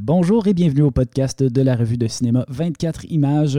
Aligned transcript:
bonjour 0.00 0.46
et 0.46 0.52
bienvenue 0.52 0.82
au 0.82 0.90
podcast 0.90 1.42
de 1.42 1.62
la 1.62 1.74
revue 1.74 1.96
de 1.96 2.06
cinéma 2.06 2.44
24 2.48 3.06
images. 3.06 3.58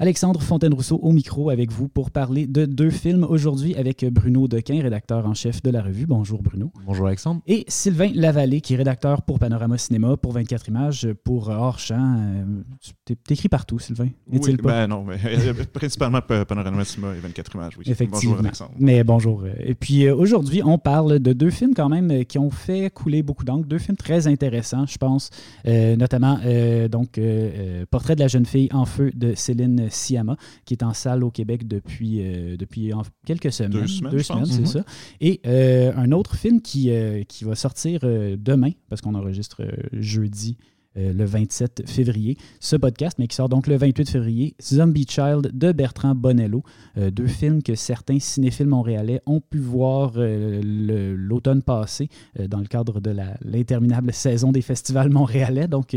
Alexandre 0.00 0.40
Fontaine-Rousseau 0.40 0.98
au 1.02 1.12
micro 1.12 1.50
avec 1.50 1.70
vous 1.70 1.88
pour 1.88 2.10
parler 2.10 2.46
de 2.46 2.64
deux 2.64 2.90
films 2.90 3.24
aujourd'hui 3.24 3.74
avec 3.74 4.04
Bruno 4.04 4.48
Dequin, 4.48 4.80
rédacteur 4.80 5.26
en 5.26 5.34
chef 5.34 5.62
de 5.62 5.70
la 5.70 5.82
revue. 5.82 6.06
Bonjour 6.06 6.42
Bruno. 6.42 6.70
Bonjour 6.86 7.06
Alexandre. 7.06 7.42
Et 7.46 7.64
Sylvain 7.68 8.10
Lavallée, 8.14 8.60
qui 8.62 8.74
est 8.74 8.76
rédacteur 8.76 9.22
pour 9.22 9.38
Panorama 9.38 9.76
Cinéma, 9.76 10.16
pour 10.16 10.32
24 10.32 10.68
images, 10.68 11.08
pour 11.22 11.48
Hors-Champ. 11.48 12.16
Euh, 12.18 13.14
T'écris 13.24 13.48
partout, 13.48 13.78
Sylvain, 13.78 14.08
oui, 14.30 14.56
Ben 14.62 14.86
non, 14.86 15.04
mais 15.04 15.18
euh, 15.24 15.52
principalement 15.72 16.20
Panorama 16.22 16.84
Cinéma 16.84 17.14
et 17.14 17.20
24 17.20 17.54
images, 17.54 17.74
oui. 17.78 17.84
Effectivement. 17.86 18.32
Bonjour 18.32 18.38
Alexandre. 18.38 18.72
Mais 18.78 19.04
bonjour. 19.04 19.44
Et 19.58 19.74
puis 19.74 20.08
aujourd'hui, 20.08 20.62
on 20.64 20.78
parle 20.78 21.18
de 21.18 21.32
deux 21.34 21.50
films 21.50 21.74
quand 21.74 21.90
même 21.90 22.24
qui 22.24 22.38
ont 22.38 22.50
fait 22.50 22.90
couler 22.90 23.22
beaucoup 23.22 23.44
d'encre, 23.44 23.66
deux 23.66 23.78
films 23.78 23.96
très 23.96 24.26
intéressants, 24.26 24.86
je 24.86 24.96
pense, 24.96 25.30
euh, 25.66 25.96
notamment 25.96 26.38
euh, 26.44 26.88
donc 26.88 27.18
euh, 27.18 27.84
Portrait 27.90 28.14
de 28.14 28.20
la 28.20 28.28
jeune 28.28 28.46
fille 28.46 28.68
en 28.72 28.84
feu 28.84 29.10
de 29.14 29.34
Céline 29.34 29.88
Siama, 29.90 30.36
qui 30.64 30.74
est 30.74 30.82
en 30.82 30.92
salle 30.92 31.24
au 31.24 31.30
Québec 31.30 31.66
depuis, 31.66 32.22
depuis 32.58 32.92
quelques 33.26 33.52
semaines. 33.52 33.72
Deux 34.10 34.22
semaines, 34.22 34.46
c'est 34.46 34.66
ça. 34.66 34.84
Et 35.20 35.40
un 35.44 36.12
autre 36.12 36.36
film 36.36 36.60
qui, 36.60 36.90
qui 37.28 37.44
va 37.44 37.54
sortir 37.54 38.00
demain, 38.02 38.70
parce 38.88 39.00
qu'on 39.00 39.14
enregistre 39.14 39.62
jeudi 39.92 40.56
euh, 40.98 41.12
le 41.12 41.24
27 41.24 41.84
février. 41.86 42.36
Ce 42.60 42.76
podcast, 42.76 43.18
mais 43.18 43.26
qui 43.26 43.36
sort 43.36 43.48
donc 43.48 43.66
le 43.66 43.76
28 43.76 44.10
février, 44.10 44.54
Zombie 44.62 45.06
Child 45.08 45.50
de 45.52 45.72
Bertrand 45.72 46.14
Bonello. 46.14 46.62
Euh, 46.98 47.10
deux 47.10 47.26
films 47.26 47.62
que 47.62 47.74
certains 47.74 48.18
cinéphiles 48.18 48.66
montréalais 48.66 49.22
ont 49.24 49.40
pu 49.40 49.58
voir 49.58 50.12
euh, 50.16 50.60
l'automne 51.16 51.62
passé 51.62 52.08
dans 52.48 52.60
le 52.60 52.66
cadre 52.66 53.00
de 53.00 53.14
l'interminable 53.42 54.12
saison 54.12 54.52
des 54.52 54.62
festivals 54.62 55.10
montréalais. 55.10 55.68
Donc, 55.68 55.96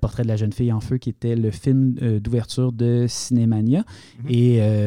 Portrait 0.00 0.22
de 0.22 0.28
la 0.28 0.36
jeune 0.36 0.52
fille 0.52 0.72
en 0.72 0.80
feu, 0.80 0.98
qui 0.98 1.10
était 1.10 1.36
le 1.36 1.50
film 1.50 1.94
d'ouverture 2.20 2.72
de 2.72 3.06
Cinémania, 3.08 3.84
mm-hmm. 4.24 4.34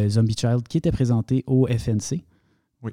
et 0.06 0.10
Zombie 0.10 0.36
Child, 0.38 0.68
qui 0.68 0.78
était 0.78 0.92
présenté 0.92 1.44
au 1.48 1.68
FNC. 1.68 2.24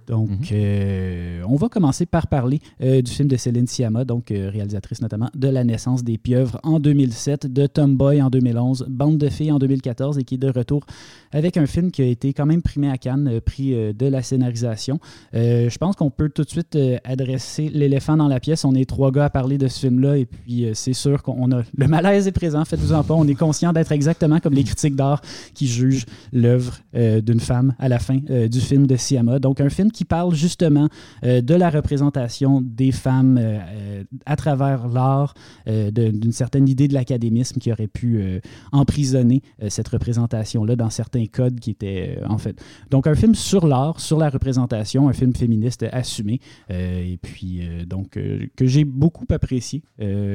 Donc, 0.07 0.31
mhm. 0.31 0.39
euh, 0.53 1.43
on 1.49 1.57
va 1.57 1.69
commencer 1.69 2.07
par 2.07 2.29
parler 2.29 2.61
euh, 2.81 3.03
du 3.03 3.11
film 3.11 3.29
de 3.29 3.37
Céline 3.37 3.67
Sciamma, 3.67 4.05
donc 4.05 4.31
euh, 4.31 4.49
réalisatrice 4.51 5.03
notamment 5.03 5.29
de 5.35 5.49
La 5.49 5.65
naissance 5.65 6.05
des 6.05 6.17
pieuvres 6.17 6.61
en 6.63 6.79
2007, 6.79 7.53
de 7.53 7.67
Tomboy 7.67 8.23
en 8.23 8.31
2011, 8.31 8.87
Bande 8.89 9.19
de 9.19 9.29
filles 9.29 9.53
en 9.53 9.59
2014 9.59 10.19
et 10.19 10.25
qui 10.25 10.37
est 10.37 10.39
de 10.39 10.51
retour 10.51 10.85
avec 11.33 11.57
un 11.57 11.67
film 11.67 11.91
qui 11.91 12.03
a 12.03 12.07
été 12.07 12.33
quand 12.33 12.47
même 12.47 12.63
primé 12.63 12.91
à 12.91 12.99
Cannes, 12.99 13.41
prix 13.45 13.71
de 13.71 14.07
la 14.07 14.23
scénarisation. 14.23 14.99
je 15.33 15.77
pense 15.79 15.95
qu'on 15.95 16.11
peut 16.11 16.29
tout 16.29 16.43
de 16.43 16.51
suite 16.51 16.77
adresser 17.05 17.69
l'éléphant 17.69 18.17
dans 18.17 18.27
la 18.27 18.41
pièce. 18.41 18.65
On 18.65 18.75
est 18.75 18.89
trois 18.89 19.13
gars 19.13 19.27
à 19.27 19.31
parler 19.31 19.57
de 19.57 19.69
ce 19.69 19.81
film-là 19.81 20.19
et 20.19 20.27
puis 20.27 20.67
c'est 20.75 20.93
sûr 20.93 21.23
qu'on 21.23 21.53
a 21.53 21.63
le 21.77 21.87
malaise 21.87 22.27
est 22.27 22.33
présent, 22.33 22.65
faites-vous 22.65 22.93
en 22.93 23.05
pas. 23.05 23.15
On 23.15 23.29
est 23.29 23.35
conscient 23.35 23.73
d'être 23.73 23.93
exactement 23.93 24.41
comme 24.41 24.55
les 24.55 24.65
critiques 24.65 24.97
d'art 24.97 25.23
qui 25.55 25.69
jugent 25.69 26.07
l'œuvre 26.33 26.79
d'une 26.93 27.41
femme 27.41 27.75
à 27.79 27.89
la 27.89 27.99
fin 27.99 28.19
du 28.19 28.61
film 28.61 28.87
de 28.87 28.97
Siama. 28.97 29.39
Donc, 29.39 29.61
un 29.61 29.71
film 29.71 29.80
qui 29.89 30.05
parle 30.05 30.35
justement 30.35 30.89
euh, 31.25 31.41
de 31.41 31.55
la 31.55 31.71
représentation 31.71 32.61
des 32.61 32.93
femmes 32.93 33.39
euh, 33.39 33.59
euh, 33.61 34.05
à 34.27 34.37
travers 34.37 34.89
l'art, 34.89 35.35
d'une 35.67 36.33
certaine 36.33 36.69
idée 36.69 36.89
de 36.89 36.95
l'académisme 36.95 37.59
qui 37.61 37.73
aurait 37.73 37.87
pu 37.87 38.41
emprisonner 38.73 39.43
cette 39.69 39.89
représentation-là 39.89 40.77
dans 40.77 40.91
certains 40.91 41.27
codes 41.27 41.61
qui 41.61 41.71
étaient 41.71 42.19
en 42.29 42.39
fait. 42.39 42.61
Donc 42.91 43.07
un 43.07 43.15
film 43.15 43.35
sur 43.35 43.67
l'art, 43.67 44.01
sur 44.01 44.19
la 44.19 44.29
représentation, 44.31 45.09
un 45.09 45.13
film 45.13 45.35
féministe 45.35 45.85
assumé, 45.93 46.41
et 46.69 47.19
puis 47.23 47.63
donc 47.87 48.11
que 48.57 48.67
j'ai 48.67 48.85
beaucoup 48.85 49.27
apprécié. 49.31 49.83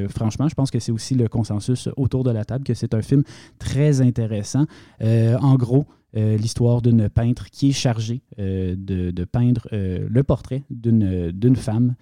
franchement, 0.09 0.47
je 0.47 0.55
pense 0.55 0.71
que 0.71 0.79
c'est 0.79 0.91
aussi 0.91 1.15
le 1.15 1.27
consensus 1.27 1.89
autour 1.97 2.23
de 2.23 2.31
la 2.31 2.45
table 2.45 2.63
que 2.63 2.73
c'est 2.73 2.93
un 2.93 3.01
film 3.01 3.23
très 3.59 4.01
intéressant. 4.01 4.65
en 5.01 5.55
gros, 5.55 5.85
l'histoire 6.15 6.81
d'une 6.81 7.09
peintre 7.09 7.49
qui 7.49 7.69
est 7.69 7.73
chargée 7.73 8.21
euh, 8.39 8.75
de, 8.77 9.25
peindre 9.25 9.67
euh, 9.73 10.07
le 10.09 10.23
portrait 10.23 10.63
d'une 10.69 11.55
femme 11.55 11.95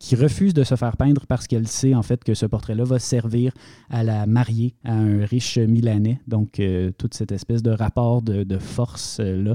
qui 0.00 0.16
refuse 0.16 0.54
de 0.54 0.64
se 0.64 0.74
faire 0.74 0.96
peindre 0.96 1.26
parce 1.26 1.46
qu'elle 1.46 1.68
sait 1.68 1.94
en 1.94 2.02
fait 2.02 2.24
que 2.24 2.32
ce 2.32 2.46
portrait-là 2.46 2.84
va 2.84 2.98
servir 2.98 3.52
à 3.90 4.02
la 4.04 4.24
marier 4.24 4.74
à 4.84 4.94
un 4.94 5.22
riche 5.26 5.58
Milanais. 5.58 6.18
Donc, 6.26 6.62
toute 6.96 7.12
cette 7.12 7.30
espèce 7.30 7.62
de 7.62 7.72
rapport 7.72 8.22
de, 8.22 8.42
de 8.42 8.56
force-là 8.56 9.50
euh, 9.50 9.54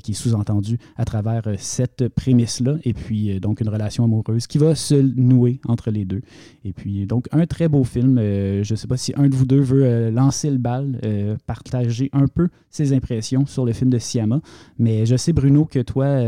qui 0.00 0.12
est 0.12 0.14
sous-entendu 0.14 0.78
à 0.96 1.04
travers 1.04 1.42
euh, 1.46 1.54
cette 1.58 2.08
prémisse-là. 2.08 2.76
Et 2.84 2.92
puis, 2.92 3.32
euh, 3.32 3.40
donc, 3.40 3.60
une 3.60 3.68
relation 3.68 4.04
amoureuse 4.04 4.46
qui 4.46 4.58
va 4.58 4.74
se 4.74 4.94
nouer 4.94 5.60
entre 5.66 5.90
les 5.90 6.04
deux. 6.04 6.22
Et 6.64 6.72
puis, 6.72 7.06
donc, 7.06 7.28
un 7.32 7.46
très 7.46 7.68
beau 7.68 7.84
film. 7.84 8.16
je 8.18 8.72
ne 8.72 8.76
sais 8.76 8.86
pas 8.86 8.96
si 8.96 9.12
un 9.16 9.28
de 9.28 9.34
vous 9.34 9.46
deux 9.46 9.60
veut 9.60 10.10
lancer 10.10 10.50
le 10.50 10.58
bal, 10.58 11.00
partager 11.46 12.08
un 12.12 12.26
peu 12.26 12.48
ses 12.70 12.92
impressions 12.92 13.46
sur 13.46 13.64
le 13.64 13.72
film 13.72 13.90
de 13.90 13.98
Siama. 13.98 14.40
Mais 14.78 15.06
je 15.06 15.16
sais, 15.16 15.32
Bruno, 15.32 15.64
que 15.64 15.80
toi, 15.80 16.20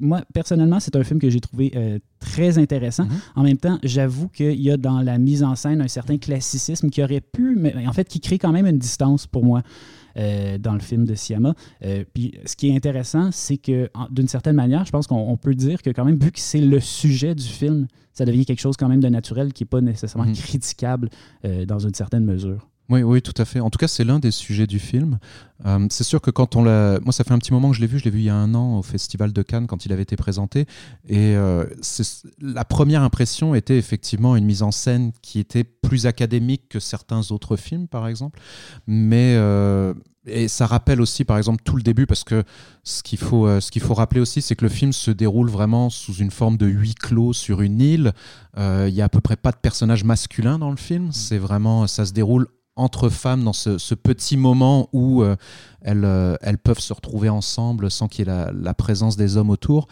moi, 0.00 0.22
personnellement, 0.34 0.80
c'est 0.80 0.96
un 0.96 1.04
film 1.04 1.18
que 1.18 1.30
j'ai 1.30 1.40
trouvé 1.40 1.72
très 2.18 2.58
intéressant. 2.58 3.04
Mm-hmm. 3.04 3.36
En 3.36 3.42
même 3.42 3.56
temps, 3.56 3.78
j'avoue 3.82 4.28
qu'il 4.28 4.60
y 4.60 4.70
a 4.70 4.76
dans 4.76 5.00
la 5.00 5.18
mise 5.18 5.42
en 5.42 5.56
scène 5.56 5.80
un 5.80 5.88
certain 5.88 6.18
classicisme 6.18 6.90
qui 6.90 7.02
aurait 7.02 7.22
pu, 7.22 7.56
mais 7.56 7.74
en 7.86 7.92
fait, 7.92 8.06
qui 8.06 8.20
crée 8.20 8.38
quand 8.38 8.52
même 8.52 8.66
une 8.66 8.78
distance 8.78 9.26
pour 9.26 9.44
moi. 9.44 9.62
Euh, 10.16 10.58
dans 10.58 10.74
le 10.74 10.80
film 10.80 11.04
de 11.04 11.14
Siama. 11.14 11.54
Euh, 11.84 12.04
puis 12.12 12.34
ce 12.44 12.56
qui 12.56 12.68
est 12.68 12.74
intéressant, 12.74 13.30
c'est 13.32 13.58
que 13.58 13.88
d'une 14.10 14.26
certaine 14.28 14.56
manière, 14.56 14.84
je 14.84 14.90
pense 14.90 15.06
qu'on 15.06 15.36
peut 15.36 15.54
dire 15.54 15.82
que 15.82 15.90
quand 15.90 16.04
même, 16.04 16.18
vu 16.18 16.32
que 16.32 16.40
c'est 16.40 16.60
le 16.60 16.80
sujet 16.80 17.34
du 17.34 17.46
film, 17.46 17.86
ça 18.12 18.24
devient 18.24 18.44
quelque 18.44 18.60
chose 18.60 18.76
quand 18.76 18.88
même 18.88 19.00
de 19.00 19.08
naturel 19.08 19.52
qui 19.52 19.62
n'est 19.62 19.68
pas 19.68 19.80
nécessairement 19.80 20.28
mhm. 20.28 20.36
critiquable 20.36 21.10
euh, 21.44 21.64
dans 21.64 21.78
une 21.78 21.94
certaine 21.94 22.24
mesure. 22.24 22.69
Oui, 22.90 23.04
oui, 23.04 23.22
tout 23.22 23.40
à 23.40 23.44
fait. 23.44 23.60
En 23.60 23.70
tout 23.70 23.78
cas, 23.78 23.86
c'est 23.86 24.02
l'un 24.02 24.18
des 24.18 24.32
sujets 24.32 24.66
du 24.66 24.80
film. 24.80 25.20
Euh, 25.64 25.86
c'est 25.90 26.02
sûr 26.02 26.20
que 26.20 26.32
quand 26.32 26.56
on 26.56 26.64
l'a. 26.64 26.98
Moi, 27.04 27.12
ça 27.12 27.22
fait 27.22 27.32
un 27.32 27.38
petit 27.38 27.52
moment 27.52 27.70
que 27.70 27.76
je 27.76 27.80
l'ai 27.80 27.86
vu. 27.86 28.00
Je 28.00 28.04
l'ai 28.04 28.10
vu 28.10 28.18
il 28.18 28.24
y 28.24 28.30
a 28.30 28.34
un 28.34 28.52
an 28.52 28.78
au 28.78 28.82
Festival 28.82 29.32
de 29.32 29.42
Cannes 29.42 29.68
quand 29.68 29.86
il 29.86 29.92
avait 29.92 30.02
été 30.02 30.16
présenté. 30.16 30.66
Et 31.08 31.36
euh, 31.36 31.66
la 32.40 32.64
première 32.64 33.02
impression 33.02 33.54
était 33.54 33.78
effectivement 33.78 34.34
une 34.34 34.44
mise 34.44 34.64
en 34.64 34.72
scène 34.72 35.12
qui 35.22 35.38
était 35.38 35.62
plus 35.62 36.06
académique 36.06 36.68
que 36.68 36.80
certains 36.80 37.30
autres 37.30 37.56
films, 37.56 37.86
par 37.86 38.08
exemple. 38.08 38.40
Mais. 38.88 39.36
Euh, 39.36 39.94
et 40.26 40.48
ça 40.48 40.66
rappelle 40.66 41.00
aussi, 41.00 41.24
par 41.24 41.38
exemple, 41.38 41.62
tout 41.64 41.76
le 41.76 41.82
début, 41.82 42.06
parce 42.06 42.24
que 42.24 42.44
ce 42.84 43.02
qu'il 43.02 43.18
faut, 43.18 43.48
ce 43.58 43.70
qu'il 43.70 43.80
faut 43.80 43.94
rappeler 43.94 44.20
aussi, 44.20 44.42
c'est 44.42 44.54
que 44.54 44.66
le 44.66 44.68
film 44.68 44.92
se 44.92 45.10
déroule 45.10 45.48
vraiment 45.48 45.88
sous 45.88 46.12
une 46.12 46.30
forme 46.30 46.58
de 46.58 46.66
huis 46.66 46.94
clos 46.94 47.32
sur 47.32 47.62
une 47.62 47.80
île. 47.80 48.12
Il 48.58 48.90
y 48.90 49.00
a 49.00 49.06
à 49.06 49.08
peu 49.08 49.22
près 49.22 49.36
pas 49.36 49.50
de 49.50 49.56
personnage 49.56 50.04
masculin 50.04 50.58
dans 50.58 50.70
le 50.70 50.76
film. 50.76 51.10
C'est 51.10 51.38
vraiment, 51.38 51.86
ça 51.86 52.04
se 52.04 52.12
déroule 52.12 52.48
entre 52.80 53.10
femmes 53.10 53.44
dans 53.44 53.52
ce, 53.52 53.94
petit 53.94 54.36
moment 54.36 54.88
où 54.92 55.22
euh, 55.22 55.36
elles, 55.82 56.04
euh, 56.04 56.36
elles, 56.40 56.58
peuvent 56.58 56.80
se 56.80 56.92
retrouver 56.92 57.28
ensemble 57.28 57.90
sans 57.90 58.08
qu'il 58.08 58.26
y 58.26 58.30
ait 58.30 58.46
la, 58.52 58.74
présence 58.74 59.16
des 59.16 59.36
hommes 59.36 59.50
autour. 59.50 59.86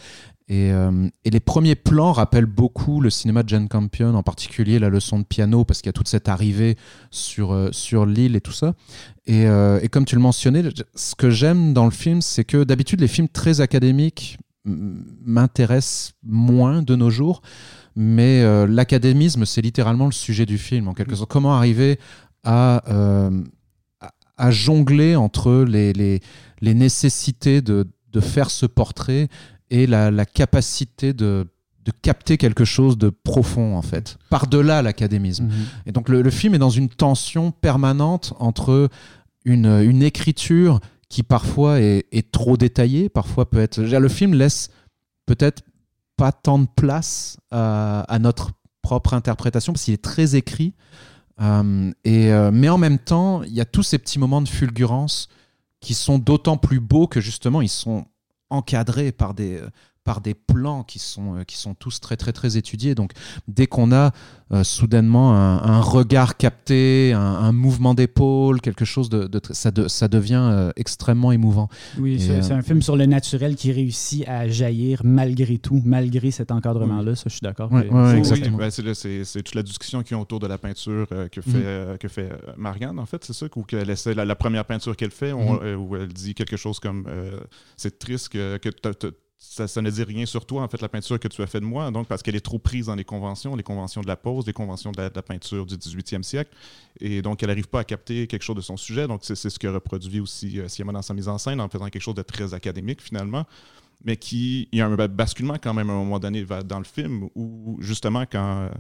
Euh, 0.51 1.09
et, 1.27 1.31
les 1.31 1.41
premiers 1.41 1.75
plans 1.75 2.13
rappellent 2.13 2.47
beaucoup 2.47 3.03
le 3.03 3.11
cinéma 3.11 3.43
de 3.43 3.51
Jane 3.51 3.69
Campion, 3.69 4.15
en 4.15 4.23
particulier 4.23 4.79
la 4.79 4.89
leçon 4.89 5.19
de 5.19 5.25
piano, 5.25 5.65
parce 5.65 5.83
qu'il 5.83 5.89
y 5.89 5.91
a 5.91 5.93
toute 5.93 6.09
cette 6.09 6.31
arrivée 6.31 6.77
sur, 7.11 7.69
sur 7.73 8.07
l'île 8.07 8.35
et 8.35 8.41
tout 8.41 8.53
ça. 8.53 8.73
Et, 9.27 9.43
et, 9.43 9.89
comme 9.91 10.07
tu 10.07 10.15
le 10.15 10.23
mentionnais, 10.23 10.63
ce 10.95 11.15
que 11.15 11.29
j'aime 11.29 11.75
dans 11.75 11.85
le 11.85 11.91
film, 11.91 12.23
c'est 12.23 12.45
que 12.45 12.65
d'habitude, 12.65 13.01
les 13.01 13.09
films 13.09 13.29
très 13.29 13.61
académiques 13.61 14.39
m'intéressent 14.65 16.15
moins 16.23 16.83
de 16.83 16.97
nos 16.97 17.11
jours 17.11 17.43
mais 18.01 18.45
l'académisme, 18.69 19.45
c'est 19.45 19.61
littéralement 19.61 20.07
le 20.07 20.13
sujet 20.13 20.47
du 20.47 20.57
film, 20.57 20.87
en 20.87 20.95
quelque 20.95 21.17
sorte. 21.17 21.29
Comment 21.29 21.55
arriver 21.57 21.99
euh, 22.49 23.31
à, 24.37 24.51
jongler 24.51 25.17
entre 25.17 25.65
les, 25.69 25.93
les, 25.93 26.21
les 26.61 26.75
nécessités 26.75 27.61
de, 27.61 27.87
de, 28.13 28.21
faire 28.21 28.51
ce 28.51 28.67
portrait 28.67 29.29
et 29.71 29.87
la, 29.87 30.11
la 30.11 30.25
capacité 30.25 31.13
de, 31.13 31.47
de, 31.85 31.93
capter 32.03 32.39
quelque 32.39 32.65
chose 32.65 32.97
de 32.97 33.11
profond, 33.11 33.77
en 33.77 33.83
fait, 33.83 34.19
par-delà 34.31 34.81
l'académisme. 34.83 35.45
Mhm. 35.45 35.53
Et 35.87 35.93
donc 35.93 36.09
le, 36.09 36.23
le, 36.23 36.31
film 36.31 36.55
est 36.55 36.59
dans 36.59 36.71
une 36.71 36.89
tension 36.89 37.51
permanente 37.51 38.33
entre 38.39 38.89
une, 39.45 39.67
une 39.67 40.03
écriture 40.03 40.81
qui 41.09 41.23
parfois 41.23 41.81
est, 41.81 42.07
est, 42.13 42.31
trop 42.31 42.57
détaillée, 42.57 43.09
parfois 43.09 43.51
peut 43.51 43.61
être... 43.61 43.81
Le 43.81 44.09
film 44.09 44.35
laisse 44.35 44.71
peut-être 45.27 45.63
pas 46.17 46.33
tant 46.33 46.59
de 46.59 46.69
place 46.77 47.39
à, 47.51 48.01
à 48.09 48.19
notre 48.19 48.53
propre 48.83 49.15
interprétation, 49.15 49.73
parce 49.73 49.85
qu'il 49.85 49.95
est 49.95 50.03
très 50.03 50.35
écrit. 50.37 50.75
Euh, 51.41 51.93
et, 52.05 52.33
euh, 52.33 52.51
mais 52.53 52.69
en 52.69 52.79
même 52.79 52.99
temps, 52.99 53.43
il 53.43 53.53
y 53.53 53.61
a 53.61 53.65
tous 53.65 53.83
ces 53.83 53.99
petits 53.99 54.19
moments 54.19 54.43
de 54.43 54.49
fulgurance 54.49 55.29
qui 55.81 55.95
sont 55.95 56.19
d'autant 56.19 56.57
plus 56.57 56.81
beaux 56.81 57.07
que 57.07 57.21
justement 57.21 57.63
ils 57.63 57.69
sont 57.69 58.07
encadrés 58.51 59.13
par 59.13 59.35
des, 59.35 59.61
par 60.09 60.23
des 60.23 60.33
plans 60.33 60.85
qui 60.85 60.99
sont, 60.99 61.37
euh, 61.37 61.45
qui 61.45 61.59
sont 61.59 61.75
tous 61.75 62.01
très 62.01 62.17
très 62.17 62.33
très 62.33 62.57
étudiés. 62.57 62.95
Donc 62.95 63.13
dès 63.47 63.67
qu'on 63.67 63.93
a 63.93 64.13
euh, 64.53 64.65
soudainement 64.65 65.35
un, 65.35 65.83
regard 65.83 66.39
capté, 66.39 67.13
un, 67.13 67.53
mouvement 67.53 67.93
d'épaule, 67.93 68.63
quelque 68.63 68.87
chose 68.87 69.11
de, 69.11 69.29
ça, 69.51 69.71
ça 69.87 70.09
devient 70.09 70.71
extrêmement 70.77 71.31
émouvant. 71.31 71.69
Oui, 71.99 72.19
c'est 72.19 72.55
un 72.55 72.63
film 72.63 72.81
sur 72.81 72.97
le 72.97 73.05
naturel 73.05 73.55
qui 73.55 73.71
réussit 73.71 74.27
à 74.27 74.49
jaillir 74.49 75.03
malgré 75.05 75.59
tout, 75.59 75.83
malgré 75.85 76.31
cet 76.31 76.53
encadrement-là. 76.53 77.15
Ça, 77.15 77.25
je 77.27 77.33
suis 77.33 77.43
d'accord. 77.43 77.69
Oui, 77.71 77.83
exactement. 78.17 78.57
Ben, 78.57 78.71
c'est 78.71 79.43
toute 79.43 79.55
la 79.55 79.63
discussion 79.63 80.03
qui 80.03 80.15
est 80.15 80.17
autour 80.17 80.41
de 80.41 80.47
la 80.47 80.57
peinture 80.57 81.07
que 81.07 81.41
mm. 81.41 81.43
fait, 81.43 81.99
que 82.01 82.09
fait 82.09 82.31
Marianne, 82.57 82.99
en 82.99 83.05
fait, 83.05 83.23
c'est 83.25 83.35
ça, 83.35 83.45
ou 83.55 83.63
que 83.63 83.77
la, 83.77 84.25
la, 84.25 84.35
première 84.35 84.65
peinture 84.65 84.97
qu'elle 84.97 85.11
fait, 85.11 85.33
mm-hmm. 85.33 85.75
où 85.75 85.97
elle 85.97 86.09
dit 86.09 86.33
quelque 86.33 86.57
chose 86.57 86.81
comme 86.81 87.07
c'est 87.77 87.99
triste 87.99 88.31
que, 88.31 88.57
que 88.57 88.71
ça, 89.39 89.81
ne 89.81 89.89
dit 89.89 90.03
rien 90.03 90.27
sur 90.27 90.45
toi, 90.45 90.63
en 90.63 90.69
fait, 90.69 90.81
la 90.81 90.89
peinture 90.89 91.19
que 91.21 91.29
tu 91.29 91.43
as 91.43 91.47
fait 91.47 91.61
de 91.61 91.65
moi, 91.65 91.93
donc 91.93 92.09
parce 92.09 92.23
qu'elle 92.23 92.35
est 92.35 92.45
trop 92.45 92.59
prise 92.59 92.87
dans 92.87 92.97
les 92.97 93.05
conventions, 93.05 93.55
les 93.55 93.63
conventions 93.63 94.01
de 94.01 94.09
la 94.09 94.17
pose, 94.17 94.45
les 94.47 94.53
conventions 94.53 94.91
de 94.91 95.01
la, 95.01 95.11
peinture 95.23 95.65
du 95.65 95.77
18e 95.77 96.25
siècle, 96.25 96.51
et 97.01 97.23
donc 97.23 97.41
elle 97.43 97.49
n'arrive 97.49 97.69
pas 97.69 97.81
à 97.81 97.85
capter 97.85 98.27
quelque 98.27 98.43
chose 98.43 98.57
de 98.57 98.61
son 98.61 98.77
sujet. 98.77 99.07
Donc 99.07 99.21
c'est 99.23 99.37
ce 99.37 99.59
que 99.59 99.69
reproduit 99.69 100.19
aussi 100.19 100.59
euh, 100.59 100.93
dans 100.93 101.03
sa 101.03 101.15
mise 101.15 101.29
en 101.29 101.39
scène, 101.39 101.61
en 101.61 101.69
faisant 101.69 101.89
quelque 101.89 102.03
chose 102.03 102.17
de 102.17 102.23
très 102.23 102.53
académique 102.53 103.01
finalement, 103.01 103.47
mais 104.05 104.17
qui 104.17 104.69
il 104.73 104.79
y 104.79 104.83
a 104.83 104.87
un 104.87 105.09
basculement 105.09 105.57
quand 105.63 105.73
même 105.73 105.89
à 105.89 105.93
un 105.93 105.97
moment 105.97 106.19
donné 106.19 106.45
dans 106.65 106.79
le 106.79 106.85
film 106.85 107.29
où 107.37 107.77
justement 107.81 108.25
quand 108.27 108.71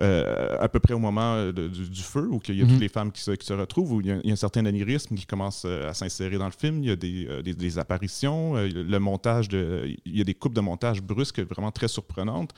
à 0.00 0.68
peu 0.68 0.80
près 0.80 0.94
au 0.94 0.98
moment 0.98 1.34
euh, 1.34 1.52
du, 1.52 2.02
feu, 2.02 2.28
où 2.30 2.40
il 2.48 2.56
y 2.56 2.62
a 2.62 2.64
toutes 2.64 2.74
mhm. 2.74 2.80
les 2.80 2.88
femmes 2.88 3.12
qui 3.12 3.22
se, 3.22 3.52
retrouvent, 3.52 3.92
où 3.92 4.00
il 4.00 4.06
y, 4.06 4.12
a, 4.12 4.20
un 4.24 4.36
certain 4.36 4.64
anirisme 4.66 5.16
qui 5.16 5.26
commence 5.26 5.64
euh, 5.64 5.88
à 5.88 5.94
s'insérer 5.94 6.38
dans 6.38 6.46
le 6.46 6.52
film. 6.52 6.82
Il 6.82 6.88
y 6.88 6.92
a 6.92 6.96
des, 6.96 7.78
apparitions, 7.78 8.54
le 8.54 8.98
montage, 8.98 9.48
de, 9.48 9.94
il 10.04 10.16
y 10.16 10.20
a 10.20 10.24
des 10.24 10.34
coupes 10.34 10.54
de 10.54 10.60
montage 10.60 11.02
brusques 11.02 11.40
vraiment 11.40 11.72
très 11.72 11.88
surprenantes. 11.88 12.54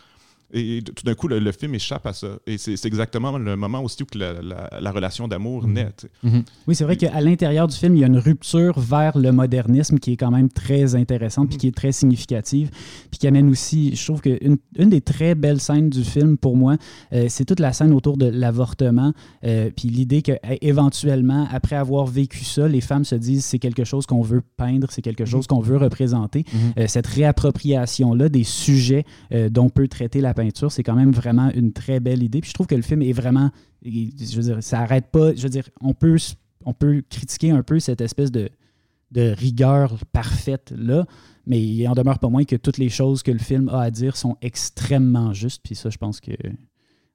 Et 0.52 0.82
tout 0.82 1.04
d'un 1.04 1.14
coup, 1.14 1.28
le, 1.28 1.52
film 1.52 1.74
échappe 1.74 2.06
à 2.06 2.12
ça. 2.12 2.38
Et 2.46 2.58
c'est 2.58 2.84
exactement 2.86 3.38
le 3.38 3.56
moment 3.56 3.82
aussi 3.82 4.02
où 4.02 4.06
la, 4.16 4.90
relation 4.90 5.28
d'amour 5.28 5.66
mhm. 5.66 5.72
naît. 5.72 5.88
Mhm. 6.22 6.42
Oui, 6.66 6.74
c'est 6.74 6.84
vrai 6.84 6.96
qu'à 6.96 7.20
l'intérieur 7.20 7.68
du 7.68 7.76
film, 7.76 7.94
il 7.96 8.00
y 8.00 8.04
a 8.04 8.06
une 8.06 8.18
rupture 8.18 8.78
vers 8.78 9.16
le 9.18 9.32
modernisme 9.32 9.98
qui 9.98 10.12
est 10.12 10.16
quand 10.16 10.30
même 10.30 10.48
très 10.48 10.94
intéressante, 10.94 11.48
puis 11.48 11.58
qui 11.58 11.68
est 11.68 11.76
très 11.76 11.92
significative, 11.92 12.70
puis 13.10 13.18
qui 13.18 13.26
amène 13.26 13.48
aussi, 13.48 13.94
je 13.94 14.04
trouve 14.04 14.20
qu'une 14.20 14.58
une 14.76 14.90
des 14.90 15.00
très 15.00 15.34
belles 15.34 15.60
scènes 15.60 15.90
du 15.90 16.04
film, 16.04 16.36
pour 16.36 16.56
moi, 16.56 16.76
euh, 17.12 17.26
c'est 17.28 17.44
toute 17.44 17.60
la 17.60 17.72
scène 17.72 17.92
autour 17.92 18.16
de 18.16 18.26
l'avortement, 18.26 19.12
euh, 19.44 19.70
puis 19.74 19.88
l'idée 19.88 20.22
qu'éventuellement, 20.22 21.46
après 21.50 21.76
avoir 21.76 22.06
vécu 22.06 22.44
ça, 22.44 22.66
les 22.66 22.80
femmes 22.80 23.04
se 23.04 23.14
disent 23.14 23.44
c'est 23.44 23.58
quelque 23.58 23.84
chose 23.84 24.06
qu'on 24.06 24.22
veut 24.22 24.42
peindre, 24.56 24.88
c'est 24.90 25.02
quelque 25.02 25.24
chose 25.24 25.44
mhm. 25.44 25.56
qu'on 25.56 25.60
veut 25.60 25.76
représenter. 25.76 26.44
Euh, 26.78 26.86
cette 26.86 27.06
réappropriation-là 27.06 28.28
des 28.28 28.44
sujets 28.44 29.04
dont 29.50 29.68
peut 29.68 29.88
traiter 29.88 30.20
la 30.20 30.34
peinture, 30.42 30.72
c'est 30.72 30.82
quand 30.82 30.94
même 30.94 31.12
vraiment 31.12 31.50
une 31.54 31.72
très 31.72 32.00
belle 32.00 32.22
idée. 32.22 32.40
Puis 32.40 32.50
je 32.50 32.54
trouve 32.54 32.66
que 32.66 32.74
le 32.74 32.82
film 32.82 33.02
est 33.02 33.12
vraiment, 33.12 33.50
je 33.84 34.36
veux 34.36 34.42
dire, 34.42 34.62
ça 34.62 34.80
arrête 34.80 35.10
pas. 35.10 35.34
Je 35.34 35.42
veux 35.42 35.48
dire, 35.48 35.68
on 35.80 35.94
peut, 35.94 36.16
on 36.64 36.72
peut 36.72 37.02
critiquer 37.08 37.50
un 37.50 37.62
peu 37.62 37.80
cette 37.80 38.00
espèce 38.00 38.30
de, 38.30 38.48
de 39.10 39.34
rigueur 39.36 39.96
parfaite 40.12 40.72
là, 40.76 41.06
mais 41.46 41.60
il 41.60 41.86
en 41.88 41.94
demeure 41.94 42.18
pas 42.18 42.28
moins 42.28 42.44
que 42.44 42.56
toutes 42.56 42.78
les 42.78 42.88
choses 42.88 43.22
que 43.22 43.30
le 43.30 43.38
film 43.38 43.68
a 43.68 43.82
à 43.82 43.90
dire 43.90 44.16
sont 44.16 44.36
extrêmement 44.40 45.32
justes. 45.32 45.62
Puis 45.62 45.74
ça, 45.74 45.90
je 45.90 45.98
pense 45.98 46.20
que 46.20 46.32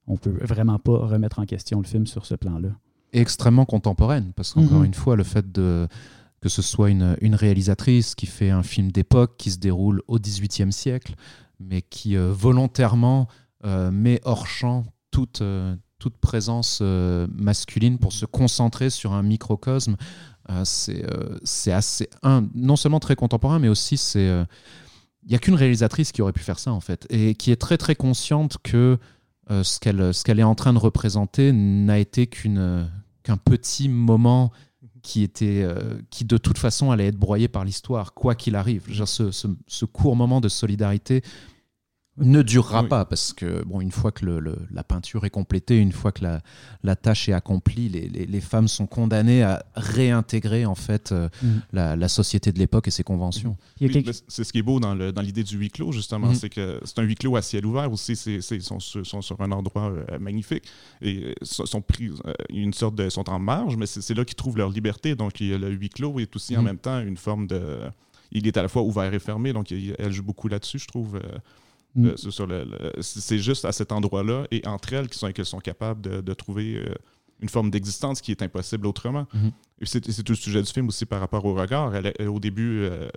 on 0.06 0.16
peut 0.16 0.38
vraiment 0.42 0.78
pas 0.78 0.98
remettre 0.98 1.38
en 1.38 1.46
question 1.46 1.80
le 1.80 1.86
film 1.86 2.06
sur 2.06 2.26
ce 2.26 2.34
plan-là. 2.34 2.68
extrêmement 3.12 3.64
contemporaine, 3.64 4.32
parce 4.36 4.52
qu'encore 4.52 4.82
mm-hmm. 4.82 4.86
une 4.86 4.94
fois, 4.94 5.16
le 5.16 5.24
fait 5.24 5.50
de 5.50 5.88
que 6.42 6.48
ce 6.48 6.62
soit 6.62 6.90
une, 6.90 7.16
une, 7.22 7.34
réalisatrice 7.34 8.14
qui 8.14 8.26
fait 8.26 8.50
un 8.50 8.62
film 8.62 8.92
d'époque 8.92 9.36
qui 9.38 9.50
se 9.50 9.58
déroule 9.58 10.02
au 10.06 10.18
XVIIIe 10.18 10.70
siècle, 10.70 11.14
mais 11.60 11.82
qui 11.82 12.16
euh, 12.16 12.32
volontairement 12.32 13.28
euh, 13.64 13.90
met 13.90 14.20
hors 14.24 14.46
champ 14.46 14.84
toute, 15.10 15.40
euh, 15.40 15.74
toute 15.98 16.18
présence 16.18 16.82
masculine 16.82 17.98
pour 17.98 18.12
se 18.12 18.26
concentrer 18.26 18.90
sur 18.90 19.12
un 19.12 19.22
microcosme. 19.22 19.96
c'est 20.64 21.72
assez, 21.72 22.08
un, 22.22 22.46
non 22.54 22.76
seulement 22.76 23.00
très 23.00 23.16
contemporain, 23.16 23.58
mais 23.58 23.68
aussi 23.68 23.96
c'est 23.96 24.28
il 25.22 25.30
n'y 25.30 25.34
a 25.34 25.38
qu'une 25.38 25.54
réalisatrice 25.54 26.12
qui 26.12 26.22
aurait 26.22 26.32
pu 26.32 26.44
faire 26.44 26.58
ça 26.58 26.70
en 26.72 26.80
fait, 26.80 27.06
et 27.10 27.34
qui 27.34 27.50
est 27.50 27.56
très 27.56 27.78
très 27.78 27.96
consciente 27.96 28.58
que 28.62 28.98
ce 29.48 29.80
qu'elle 29.80 30.12
ce 30.12 30.22
qu'elle 30.22 30.38
est 30.38 30.44
en 30.44 30.54
train 30.54 30.74
de 30.74 30.78
représenter 30.78 31.50
n'a 31.52 31.98
été 31.98 32.26
qu'un 32.26 33.36
petit 33.42 33.88
moment 33.88 34.52
qui 35.06 35.22
était 35.22 35.64
qui 36.10 36.24
de 36.24 36.36
toute 36.36 36.58
façon 36.58 36.90
allait 36.90 37.06
être 37.06 37.16
broyé 37.16 37.46
par 37.46 37.64
l'histoire 37.64 38.12
quoi 38.12 38.34
qu'il 38.34 38.56
arrive. 38.56 38.82
ce, 39.06 39.30
ce, 39.30 39.84
court 39.84 40.16
moment 40.16 40.40
de 40.40 40.48
solidarité 40.48 41.22
ne 42.18 42.42
durera 42.42 42.84
pas 42.84 43.04
parce 43.04 43.32
que 43.32 43.62
bon 43.64 43.80
une 43.80 43.92
fois 43.92 44.10
que 44.10 44.24
le, 44.24 44.56
la 44.70 44.82
peinture 44.82 45.24
est 45.26 45.30
complétée 45.30 45.76
une 45.76 45.92
fois 45.92 46.12
que 46.12 46.22
la, 46.22 46.40
la 46.82 46.96
tâche 46.96 47.28
est 47.28 47.32
accomplie 47.32 47.88
les, 47.90 48.08
les, 48.08 48.40
femmes 48.40 48.68
sont 48.68 48.86
condamnées 48.86 49.42
à 49.42 49.64
réintégrer 49.74 50.64
en 50.64 50.74
fait 50.74 51.12
euh, 51.12 51.28
mm. 51.42 51.48
la, 51.72 51.96
la, 51.96 52.08
société 52.08 52.52
de 52.52 52.58
l'époque 52.58 52.88
et 52.88 52.90
ses 52.90 53.04
conventions 53.04 53.56
c'est 54.28 54.44
ce 54.44 54.52
qui 54.52 54.58
est 54.58 54.62
beau 54.62 54.80
dans 54.80 54.94
l'idée 54.94 55.42
du 55.42 55.58
huis 55.58 55.70
clos 55.70 55.92
justement 55.92 56.28
mm. 56.28 56.34
c'est 56.34 56.48
que 56.48 56.80
c'est 56.84 56.98
un 56.98 57.02
huis 57.02 57.16
clos 57.16 57.36
à 57.36 57.42
ciel 57.42 57.66
ouvert 57.66 57.92
aussi 57.92 58.16
c'est 58.16 58.38
ils 58.50 58.62
sont, 58.62 58.80
sont, 58.80 59.20
sur 59.20 59.40
un 59.40 59.52
endroit 59.52 59.90
euh, 59.90 60.18
magnifique 60.18 60.64
et 61.02 61.24
euh, 61.24 61.34
sont 61.42 61.82
pris 61.82 62.10
une 62.48 62.72
sorte 62.72 62.94
de 62.94 63.10
sont 63.10 63.28
en 63.28 63.38
marge 63.38 63.76
mais 63.76 63.86
c'est 63.86 64.14
là 64.14 64.24
qu'ils 64.24 64.36
trouvent 64.36 64.56
leur 64.56 64.70
liberté 64.70 65.16
donc 65.16 65.38
le 65.40 65.70
huis 65.70 65.90
clos 65.90 66.18
est 66.18 66.34
aussi 66.34 66.56
en 66.56 66.62
mm. 66.62 66.64
même 66.64 66.78
temps 66.78 67.00
une 67.00 67.18
forme 67.18 67.46
de 67.46 67.80
il 68.32 68.46
est 68.46 68.56
à 68.56 68.62
la 68.62 68.68
fois 68.68 68.82
ouvert 68.82 69.12
et 69.12 69.18
fermé 69.18 69.52
donc 69.52 69.70
elle 69.70 70.12
joue 70.12 70.22
beaucoup 70.22 70.48
là-dessus 70.48 70.78
je 70.78 70.86
trouve 70.86 71.20
Mm. 71.96 72.08
Euh, 72.08 72.90
c'est 73.00 73.38
juste 73.38 73.64
à 73.64 73.72
cet 73.72 73.90
endroit-là 73.90 74.46
et 74.50 74.64
entre 74.66 74.92
elles 74.92 75.12
sont, 75.12 75.32
qu'elles 75.32 75.46
sont 75.46 75.60
capables 75.60 76.22
de, 76.22 76.34
trouver 76.34 76.76
euh, 76.76 76.94
une 77.40 77.48
forme 77.48 77.70
d'existence 77.70 78.20
qui 78.20 78.30
est 78.30 78.42
impossible 78.42 78.86
autrement. 78.86 79.26
Mm-hmm. 79.34 79.84
C'est 79.84 80.22
tout 80.22 80.32
le 80.32 80.36
sujet 80.36 80.62
du 80.62 80.70
film 80.70 80.88
aussi 80.88 81.06
par 81.06 81.20
rapport 81.20 81.44
au 81.44 81.54
regard. 81.54 81.94
Elle, 81.94 82.28
au 82.28 82.38
début, 82.38 82.82
euh, 82.82 83.08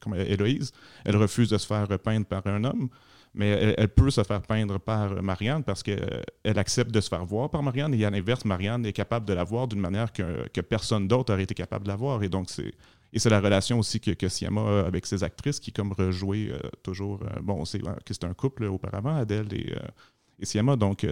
comme 0.00 0.14
Héloïse, 0.14 0.72
elle 1.04 1.16
refuse 1.16 1.50
de 1.50 1.58
se 1.58 1.66
faire 1.66 1.86
peindre 1.98 2.26
par 2.26 2.46
un 2.46 2.64
homme, 2.64 2.88
mais 3.34 3.74
elle, 3.78 3.88
peut 3.88 4.10
se 4.10 4.22
faire 4.22 4.42
peindre 4.42 4.78
par 4.78 5.22
Marianne 5.22 5.62
parce 5.62 5.82
qu'elle 5.82 6.22
accepte 6.44 6.90
de 6.90 7.00
se 7.00 7.08
faire 7.08 7.24
voir 7.24 7.50
par 7.50 7.62
Marianne 7.62 7.94
et 7.94 8.04
à 8.04 8.10
l'inverse, 8.10 8.44
Marianne 8.44 8.84
est 8.84 8.92
capable 8.92 9.26
de 9.26 9.32
la 9.32 9.44
voir 9.44 9.68
d'une 9.68 9.80
manière 9.80 10.12
que, 10.12 10.48
que 10.48 10.60
personne 10.60 11.08
d'autre 11.08 11.32
aurait 11.32 11.44
été 11.44 11.54
capable 11.54 11.84
de 11.84 11.88
la 11.88 11.96
voir. 11.96 12.22
Et 12.22 12.28
donc, 12.28 12.50
c'est 12.50 12.74
et 13.12 13.18
c'est 13.18 13.30
la 13.30 13.40
relation 13.40 13.78
aussi 13.78 14.00
que, 14.00 14.12
que 14.12 14.28
Siama 14.28 14.62
a 14.62 14.86
avec 14.86 15.04
ses 15.06 15.22
actrices 15.22 15.60
qui, 15.60 15.70
comme 15.72 15.92
rejoué 15.92 16.50
euh, 16.50 16.58
toujours. 16.82 17.20
Euh, 17.22 17.40
bon, 17.42 17.54
on 17.60 17.64
sait 17.64 17.78
que 17.78 18.14
c'est 18.14 18.24
un 18.24 18.32
couple 18.32 18.64
auparavant, 18.64 19.14
Adèle 19.14 19.52
et, 19.52 19.74
euh, 19.74 19.80
et 20.40 20.46
Siama. 20.46 20.76
Donc, 20.76 21.06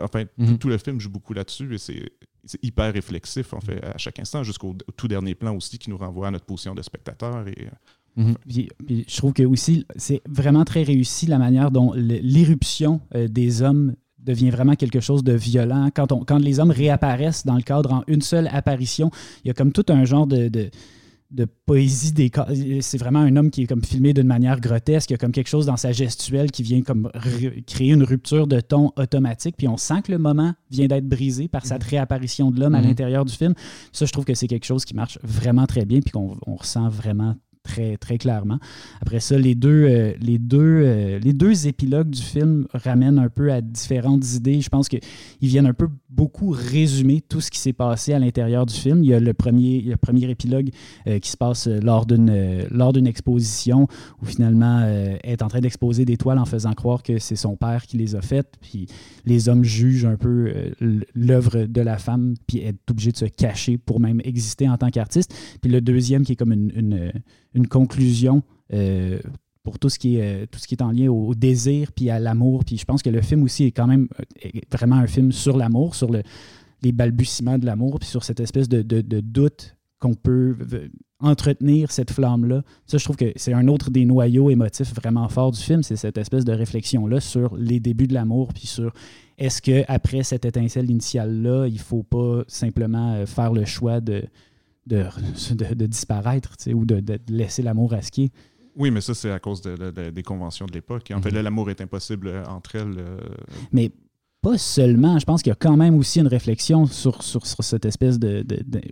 enfin, 0.00 0.24
mhm. 0.38 0.58
tout, 0.58 0.68
le 0.68 0.78
film 0.78 0.98
joue 0.98 1.10
beaucoup 1.10 1.34
là-dessus 1.34 1.74
et 1.74 1.78
c'est 1.78 2.10
hyper 2.62 2.92
réflexif, 2.92 3.52
en 3.52 3.60
fait, 3.60 3.84
à 3.84 3.98
chaque 3.98 4.18
instant, 4.18 4.42
jusqu'au 4.44 4.74
tout 4.96 5.08
dernier 5.08 5.34
plan 5.34 5.54
aussi 5.54 5.78
qui 5.78 5.90
nous 5.90 5.98
renvoie 5.98 6.28
à 6.28 6.30
notre 6.30 6.46
position 6.46 6.74
de 6.74 6.80
spectateur. 6.80 7.46
Et, 7.48 7.68
mhm. 8.16 8.34
je 8.48 9.16
trouve 9.16 9.34
que 9.34 9.42
aussi, 9.42 9.84
c'est 9.96 10.22
vraiment 10.26 10.64
très 10.64 10.84
réussi 10.84 11.26
la 11.26 11.38
manière 11.38 11.70
dont 11.70 11.92
l'éruption 11.92 13.02
des 13.14 13.60
hommes 13.60 13.94
devient 14.18 14.50
vraiment 14.50 14.74
quelque 14.74 15.00
chose 15.00 15.22
de 15.22 15.34
violent. 15.34 15.90
Quand, 15.94 16.12
on, 16.12 16.24
quand 16.24 16.38
les 16.38 16.60
hommes 16.60 16.72
réapparaissent 16.72 17.44
dans 17.44 17.54
le 17.54 17.62
cadre 17.62 17.92
en 17.92 18.04
une 18.08 18.22
seule 18.22 18.48
apparition, 18.48 19.10
il 19.44 19.48
y 19.48 19.50
a 19.50 19.54
comme 19.54 19.70
tout 19.70 19.84
un 19.88 20.04
genre 20.04 20.26
de 20.26 20.48
de 20.48 20.70
poésie 21.44 22.12
des 22.12 22.30
c'est 22.80 22.98
vraiment 22.98 23.20
un 23.20 23.36
homme 23.36 23.50
qui 23.50 23.62
est 23.62 23.66
comme 23.66 23.84
filmé 23.84 24.14
d'une 24.14 24.26
manière 24.26 24.60
grotesque 24.60 25.10
il 25.10 25.12
y 25.12 25.16
a 25.16 25.18
comme 25.18 25.32
quelque 25.32 25.48
chose 25.48 25.66
dans 25.66 25.76
sa 25.76 25.92
gestuelle 25.92 26.50
qui 26.50 26.62
vient 26.62 26.82
comme 26.82 27.10
créer 27.66 27.90
une 27.90 28.02
rupture 28.02 28.46
de 28.46 28.60
ton 28.60 28.92
automatique 28.96 29.56
puis 29.56 29.68
on 29.68 29.76
sent 29.76 30.02
que 30.04 30.12
le 30.12 30.18
moment 30.18 30.54
vient 30.70 30.86
d'être 30.86 31.08
brisé 31.08 31.48
par 31.48 31.66
cette 31.66 31.82
mm-hmm. 31.82 31.90
réapparition 31.90 32.50
de 32.50 32.60
l'homme 32.60 32.74
à 32.74 32.80
mm-hmm. 32.80 32.86
l'intérieur 32.86 33.24
du 33.24 33.34
film 33.34 33.54
ça 33.92 34.06
je 34.06 34.12
trouve 34.12 34.24
que 34.24 34.34
c'est 34.34 34.48
quelque 34.48 34.66
chose 34.66 34.84
qui 34.84 34.94
marche 34.94 35.18
vraiment 35.22 35.66
très 35.66 35.84
bien 35.84 36.00
puis 36.00 36.10
qu'on 36.10 36.36
ressent 36.46 36.88
vraiment 36.88 37.36
très, 37.66 37.96
très 37.96 38.16
clairement. 38.16 38.58
Après 39.00 39.20
ça, 39.20 39.36
les 39.36 39.54
deux, 39.54 39.86
euh, 39.88 40.14
les, 40.20 40.38
deux, 40.38 40.82
euh, 40.84 41.18
les 41.18 41.32
deux 41.32 41.66
épilogues 41.66 42.10
du 42.10 42.22
film 42.22 42.66
ramènent 42.72 43.18
un 43.18 43.28
peu 43.28 43.52
à 43.52 43.60
différentes 43.60 44.34
idées. 44.34 44.60
Je 44.60 44.68
pense 44.68 44.88
qu'ils 44.88 45.00
viennent 45.42 45.66
un 45.66 45.74
peu 45.74 45.88
beaucoup 46.08 46.50
résumer 46.50 47.20
tout 47.20 47.40
ce 47.40 47.50
qui 47.50 47.58
s'est 47.58 47.72
passé 47.72 48.14
à 48.14 48.18
l'intérieur 48.18 48.64
du 48.64 48.74
film. 48.74 49.02
Il 49.02 49.10
y 49.10 49.14
a 49.14 49.20
le 49.20 49.34
premier, 49.34 49.82
le 49.82 49.96
premier 49.96 50.30
épilogue 50.30 50.70
euh, 51.06 51.18
qui 51.18 51.30
se 51.30 51.36
passe 51.36 51.66
lors 51.66 52.06
d'une, 52.06 53.06
exposition 53.06 53.88
où 54.22 54.26
finalement 54.26 54.86
est 55.22 55.42
en 55.42 55.48
train 55.48 55.60
d'exposer 55.60 56.04
des 56.04 56.16
toiles 56.16 56.38
en 56.38 56.44
faisant 56.44 56.72
croire 56.72 57.02
que 57.02 57.18
c'est 57.18 57.36
son 57.36 57.56
père 57.56 57.86
qui 57.86 57.96
les 57.96 58.14
a 58.14 58.22
faites. 58.22 58.54
Puis 58.60 58.86
les 59.26 59.48
hommes 59.48 59.64
jugent 59.64 60.06
un 60.06 60.16
peu 60.16 60.52
l'œuvre 61.14 61.66
de 61.66 61.80
la 61.80 61.98
femme, 61.98 62.34
puis 62.46 62.58
est 62.58 62.78
obligé 62.90 63.12
de 63.12 63.16
se 63.16 63.26
cacher 63.26 63.76
pour 63.76 64.00
même 64.00 64.20
exister 64.24 64.68
en 64.68 64.76
tant 64.76 64.90
qu'artiste. 64.90 65.34
Puis 65.60 65.70
le 65.70 65.80
deuxième 65.80 66.24
qui 66.24 66.32
est 66.32 66.36
comme 66.36 66.52
une 66.52 67.55
conclusion 67.64 68.42
euh, 68.72 69.18
pour 69.62 69.78
tout 69.80 69.88
ce, 69.88 69.98
qui 69.98 70.16
est, 70.16 70.42
euh, 70.42 70.46
tout 70.48 70.60
ce 70.60 70.68
qui 70.68 70.74
est 70.74 70.82
en 70.82 70.92
lien 70.92 71.08
au, 71.08 71.34
désir 71.34 71.92
puis 71.92 72.10
à 72.10 72.20
l'amour. 72.20 72.64
Puis 72.64 72.76
je 72.76 72.84
pense 72.84 73.02
que 73.02 73.10
le 73.10 73.20
film 73.20 73.42
aussi 73.42 73.64
est 73.64 73.72
quand 73.72 73.86
même 73.86 74.08
euh, 74.44 74.48
vraiment 74.70 74.96
un 74.96 75.06
film 75.06 75.32
sur 75.32 75.56
l'amour, 75.56 75.94
sur 75.94 76.10
le, 76.10 76.22
les 76.82 76.92
balbutiements 76.92 77.58
de 77.58 77.66
l'amour, 77.66 77.98
puis 77.98 78.08
sur 78.08 78.22
cette 78.22 78.40
espèce 78.40 78.68
de, 78.68 78.82
doute 79.20 79.76
qu'on 79.98 80.14
peut 80.14 80.56
entretenir 81.18 81.90
cette 81.90 82.10
flamme-là. 82.10 82.62
Ça, 82.84 82.98
je 82.98 83.04
trouve 83.04 83.16
que 83.16 83.32
c'est 83.36 83.54
un 83.54 83.66
autre 83.66 83.90
des 83.90 84.04
noyaux 84.04 84.50
émotifs 84.50 84.94
vraiment 84.94 85.28
forts 85.28 85.52
du 85.52 85.60
film, 85.60 85.82
c'est 85.82 85.96
cette 85.96 86.18
espèce 86.18 86.44
de 86.44 86.52
réflexion-là 86.52 87.20
sur 87.20 87.56
les 87.56 87.80
débuts 87.80 88.06
de 88.06 88.14
l'amour, 88.14 88.52
puis 88.52 88.66
sur 88.66 88.92
est-ce 89.38 89.62
que 89.62 89.84
après 89.88 90.22
cette 90.22 90.44
étincelle 90.44 90.90
initiale-là, 90.90 91.66
il 91.66 91.78
faut 91.78 92.02
pas 92.02 92.42
simplement 92.46 93.24
faire 93.24 93.52
le 93.52 93.64
choix 93.64 94.00
de, 94.00 94.22
de, 94.86 95.04
de, 95.54 95.86
disparaître 95.86 96.56
ou 96.72 96.84
de, 96.84 97.00
de 97.00 97.18
laisser 97.28 97.62
l'amour 97.62 97.92
à 97.92 97.98
est. 97.98 98.30
Oui, 98.76 98.90
mais 98.90 99.00
ça, 99.00 99.14
c'est 99.14 99.30
à 99.30 99.38
cause 99.38 99.62
des 99.62 100.22
conventions 100.22 100.66
de 100.66 100.72
l'époque. 100.72 101.10
En 101.14 101.22
fait, 101.22 101.32
mhm. 101.32 101.40
l'amour 101.40 101.70
est 101.70 101.80
impossible 101.80 102.28
euh, 102.28 102.44
entre 102.44 102.76
elles. 102.76 102.98
Euh, 102.98 103.18
mais 103.72 103.90
pas 104.42 104.58
seulement. 104.58 105.18
Je 105.18 105.24
pense 105.24 105.42
qu'il 105.42 105.50
y 105.50 105.52
a 105.52 105.56
quand 105.56 105.76
même 105.76 105.96
aussi 105.96 106.20
une 106.20 106.26
réflexion 106.26 106.86
sur, 106.86 107.22
sur, 107.22 107.44
cette 107.44 107.86
espèce 107.86 108.18
de, 108.18 108.44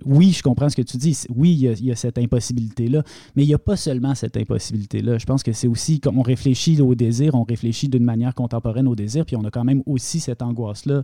Oui, 0.05 0.33
je 0.33 0.43
comprends 0.43 0.71
ce 0.71 0.75
que 0.75 0.83
tu 0.83 0.97
dis. 0.97 1.17
Oui, 1.29 1.53
il 1.53 1.85
y 1.85 1.93
a, 1.93 1.97
cette 1.97 2.19
impossibilité-là, 2.19 3.05
mais 3.37 3.45
il 3.45 3.47
n'y 3.47 3.55
a 3.55 3.59
pas 3.59 3.77
seulement 3.77 4.15
cette 4.15 4.37
impossibilité-là. 4.37 5.19
Je 5.19 5.27
pense 5.27 5.43
que 5.43 5.53
c'est 5.53 5.69
aussi, 5.69 6.01
quand 6.01 6.15
on 6.17 6.23
réfléchit 6.23 6.81
au 6.81 6.95
désir, 6.95 7.35
on 7.35 7.45
réfléchit 7.45 7.89
d'une 7.89 8.05
manière 8.05 8.35
contemporaine 8.35 8.89
au 8.89 8.97
désir, 8.97 9.27
puis 9.27 9.37
on 9.37 9.45
a 9.45 9.51
quand 9.51 9.65
même 9.65 9.83
aussi 9.87 10.19
cette 10.19 10.43
angoisse-là 10.43 11.03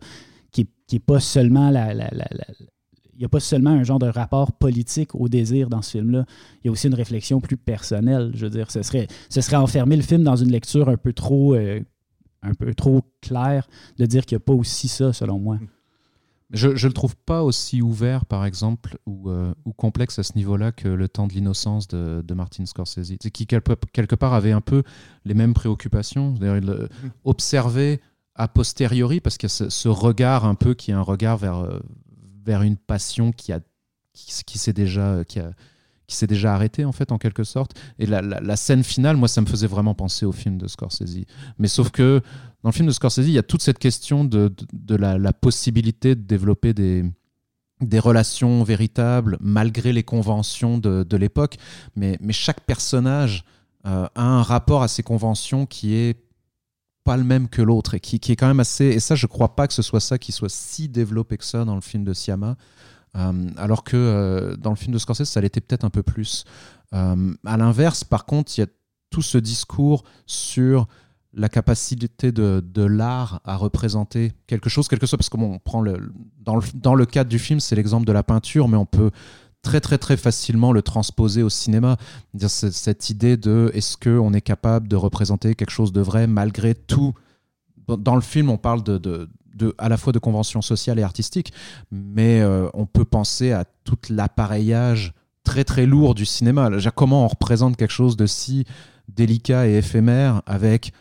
qui 0.50 0.62
n'est 0.62 0.68
qui 0.88 0.97
est 0.97 1.00
pas 1.00 1.20
seulement 1.20 1.70
la, 1.70 1.94
n'y 3.21 3.27
a 3.27 3.29
pas 3.29 3.41
seulement 3.41 3.71
un 3.71 3.85
genre 3.85 3.99
de 3.99 4.09
rapport 4.09 4.53
politique 4.53 5.15
au 5.15 5.29
désir 5.29 5.69
dans 5.69 5.83
ce 5.83 5.93
film-là. 5.93 6.25
Il 6.62 6.67
y 6.67 6.69
a 6.69 6.73
aussi 6.73 6.87
une 6.87 6.95
réflexion 6.95 7.41
plus 7.41 7.57
personnelle. 7.57 8.33
Je 8.35 8.47
veux 8.47 8.50
dire, 8.50 8.71
ce 8.71 8.83
serait, 8.83 9.09
ce 9.29 9.41
serait 9.41 9.57
enfermer 9.57 9.97
le 9.97 10.03
film 10.03 10.23
dans 10.23 10.37
une 10.37 10.50
lecture 10.50 10.89
un 10.89 10.97
peu 10.97 11.12
trop 11.12 11.55
euh, 11.55 11.81
un 12.43 12.55
peu 12.55 12.75
trop 12.75 13.03
clair 13.21 13.69
de 13.99 14.07
dire 14.07 14.25
qu'il 14.25 14.37
n'y 14.37 14.43
a 14.43 14.45
pas 14.45 14.55
aussi 14.55 14.89
ça, 14.89 15.12
selon 15.12 15.39
moi. 15.39 15.59
Je 16.53 16.69
ne 16.69 16.75
le 16.75 16.93
trouve 16.93 17.15
pas 17.15 17.45
aussi 17.45 17.81
ouvert, 17.81 18.25
par 18.27 18.45
exemple, 18.45 18.99
ou, 19.07 19.31
euh, 19.31 19.55
ou 19.65 19.73
complexe 19.73 20.19
à 20.19 20.25
ce 20.25 20.33
niveau-là 20.35 20.73
que 20.73 20.89
Le 20.89 21.09
temps 21.09 21.29
de 21.29 21.35
l'innocence 21.35 21.87
de, 21.87 22.25
de, 22.27 22.35
Martin 22.35 22.67
Scorsese, 22.67 23.19
qui 23.33 23.47
quelque 23.47 24.15
part 24.17 24.35
avait 24.35 24.50
un 24.50 24.61
peu 24.61 24.83
les 25.25 25.35
mêmes 25.35 25.55
préoccupations, 25.55 26.35
il 26.41 26.47
mm. 26.49 26.89
observait 27.25 28.00
a 28.35 28.49
posteriori, 28.49 29.21
parce 29.21 29.37
qu'il 29.37 29.49
y 29.49 29.53
a 29.53 29.71
ce, 29.71 29.89
regard 29.89 30.45
un 30.45 30.55
peu 30.55 30.75
qui 30.75 30.91
est 30.91 30.95
un 30.95 31.03
regard 31.03 31.37
vers, 31.37 31.59
euh, 31.59 31.79
vers 32.50 32.62
une 32.62 32.76
passion 32.76 33.30
qui, 33.30 33.52
a, 33.52 33.61
qui, 34.12 34.42
qui 34.45 34.59
s'est 34.59 34.73
déjà... 34.73 35.25
Qui 35.25 35.38
a, 35.38 35.52
qui 36.11 36.16
s'est 36.16 36.26
déjà 36.26 36.52
arrêté 36.54 36.85
en 36.85 36.90
fait 36.90 37.12
en 37.12 37.19
quelque 37.19 37.45
sorte. 37.45 37.78
Et 38.00 38.07
la, 38.07 38.57
scène 38.57 38.83
finale, 38.83 39.16
moi, 39.16 39.28
ça 39.28 39.40
me 39.40 39.47
faisait 39.47 39.69
vraiment 39.69 39.95
penser 39.95 40.26
au 40.26 40.33
film 40.33 40.59
de 40.59 40.66
Scorsese. 40.66 41.25
Mais 41.59 41.69
sauf 41.69 41.90
que 41.90 42.21
dans 42.64 42.71
le 42.71 42.75
film 42.75 42.88
de 42.88 42.92
Scorsese, 42.92 43.28
il 43.28 43.30
y 43.30 43.38
a 43.38 43.45
toute 43.45 43.62
cette 43.62 43.78
question 43.78 44.25
de, 44.25 44.52
de, 44.73 44.97
la, 44.97 45.33
possibilité 45.33 46.16
de 46.16 46.23
développer 46.23 46.75
des, 46.75 47.04
des 47.80 48.00
relations 48.00 48.64
véritables 48.64 49.38
malgré 49.40 49.92
les 49.92 50.02
conventions 50.02 50.78
de, 50.78 51.04
de 51.04 51.16
l'époque. 51.16 51.59
Mais, 51.95 52.19
mais 52.21 52.33
chaque 52.33 52.62
personnage 52.62 53.45
euh, 53.87 54.09
a 54.12 54.23
un 54.23 54.42
rapport 54.42 54.83
à 54.83 54.88
ces 54.88 55.04
conventions 55.04 55.64
qui 55.64 55.95
est 55.95 56.19
pas 57.04 57.16
le 57.16 57.25
même 57.25 57.49
que 57.49 57.62
l'autre 57.62 57.95
et 57.95 58.00
qui, 58.00 58.16
est 58.16 58.37
quand 58.37 58.47
même 58.47 58.61
assez. 58.61 58.87
Et 58.87 59.00
ça, 59.00 59.14
je 59.14 59.26
crois 59.26 59.57
pas 59.57 59.66
que 59.66 59.75
ce 59.75 59.83
soit 59.83 60.00
ça 60.00 60.19
qui 60.19 60.33
soit 60.33 60.50
si 60.50 60.88
développé 60.88 61.37
que 61.38 61.45
ça 61.45 61.64
dans 61.64 61.75
le 61.75 61.80
film 61.80 62.04
de 62.04 62.12
Siama. 62.12 62.57
Euh, 63.16 63.50
alors 63.57 63.83
que 63.83 63.97
euh, 63.97 64.57
dans 64.57 64.71
le 64.71 64.76
film 64.76 64.92
de 64.92 64.99
Scorsese, 64.99 65.28
ça 65.28 65.40
l'était 65.40 65.61
peut-être 65.61 65.85
un 65.85 65.90
peu 65.90 66.02
plus. 66.02 66.45
Euh, 66.95 67.35
à 67.45 67.57
l'inverse, 67.57 68.04
par 68.04 68.26
contre, 68.26 68.52
il 68.57 68.61
y 68.61 68.64
a 68.64 68.69
tout 69.11 69.23
ce 69.23 69.38
discours 69.38 70.04
sur 70.26 70.87
la 71.33 71.49
capacité 71.49 72.33
de, 72.33 72.83
l'art 72.85 73.40
à 73.45 73.57
représenter 73.57 74.33
quelque 74.47 74.69
chose, 74.69 74.88
quelque 74.88 75.07
chose, 75.07 75.16
parce 75.16 75.28
que 75.28 75.37
bon, 75.37 75.54
on 75.54 75.59
prend 75.59 75.80
le, 75.80 76.12
dans 76.75 76.95
le 76.95 77.07
cadre 77.07 77.30
du 77.30 77.38
film, 77.38 77.61
c'est 77.61 77.76
l'exemple 77.76 78.07
de 78.07 78.12
la 78.12 78.25
peinture, 78.25 78.69
mais 78.69 78.76
on 78.76 78.87
peut 78.87 79.11
très 79.62 79.81
très 79.81 79.99
très 79.99 80.17
facilement 80.17 80.73
le 80.73 80.83
transposer 80.83 81.43
au 81.43 81.50
cinéma. 81.50 81.97
Cette 82.49 83.11
idée 83.11 83.37
de 83.37 83.71
est-ce 83.75 83.97
qu'on 83.97 84.33
est 84.33 84.40
capable 84.40 84.88
de 84.88 84.97
représenter 84.97 85.55
quelque 85.55 85.71
chose 85.71 85.93
de 85.93 86.00
vrai 86.00 86.26
malgré 86.26 86.75
tout? 86.75 87.14
Dans 87.88 88.14
le 88.14 88.21
film, 88.21 88.50
on 88.50 88.57
parle 88.57 88.83
de, 88.85 88.99
de, 88.99 89.75
à 89.79 89.88
la 89.88 89.97
fois 89.97 90.12
de 90.12 90.19
conventions 90.19 90.62
sociales 90.62 90.99
et 90.99 91.02
artistiques, 91.02 91.52
mais 91.90 92.40
euh, 92.40 92.69
on 92.73 92.87
peut 92.87 93.05
penser 93.05 93.52
à 93.52 93.64
tout 93.85 93.99
l'appareillage 94.09 95.12
très 95.43 95.64
très 95.64 95.87
lourd 95.87 96.14
du 96.14 96.25
cinéma. 96.25 96.71
Comment 96.95 97.25
on 97.25 97.29
représente 97.29 97.76
quelque 97.76 97.93
chose 97.93 98.17
de 98.17 98.26
si 98.26 98.64
délicat 99.09 99.67
et 99.67 99.79
éphémère 99.79 100.43
avec 100.47 100.93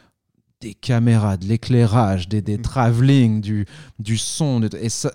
des 0.62 0.74
caméras, 0.74 1.38
de 1.38 1.46
l'éclairage, 1.46 2.28
des, 2.28 2.42
des 2.42 2.58
mm. 2.58 2.62
travelling, 2.62 3.42
du, 3.42 3.66
du 3.98 4.18
son. 4.18 4.62
Et 4.80 4.90
ça, 4.90 5.12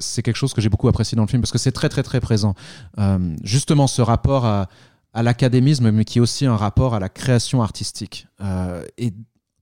c'est 0.00 0.22
quelque 0.22 0.36
chose 0.36 0.52
que 0.52 0.60
j'ai 0.60 0.68
beaucoup 0.68 0.88
apprécié 0.88 1.16
dans 1.16 1.22
le 1.22 1.28
film 1.28 1.40
parce 1.40 1.52
que 1.52 1.58
c'est 1.58 1.72
très, 1.72 1.88
très, 1.88 2.02
très 2.02 2.20
présent. 2.20 2.54
Euh, 2.98 3.34
justement, 3.42 3.86
ce 3.86 4.02
rapport 4.02 4.44
à, 4.44 4.68
à 5.14 5.22
l'académisme, 5.22 5.90
mais 5.90 6.04
qui 6.04 6.18
est 6.18 6.20
aussi 6.22 6.46
un 6.46 6.56
rapport 6.56 6.94
à 6.94 7.00
la 7.00 7.08
création 7.08 7.62
artistique. 7.62 8.26
Euh, 8.40 8.84
et 8.98 9.12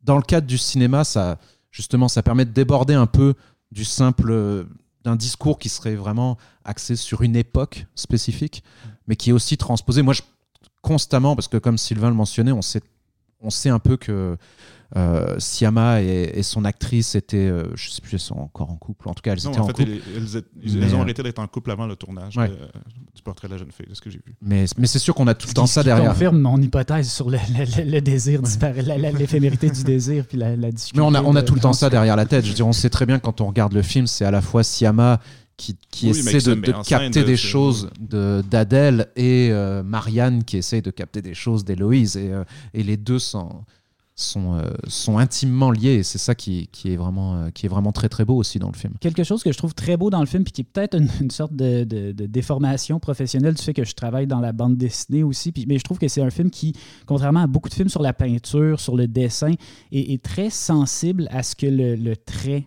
dans 0.03 0.17
le 0.17 0.23
cadre 0.23 0.47
du 0.47 0.59
cinéma, 0.59 1.05
ça, 1.05 1.39
justement, 1.71 2.09
ça 2.09 2.23
permet 2.23 2.45
de 2.45 2.53
déborder 2.53 2.95
un 2.95 3.07
peu 3.07 3.35
du 3.71 3.85
simple 3.85 4.67
d'un 5.05 5.17
discours 5.17 5.59
qui 5.59 5.69
serait 5.69 5.95
vraiment 5.95 6.37
axé 6.65 6.97
sur 6.97 7.23
une 7.23 7.37
époque 7.37 7.87
spécifique, 7.95 8.63
mais 9.07 9.17
qui 9.17 9.31
est 9.31 9.33
aussi 9.33 9.57
transposé. 9.57 10.03
Moi, 10.03 10.15
je, 10.15 10.23
constamment, 10.83 11.35
parce 11.35 11.49
que 11.49 11.57
comme 11.57 11.79
Sylvain 11.79 12.09
le 12.09 12.15
mentionnait, 12.15 12.53
on 12.53 12.63
sait, 12.63 12.83
on 13.41 13.51
sait 13.51 13.71
un 13.71 13.79
peu 13.79 13.97
que 13.97 14.37
euh, 14.97 15.37
Siama 15.39 16.03
et, 16.03 16.43
son 16.43 16.65
actrice 16.65 17.15
étaient, 17.15 17.37
euh, 17.37 17.65
je 17.77 17.91
sais 17.91 18.03
plus, 18.03 18.15
elles 18.15 18.21
sont 18.21 18.39
encore 18.39 18.71
en 18.71 18.77
couple. 18.77 19.09
En 19.09 19.15
tout 19.15 19.23
cas, 19.23 19.33
elles 19.33 19.47
étaient 19.47 19.59
en, 19.59 19.67
couple. 19.67 19.85
Elles, 20.65 20.95
ont 20.97 21.03
arrêté 21.03 21.23
d'être 21.23 21.39
en 21.39 21.47
couple 21.47 21.71
avant 21.71 21.87
le 21.87 21.95
tournage 21.95 22.35
du 22.35 23.23
portrait 23.23 23.47
de 23.47 23.53
la 23.53 23.59
jeune 23.59 23.71
fille, 23.71 23.87
de 23.89 23.95
ce 23.95 24.01
que 24.01 24.11
j'ai 24.11 24.19
vu. 24.19 24.35
Mais, 24.43 24.65
mais 24.79 24.87
c'est 24.87 24.99
sûr 24.99 25.15
qu'on 25.15 25.29
a 25.29 25.35
tout 25.35 25.47
le 25.47 25.53
temps 25.53 25.67
ça 25.67 25.85
derrière. 25.85 26.07
Ça 26.07 26.11
confirme 26.13 26.41
mon 26.41 26.61
hypothèse 26.61 27.11
sur 27.11 27.31
le, 27.31 27.39
le, 27.85 28.01
désir, 28.01 28.41
l'éphémérité 29.19 29.71
du 29.71 29.85
désir, 29.85 30.25
puis 30.27 30.39
la, 30.39 30.57
la 30.57 30.69
Mais 30.95 31.01
on 31.01 31.15
a, 31.15 31.23
on 31.23 31.37
a 31.37 31.43
tout 31.43 31.55
le 31.55 31.61
temps 31.61 31.73
ça 31.73 31.89
derrière 31.89 32.17
la 32.17 32.27
tête. 32.27 32.45
Je 32.45 32.51
veux 32.51 32.57
dire, 32.57 32.67
on 32.67 32.73
sait 32.73 32.91
très 32.91 33.07
bien 33.07 33.21
quand 33.21 33.41
on 33.41 33.47
regarde 33.47 33.73
le 33.73 33.83
film, 33.83 34.07
c'est 34.07 34.25
à 34.25 34.31
la 34.33 34.41
fois 34.41 34.65
Siama 34.65 35.21
qui, 35.57 35.77
qui 35.91 36.09
essaie 36.09 36.41
de, 36.41 36.55
de 36.55 36.73
capter 36.85 37.23
des 37.23 37.37
choses 37.37 37.91
d'Adèle 38.01 39.09
et 39.15 39.51
euh, 39.53 39.83
Marianne 39.85 40.43
qui 40.43 40.57
essaie 40.57 40.81
de 40.81 40.91
capter 40.91 41.23
des 41.23 41.35
choses 41.35 41.65
d'Héloïse. 41.65 42.17
Et, 42.17 42.33
et 42.75 42.83
les 42.83 42.97
deux 42.97 43.19
sont 43.21 43.65
sont, 44.21 44.55
euh, 44.55 44.71
sont 44.87 45.19
intimement 45.19 45.71
liés 45.71 45.95
et 45.95 46.03
c'est 46.03 46.19
ça 46.19 46.35
qui, 46.35 46.69
qui, 46.73 46.93
est 46.93 46.97
vraiment, 46.97 47.35
euh, 47.35 47.51
qui 47.51 47.67
est 47.67 47.69
vraiment 47.69 47.93
très 47.93 48.09
très 48.09 48.25
beau 48.25 48.37
aussi 48.37 48.59
dans 48.59 48.69
le 48.69 48.77
film. 48.77 48.95
Quelque 49.01 49.25
chose 49.25 49.43
que 49.43 49.53
je 49.53 49.59
trouve 49.59 49.75
très 49.75 49.97
beau 49.97 50.11
dans 50.11 50.21
le 50.21 50.27
film 50.27 50.45
puis 50.45 50.53
qui 50.53 50.61
est 50.63 50.65
peut-être 50.65 50.97
une, 51.21 51.31
sorte 51.31 51.55
de, 51.55 51.85
de, 51.85 52.27
déformation 52.27 53.01
professionnelle 53.01 53.55
du 53.55 53.63
fait 53.63 53.75
que 53.75 53.85
je 53.85 53.95
travaille 53.95 54.27
dans 54.27 54.41
la 54.41 54.53
bande 54.53 54.77
dessinée 54.77 55.23
aussi. 55.23 55.53
Puis, 55.53 55.67
mais 55.67 55.79
je 55.79 55.85
trouve 55.85 55.99
que 55.99 56.09
c'est 56.09 56.23
un 56.23 56.31
film 56.31 56.51
qui, 56.51 56.75
contrairement 57.07 57.41
à 57.41 57.47
beaucoup 57.47 57.69
de 57.69 57.75
films 57.75 57.89
sur 57.89 58.03
la 58.03 58.13
peinture, 58.13 58.81
sur 58.81 58.97
le 58.97 59.09
dessin, 59.09 59.55
est, 59.93 60.13
est 60.13 60.23
très 60.23 60.51
sensible 60.51 61.29
à 61.31 61.43
ce 61.43 61.57
que 61.57 61.67
le, 61.67 61.97
le 61.97 62.17
trait 62.17 62.67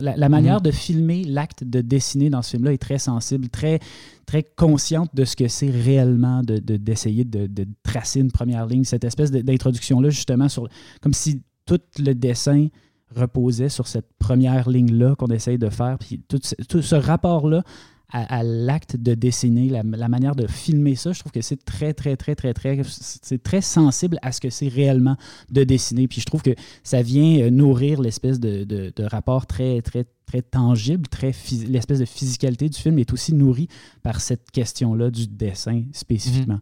la, 0.00 0.28
manière 0.28 0.56
mhm. 0.56 0.62
de 0.62 0.70
filmer 0.70 1.24
l'acte 1.24 1.64
de 1.64 1.80
dessiner 1.80 2.30
dans 2.30 2.42
ce 2.42 2.52
film-là 2.52 2.72
est 2.72 2.78
très 2.78 2.98
sensible, 2.98 3.48
très, 3.48 3.80
très 4.26 4.42
consciente 4.42 5.10
de 5.14 5.24
ce 5.24 5.36
que 5.36 5.48
c'est 5.48 5.70
réellement 5.70 6.42
d'essayer 6.42 7.24
de, 7.24 7.46
de, 7.46 7.66
tracer 7.82 8.20
une 8.20 8.32
première 8.32 8.66
ligne. 8.66 8.84
Cette 8.84 9.04
espèce 9.04 9.30
d'introduction-là, 9.30 10.10
justement, 10.10 10.48
sur, 10.48 10.68
comme 11.00 11.12
si 11.12 11.42
tout 11.66 11.80
le 11.98 12.14
dessin 12.14 12.68
reposait 13.14 13.68
sur 13.68 13.86
cette 13.86 14.08
première 14.18 14.70
ligne-là 14.70 15.14
qu'on 15.16 15.28
essaye 15.28 15.58
de 15.58 15.68
faire. 15.68 15.98
Puis 15.98 16.20
tout 16.28 16.82
ce 16.82 16.94
rapport-là 16.94 17.62
à, 18.12 18.42
l'acte 18.42 18.96
de 18.96 19.14
dessiner, 19.14 19.68
la, 19.70 20.08
manière 20.08 20.34
de 20.34 20.46
filmer 20.46 20.96
ça, 20.96 21.12
je 21.12 21.20
trouve 21.20 21.32
que 21.32 21.40
c'est 21.40 21.64
très, 21.64 21.94
très, 21.94 22.16
très, 22.16 22.34
très, 22.34 22.52
très, 22.52 22.80
c'est 22.84 23.42
très 23.42 23.62
sensible 23.62 24.18
à 24.20 24.32
ce 24.32 24.40
que 24.40 24.50
c'est 24.50 24.68
réellement 24.68 25.16
de 25.50 25.64
dessiner. 25.64 26.06
Puis 26.08 26.20
je 26.20 26.26
trouve 26.26 26.42
que 26.42 26.54
ça 26.82 27.00
vient 27.00 27.40
euh, 27.40 27.50
nourrir 27.50 28.00
l'espèce 28.00 28.38
de, 28.38 28.64
de, 28.64 29.04
rapport 29.04 29.46
très, 29.46 29.80
très, 29.80 30.04
très 30.26 30.42
tangible, 30.42 31.08
très 31.08 31.32
l'espèce 31.66 32.00
de 32.00 32.04
physicalité 32.04 32.68
du 32.68 32.78
film 32.78 32.98
est 32.98 33.12
aussi 33.12 33.32
nourrie 33.32 33.68
par 34.02 34.20
cette 34.20 34.50
question-là 34.50 35.10
du 35.10 35.26
dessin 35.26 35.82
spécifiquement. 35.92 36.54
Mhm. 36.54 36.60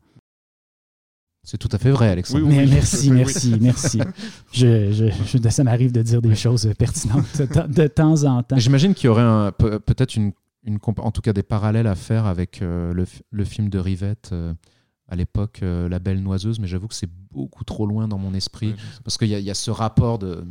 C'est 1.42 1.57
tout 1.59 1.71
à 1.73 1.78
fait 1.78 1.90
vrai, 1.90 2.11
Alexandre. 2.11 2.47
Oui, 2.47 2.66
merci, 2.69 3.11
merci, 3.11 3.57
merci. 3.61 3.99
Je, 4.52 4.92
je, 4.92 5.49
ça 5.49 5.64
m'arrive 5.64 5.90
de 5.90 6.02
dire 6.02 6.21
des 6.21 6.35
choses 6.35 6.71
pertinentes 6.78 7.25
de, 7.69 7.87
temps 7.87 8.25
en 8.25 8.42
temps. 8.42 8.59
J'imagine 8.59 8.95
qu'il 8.95 9.07
y 9.07 9.09
aurait 9.09 9.50
peut-être 9.52 10.16
une 10.16 10.33
en 10.67 11.11
tout 11.11 11.21
cas 11.21 11.33
des 11.33 11.43
parallèles 11.43 11.87
à 11.87 11.95
faire 11.95 12.26
avec 12.26 12.62
euh, 12.62 12.93
le, 12.93 13.07
le, 13.31 13.45
film 13.45 13.69
de 13.69 13.79
Rivette 13.79 14.31
euh, 14.33 14.55
à 15.09 15.17
l'époque, 15.17 15.61
euh, 15.62 15.88
La 15.88 15.99
Belle 15.99 16.23
Noiseuse, 16.23 16.61
mais 16.61 16.67
j'avoue 16.67 16.88
que 16.88 16.95
c'est 16.95 17.11
beaucoup 17.31 17.64
trop 17.64 17.87
loin 17.87 18.09
dans 18.09 18.19
mon 18.19 18.35
esprit, 18.35 18.75
parce 19.05 19.17
qu'il 19.17 19.29
y, 19.29 19.43
y, 19.43 19.50
a 19.50 19.55
ce 19.55 19.71
rapport 19.71 20.19
de, 20.19 20.45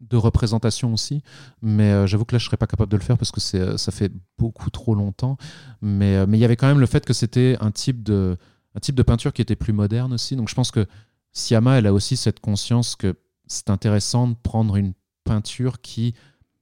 de 0.00 0.16
représentation 0.16 0.92
aussi, 0.92 1.22
mais 1.62 2.06
j'avoue 2.06 2.24
que 2.24 2.34
là 2.34 2.38
je 2.38 2.44
serais 2.44 2.56
pas 2.56 2.66
capable 2.66 2.90
de 2.90 2.96
le 2.96 3.02
faire 3.02 3.18
parce 3.18 3.32
que 3.32 3.40
ça 3.40 3.92
fait 3.92 4.12
beaucoup 4.38 4.70
trop 4.70 4.94
longtemps, 4.94 5.36
mais 5.80 6.26
mais 6.26 6.38
il 6.38 6.40
y 6.40 6.44
avait 6.44 6.56
quand 6.56 6.66
même 6.66 6.80
le 6.80 6.86
fait 6.86 7.04
que 7.04 7.12
c'était 7.12 7.56
un 7.60 7.70
type 7.70 8.02
de 8.02 8.36
un 8.74 8.80
type 8.80 8.96
de 8.96 9.02
peinture 9.02 9.32
qui 9.32 9.42
était 9.42 9.56
plus 9.56 9.72
moderne 9.72 10.12
aussi, 10.12 10.36
donc 10.36 10.48
je 10.48 10.54
pense 10.54 10.70
que 10.70 10.86
Siama 11.32 11.78
elle 11.78 11.86
a 11.86 11.92
aussi 11.92 12.16
cette 12.16 12.40
conscience 12.40 12.96
que 12.96 13.14
c'est 13.46 13.70
intéressant 13.70 14.28
de 14.28 14.34
prendre 14.34 14.76
une 14.76 14.94
peinture 15.24 15.80
qui 15.80 16.14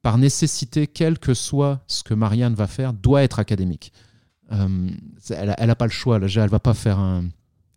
par 0.03 0.19
nécessité, 0.19 0.87
quel 0.87 1.19
que 1.19 1.33
soit 1.33 1.81
ce 1.87 2.03
que 2.03 2.15
Marianne 2.15 2.55
va 2.55 2.67
faire, 2.67 2.93
doit 2.93 3.23
être 3.23 3.39
académique. 3.39 3.93
Euh, 4.51 4.91
elle, 5.31 5.55
elle 5.57 5.71
a 5.71 5.77
pas 5.77 5.87
le 5.87 5.93
choix. 5.93 6.19
Là. 6.19 6.27
Elle 6.35 6.51
va 6.51 6.59
pas 6.59 6.75
faire 6.75 6.99
un. 6.99 7.25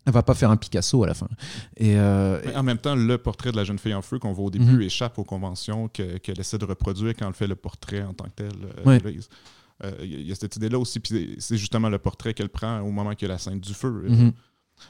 Elle 0.08 0.14
va 0.14 0.22
pas 0.22 0.36
faire 0.36 0.52
un 0.52 0.58
Picasso 0.58 1.04
à 1.04 1.08
la 1.08 1.16
fin. 1.16 1.28
Et 1.78 1.98
euh, 1.98 2.40
en 2.56 2.62
même 2.62 2.78
temps, 2.78 2.96
le 2.96 3.18
portrait 3.18 3.52
de 3.52 3.58
la 3.58 3.64
jeune 3.64 3.80
fille 3.80 3.96
en 3.96 4.04
feu 4.04 4.20
qu'on 4.20 4.34
voit 4.34 4.46
au 4.46 4.52
début 4.52 4.74
mhm. 4.74 4.82
échappe 4.82 5.18
aux 5.18 5.24
conventions 5.24 5.88
qu'elle 5.88 6.40
essaie 6.40 6.60
de 6.60 6.66
reproduire 6.66 7.16
quand 7.18 7.28
elle 7.28 7.34
fait 7.34 7.48
le 7.48 7.56
portrait 7.56 8.04
en 8.04 8.14
tant 8.14 8.26
que 8.26 8.44
tel. 8.44 8.52
Euh, 9.84 9.92
il 10.04 10.22
y, 10.22 10.32
a 10.32 10.36
cette 10.36 10.56
idée-là 10.56 10.80
aussi, 10.80 11.02
puis 11.02 11.36
c'est 11.40 11.58
justement 11.58 11.90
le 11.90 11.98
portrait 11.98 12.34
qu'elle 12.34 12.50
prend 12.50 12.80
au 12.80 12.92
moment 12.92 13.14
qu'il 13.14 13.28
y 13.28 13.32
a 13.32 13.34
la 13.34 13.40
scène 13.40 13.60
du 13.60 13.74
feu. 13.74 14.06
Mhm. 14.08 14.32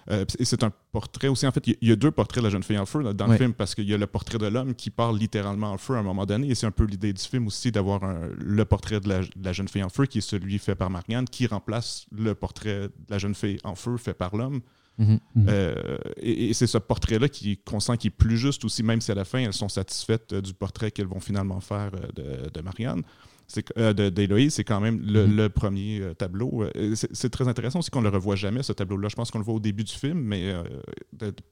Euh, 0.09 0.25
et 0.39 0.45
c'est 0.45 0.63
un 0.63 0.71
portrait 0.91 1.27
aussi. 1.27 1.45
En 1.47 1.51
fait, 1.51 1.67
il 1.67 1.87
y, 1.87 1.91
a 1.91 1.95
deux 1.95 2.11
portraits 2.11 2.41
de 2.41 2.47
la 2.47 2.51
jeune 2.51 2.63
fille 2.63 2.77
en 2.77 2.85
feu 2.85 3.13
dans 3.13 3.27
le 3.27 3.37
film 3.37 3.53
parce 3.53 3.75
qu'il 3.75 3.89
y 3.89 3.93
a 3.93 3.97
le 3.97 4.07
portrait 4.07 4.37
de 4.37 4.47
l'homme 4.47 4.75
qui 4.75 4.89
parle 4.89 5.17
littéralement 5.17 5.71
en 5.71 5.77
feu 5.77 5.95
à 5.95 5.99
un 5.99 6.03
moment 6.03 6.25
donné. 6.25 6.49
Et 6.49 6.55
c'est 6.55 6.65
un 6.65 6.71
peu 6.71 6.85
l'idée 6.85 7.13
du 7.13 7.21
film 7.21 7.47
aussi 7.47 7.71
d'avoir 7.71 8.01
le 8.37 8.65
portrait 8.65 8.99
de 8.99 9.09
la, 9.09 9.53
jeune 9.53 9.67
fille 9.67 9.83
en 9.83 9.89
feu 9.89 10.05
qui 10.05 10.19
est 10.19 10.21
celui 10.21 10.57
fait 10.59 10.75
par 10.75 10.89
Marianne 10.89 11.25
qui 11.25 11.47
remplace 11.47 12.05
le 12.11 12.35
portrait 12.35 12.87
de 12.87 12.91
la 13.09 13.17
jeune 13.17 13.35
fille 13.35 13.57
en 13.63 13.75
feu 13.75 13.97
fait 13.97 14.13
par 14.13 14.35
l'homme. 14.35 14.61
Mhm. 14.97 15.19
Euh, 15.49 15.97
et, 16.17 16.53
c'est 16.53 16.67
ce 16.67 16.77
portrait-là 16.77 17.27
qu'on 17.65 17.81
sent 17.81 17.97
qui 17.97 18.07
est 18.07 18.11
plus 18.11 18.37
juste 18.37 18.63
aussi, 18.63 18.81
même 18.81 19.01
si 19.01 19.11
à 19.11 19.15
la 19.15 19.25
fin 19.25 19.39
elles 19.39 19.53
sont 19.53 19.67
satisfaites 19.67 20.33
du 20.33 20.53
portrait 20.53 20.91
qu'elles 20.91 21.07
vont 21.07 21.19
finalement 21.19 21.59
faire 21.59 21.91
euh, 22.17 22.49
de 22.49 22.61
Marianne 22.61 23.03
euh, 23.77 23.93
d'Héloïse, 23.93 24.55
c'est 24.55 24.63
quand 24.63 24.79
même 24.79 24.99
le, 25.05 25.27
mm-hmm. 25.27 25.49
premier 25.49 26.01
euh, 26.01 26.13
tableau. 26.13 26.63
Euh, 26.63 26.93
c'est 26.95 27.29
très 27.29 27.47
intéressant 27.47 27.79
aussi 27.79 27.91
qu'on 27.91 28.01
ne 28.01 28.09
le 28.09 28.15
revoit 28.15 28.35
jamais, 28.35 28.63
ce 28.63 28.73
tableau-là. 28.73 29.07
Je 29.09 29.15
pense 29.15 29.31
qu'on 29.31 29.37
le 29.37 29.45
voit 29.45 29.53
au 29.53 29.59
début 29.59 29.83
du 29.83 29.93
film, 29.93 30.19
mais 30.19 30.53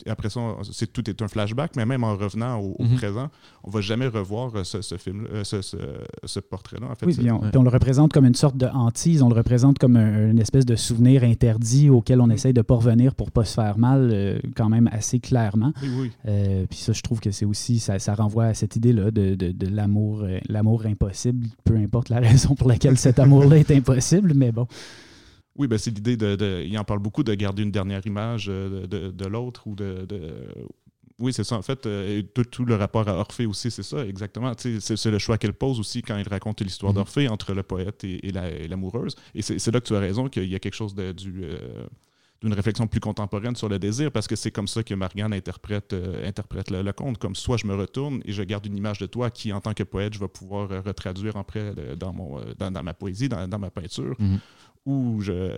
après 0.08 0.30
ça, 0.30 0.42
c'est 0.72 0.92
tout 0.92 1.08
est 1.10 1.22
un 1.22 1.28
flashback, 1.28 1.76
mais 1.76 1.86
même 1.86 2.04
en 2.04 2.16
revenant 2.16 2.60
au, 2.60 2.76
mm-hmm. 2.80 2.96
présent, 2.96 3.30
on 3.64 3.70
ne 3.70 3.74
va 3.74 3.82
jamais 3.82 4.08
revoir 4.08 4.66
ce, 4.66 4.98
film, 4.98 5.28
ce, 5.44 6.40
portrait-là. 6.40 6.88
En 6.88 6.96
fait, 6.96 7.06
oui, 7.06 7.16
puis 7.16 7.30
on, 7.32 7.64
le 7.64 7.70
représente 7.70 8.12
comme 8.12 8.26
une 8.26 8.36
sorte 8.36 8.58
de 8.58 8.66
hantise, 8.66 9.22
on 9.22 9.30
le 9.30 9.36
représente 9.36 9.80
comme 9.80 9.98
une 9.98 10.40
espèce 10.40 10.66
de 10.66 10.76
souvenir 10.76 11.24
interdit 11.24 11.90
auquel 11.90 12.22
on 12.22 12.30
essaye 12.30 12.54
de 12.54 12.62
pas 12.62 12.76
revenir 12.76 13.16
pour 13.16 13.32
pas 13.32 13.46
se 13.46 13.54
faire 13.54 13.78
mal, 13.78 14.42
quand 14.56 14.70
même 14.70 14.90
assez 14.92 15.20
clairement. 15.20 15.74
Oui, 15.82 16.12
puis 16.70 16.80
ça, 16.80 16.94
je 16.94 17.02
trouve 17.02 17.20
que 17.20 17.32
c'est 17.32 17.46
aussi, 17.46 17.80
ça, 17.80 18.00
ça, 18.00 18.16
renvoie 18.16 18.46
à 18.46 18.54
cette 18.54 18.76
idée-là 18.76 19.12
de, 19.12 19.36
de, 19.36 19.52
de 19.52 19.68
l'amour, 19.68 20.26
l'amour 20.48 20.86
impossible, 20.86 21.48
peu 21.64 21.83
importe 21.84 22.10
la 22.10 22.20
raison 22.30 22.56
pour 22.56 22.68
laquelle 22.68 22.98
cet 22.98 23.20
amour-là 23.20 23.58
est 23.58 23.72
impossible, 23.72 24.34
mais 24.36 24.52
bon. 24.52 24.68
Oui, 25.56 25.68
ben 25.68 25.78
c'est 25.78 25.92
l'idée 25.92 26.18
de, 26.18 26.64
Il 26.66 26.78
en 26.78 26.84
parle 26.84 27.00
beaucoup 27.00 27.24
de 27.24 27.34
garder 27.36 27.64
une 27.64 27.72
dernière 27.72 28.06
image 28.08 28.48
euh, 28.50 28.88
de, 28.88 29.26
l'autre 29.26 29.68
ou 29.68 29.76
de, 29.76 30.08
Oui, 31.20 31.32
c'est 31.32 31.44
ça. 31.44 31.56
En 31.56 31.62
fait, 31.62 31.86
euh, 31.86 32.24
tout, 32.24 32.66
le 32.66 32.76
rapport 32.76 33.08
à 33.08 33.14
Orphée 33.14 33.46
aussi, 33.46 33.70
c'est 33.70 33.84
ça, 33.84 34.06
exactement. 34.06 34.52
C'est 34.58 35.06
le 35.06 35.20
choix 35.20 35.38
qu'elle 35.38 35.54
pose 35.54 35.80
aussi 35.80 36.02
quand 36.02 36.18
il 36.18 36.28
raconte 36.28 36.62
l'histoire 36.62 36.92
mm-hmm. 36.92 36.96
d'Orphée 36.96 37.28
entre 37.28 37.54
le 37.54 37.62
poète 37.62 38.04
et, 38.04 38.32
l'amoureuse. 38.68 39.16
et 39.36 39.42
c'est 39.44 39.72
là 39.72 39.80
que 39.80 39.86
tu 39.86 39.96
as 39.96 40.00
raison 40.00 40.28
qu'il 40.28 40.50
y 40.50 40.56
a 40.56 40.60
quelque 40.60 40.76
chose 40.76 40.96
de, 40.96 41.12
du. 41.12 41.44
Euh, 41.44 41.86
d'une 42.44 42.54
réflexion 42.54 42.88
plus 42.88 43.00
contemporaine 43.00 43.56
sur 43.56 43.70
le 43.70 43.80
désir, 43.80 44.12
parce 44.12 44.28
que 44.28 44.36
c'est 44.36 44.52
comme 44.52 44.68
ça 44.68 44.84
que 44.84 44.94
Marianne 44.94 45.34
interprète, 45.34 45.94
euh, 45.94 46.28
interprète 46.28 46.70
le, 46.70 46.92
conte, 46.92 47.18
comme 47.18 47.36
soit 47.36 47.58
je 47.58 47.66
me 47.66 47.74
retourne 47.74 48.22
et 48.26 48.34
je 48.34 48.44
garde 48.44 48.66
une 48.66 48.78
image 48.78 49.00
de 49.00 49.06
toi 49.06 49.32
qui, 49.32 49.54
en 49.54 49.62
tant 49.62 49.74
que 49.74 49.84
poète, 49.84 50.14
je 50.14 50.20
vais 50.20 50.28
pouvoir 50.28 50.72
euh, 50.72 50.82
retraduire 50.82 51.38
après 51.38 51.74
dans, 51.98 52.14
mon, 52.14 52.40
euh, 52.40 52.54
dans, 52.60 52.84
ma 52.84 52.94
poésie, 52.94 53.30
dans, 53.30 53.60
ma 53.60 53.70
peinture, 53.70 54.16
mhm. 54.20 54.40
ou, 54.86 55.22
je, 55.22 55.58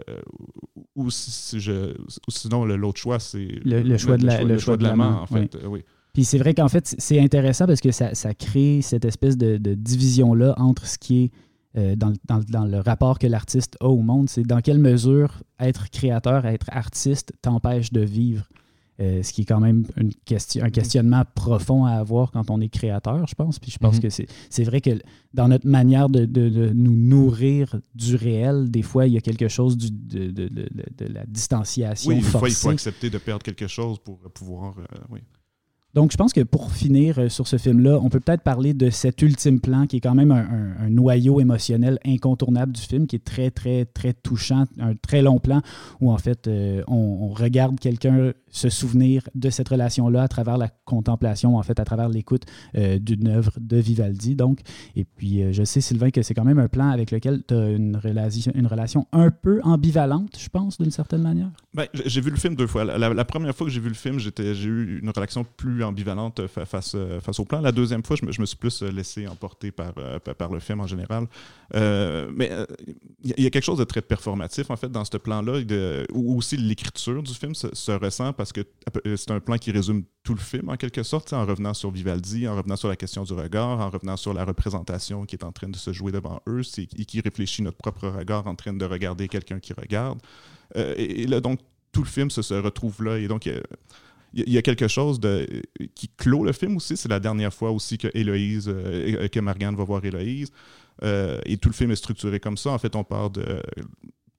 ou, 0.96 1.10
si 1.10 1.60
je, 1.60 1.96
sinon 2.30 2.66
l'autre 2.66 3.00
choix, 3.00 3.20
c'est 3.20 3.48
le, 3.64 3.98
choix 3.98 4.18
de 4.18 4.26
la, 4.26 4.44
le 4.44 4.58
choix, 4.60 4.78
de 4.78 4.84
la 4.84 4.96
main, 4.96 5.16
en 5.16 5.26
fait. 5.26 5.58
Oui. 5.66 5.84
Puis 6.14 6.24
c'est 6.24 6.38
vrai 6.38 6.54
qu'en 6.54 6.70
fait, 6.70 6.96
c'est 6.98 7.20
intéressant 7.20 7.66
parce 7.66 7.82
que 7.82 7.92
ça, 7.92 8.14
ça 8.16 8.34
crée 8.34 8.82
cette 8.82 9.04
espèce 9.04 9.38
de, 9.38 9.58
de 9.58 9.74
division-là 9.74 10.54
entre 10.58 10.86
ce 10.86 10.98
qui 10.98 11.24
est 11.24 11.32
euh, 11.78 11.96
dans, 11.96 12.66
le 12.66 12.80
rapport 12.80 13.20
que 13.20 13.28
l'artiste 13.28 13.76
a 13.82 13.88
au 13.88 14.02
monde, 14.02 14.30
c'est 14.30 14.44
dans 14.44 14.62
quelle 14.62 14.80
mesure 14.80 15.44
être 15.60 15.90
créateur, 15.90 16.46
être 16.46 16.68
artiste 16.72 17.34
t'empêche 17.42 17.92
de 17.92 18.02
vivre. 18.02 18.48
Euh, 19.02 19.22
ce 19.24 19.34
qui 19.34 19.42
est 19.42 19.46
quand 19.46 19.60
même 19.60 19.86
une 19.98 20.14
question, 20.24 20.64
un 20.64 20.70
questionnement 20.70 21.24
profond 21.36 21.84
à 21.84 21.92
avoir 21.96 22.32
quand 22.32 22.50
on 22.50 22.62
est 22.62 22.70
créateur, 22.70 23.28
je 23.28 23.36
pense. 23.36 23.60
Puis 23.60 23.70
je 23.72 23.78
pense 23.78 23.96
mhm. 23.96 24.04
que 24.04 24.08
c'est 24.10 24.64
vrai 24.64 24.80
que 24.80 24.92
dans 25.34 25.50
notre 25.50 25.68
manière 25.68 26.08
de, 26.08 26.26
nous 26.74 26.96
nourrir 26.96 27.76
du 27.94 28.16
réel, 28.16 28.72
des 28.72 28.84
fois, 28.84 29.06
il 29.06 29.14
y 29.14 29.18
a 29.18 29.22
quelque 29.22 29.50
chose 29.50 29.78
de, 29.78 30.32
la 31.14 31.26
distanciation. 31.26 32.10
Oui, 32.10 32.16
des 32.18 32.22
fois, 32.22 32.48
il 32.48 32.56
faut 32.56 32.70
accepter 32.70 33.10
de 33.10 33.18
perdre 33.18 33.44
quelque 33.44 33.68
chose 33.68 34.00
pour 34.00 34.18
pouvoir. 34.34 34.76
Euh, 34.80 34.98
oui. 35.10 35.20
Donc, 35.96 36.12
je 36.12 36.18
pense 36.18 36.34
que 36.34 36.42
pour 36.42 36.74
finir 36.74 37.20
euh, 37.20 37.30
sur 37.30 37.48
ce 37.48 37.58
film-là, 37.58 38.00
on 38.04 38.10
peut 38.10 38.20
peut-être 38.20 38.42
parler 38.42 38.74
de 38.74 38.90
cet 38.90 39.22
ultime 39.22 39.62
plan 39.62 39.88
qui 39.88 39.98
est 39.98 40.00
quand 40.02 40.14
même 40.14 40.32
un, 40.32 40.90
noyau 40.90 41.40
émotionnel 41.40 42.00
incontournable 42.06 42.74
du 42.74 42.82
film, 42.82 43.08
qui 43.08 43.16
est 43.16 43.24
très, 43.24 43.50
très, 43.50 43.86
très 43.86 44.12
touchant, 44.12 44.66
un 44.78 44.96
très 44.96 45.22
long 45.22 45.40
plan 45.40 45.62
où 46.02 46.12
en 46.12 46.18
fait 46.18 46.48
euh, 46.48 46.84
on, 46.88 47.30
regarde 47.30 47.80
quelqu'un 47.80 48.34
se 48.56 48.70
souvenir 48.70 49.28
de 49.36 49.50
cette 49.50 49.70
relation-là 49.70 50.24
à 50.24 50.28
travers 50.28 50.58
la 50.58 50.70
contemplation, 50.86 51.58
en 51.58 51.64
fait, 51.64 51.80
à 51.80 51.86
travers 51.86 52.10
l'écoute 52.10 52.44
euh, 52.76 53.00
d'une 53.00 53.28
œuvre 53.28 53.52
de 53.60 53.78
Vivaldi. 53.78 54.36
Donc, 54.36 54.60
et 54.96 55.04
puis 55.04 55.54
je 55.54 55.64
sais, 55.64 55.82
Sylvain, 55.82 56.10
que 56.10 56.22
c'est 56.22 56.34
quand 56.34 56.46
même 56.46 56.60
un 56.60 56.68
plan 56.68 56.90
avec 56.90 57.12
lequel 57.12 57.44
tu 57.48 57.54
as 57.54 57.70
une 57.72 57.98
relation, 57.98 58.52
une 58.56 58.68
relation 58.68 59.08
un 59.12 59.32
peu 59.32 59.60
ambivalente, 59.64 60.38
je 60.40 60.50
pense, 60.50 60.78
d'une 60.78 60.92
certaine 60.92 61.22
manière. 61.22 61.52
Ben, 61.74 61.88
j'ai 61.94 62.22
vu 62.22 62.32
le 62.32 62.38
film 62.38 62.56
deux 62.56 62.68
fois. 62.68 62.86
La, 62.86 63.26
première 63.26 63.54
fois 63.54 63.68
que 63.68 63.74
j'ai 63.74 63.82
vu 63.82 63.90
le 63.90 63.96
film, 63.96 64.18
j'ai 64.20 64.32
eu 64.64 65.00
une 65.02 65.10
relation 65.10 65.46
plus 65.58 65.84
ambivalente 65.84 66.48
face, 66.48 66.94
euh, 66.96 67.20
face 67.20 67.40
au 67.40 67.46
plan. 67.46 67.60
La 67.60 67.72
deuxième 67.72 68.04
fois, 68.04 68.16
je 68.16 68.26
me, 68.26 68.32
je 68.32 68.40
me 68.40 68.46
suis 68.46 68.58
plus 68.58 68.82
euh, 68.82 68.92
laissé 68.92 69.28
emporter 69.28 69.72
par, 69.72 69.94
euh, 69.98 70.20
par 70.20 70.52
le 70.52 70.60
film 70.60 70.80
en 70.80 70.88
général. 70.88 71.28
mais 71.74 72.52
il 73.24 73.44
y 73.44 73.48
a 73.48 73.50
quelque 73.50 73.64
chose 73.64 73.80
de 73.80 73.84
très 73.84 74.02
performatif, 74.02 74.70
en 74.70 74.76
fait, 74.76 74.90
dans 74.90 75.04
ce 75.04 75.18
plan-là, 75.18 75.62
où 76.14 76.38
aussi 76.38 76.58
l'écriture 76.58 77.22
du 77.24 77.34
film 77.34 77.54
se, 77.56 77.92
ressent 77.92 78.32
que 78.52 78.62
c'est 79.16 79.32
un 79.32 79.40
plan 79.40 79.58
qui 79.58 79.72
résume 79.72 80.04
tout 80.24 80.34
le 80.34 80.40
film, 80.40 80.70
en 80.70 80.78
quelque 80.78 81.04
sorte, 81.04 81.34
en 81.34 81.46
revenant 81.46 81.74
sur 81.74 81.92
Vivaldi, 81.92 82.48
en 82.48 82.56
revenant 82.56 82.76
sur 82.76 82.90
la 82.90 82.96
question 82.96 83.24
du 83.24 83.34
regard, 83.34 83.80
en 83.80 83.90
revenant 83.90 84.18
sur 84.18 84.34
la 84.34 84.46
représentation 84.46 85.26
qui 85.26 85.36
est 85.36 85.44
en 85.44 85.52
train 85.52 85.70
de 85.70 85.76
se 85.78 85.94
jouer 85.94 86.12
devant 86.12 86.42
eux, 86.48 86.62
et 86.78 87.06
qui 87.06 87.22
réfléchit 87.22 87.62
notre 87.62 87.78
propre 87.78 88.08
regard 88.08 88.48
en 88.48 88.56
train 88.56 88.74
de 88.74 88.86
regarder 88.86 89.28
quelqu'un 89.28 89.60
qui 89.60 89.74
regarde. 89.74 90.20
et, 90.76 91.28
là, 91.28 91.42
donc, 91.42 91.60
tout 91.92 92.02
le 92.02 92.08
film 92.08 92.30
se, 92.30 92.42
se 92.42 92.54
retrouve 92.54 93.04
là. 93.04 93.18
Et 93.18 93.28
donc, 93.28 93.50
il 94.36 94.52
y 94.52 94.58
a 94.58 94.62
quelque 94.62 94.88
chose 94.90 95.20
qui 95.96 96.10
clôt 96.10 96.44
le 96.44 96.52
film 96.52 96.76
aussi. 96.76 96.98
C'est 96.98 97.10
la 97.10 97.22
dernière 97.22 97.54
fois 97.54 97.72
aussi 97.72 97.98
que 97.98 98.10
Héloïse, 98.14 98.66
euh, 98.68 99.28
que 99.30 99.40
Marianne 99.40 99.76
va 99.76 99.86
voir 99.86 100.04
Héloïse. 100.04 100.52
Euh, 101.04 101.40
et 101.46 101.58
tout 101.58 101.70
le 101.70 101.74
film 101.74 101.92
est 101.92 101.96
structuré 101.96 102.40
comme 102.40 102.58
ça. 102.58 102.72
En 102.72 102.78
fait, 102.78 102.96
on 102.96 103.06
part 103.06 103.30
de, 103.30 103.62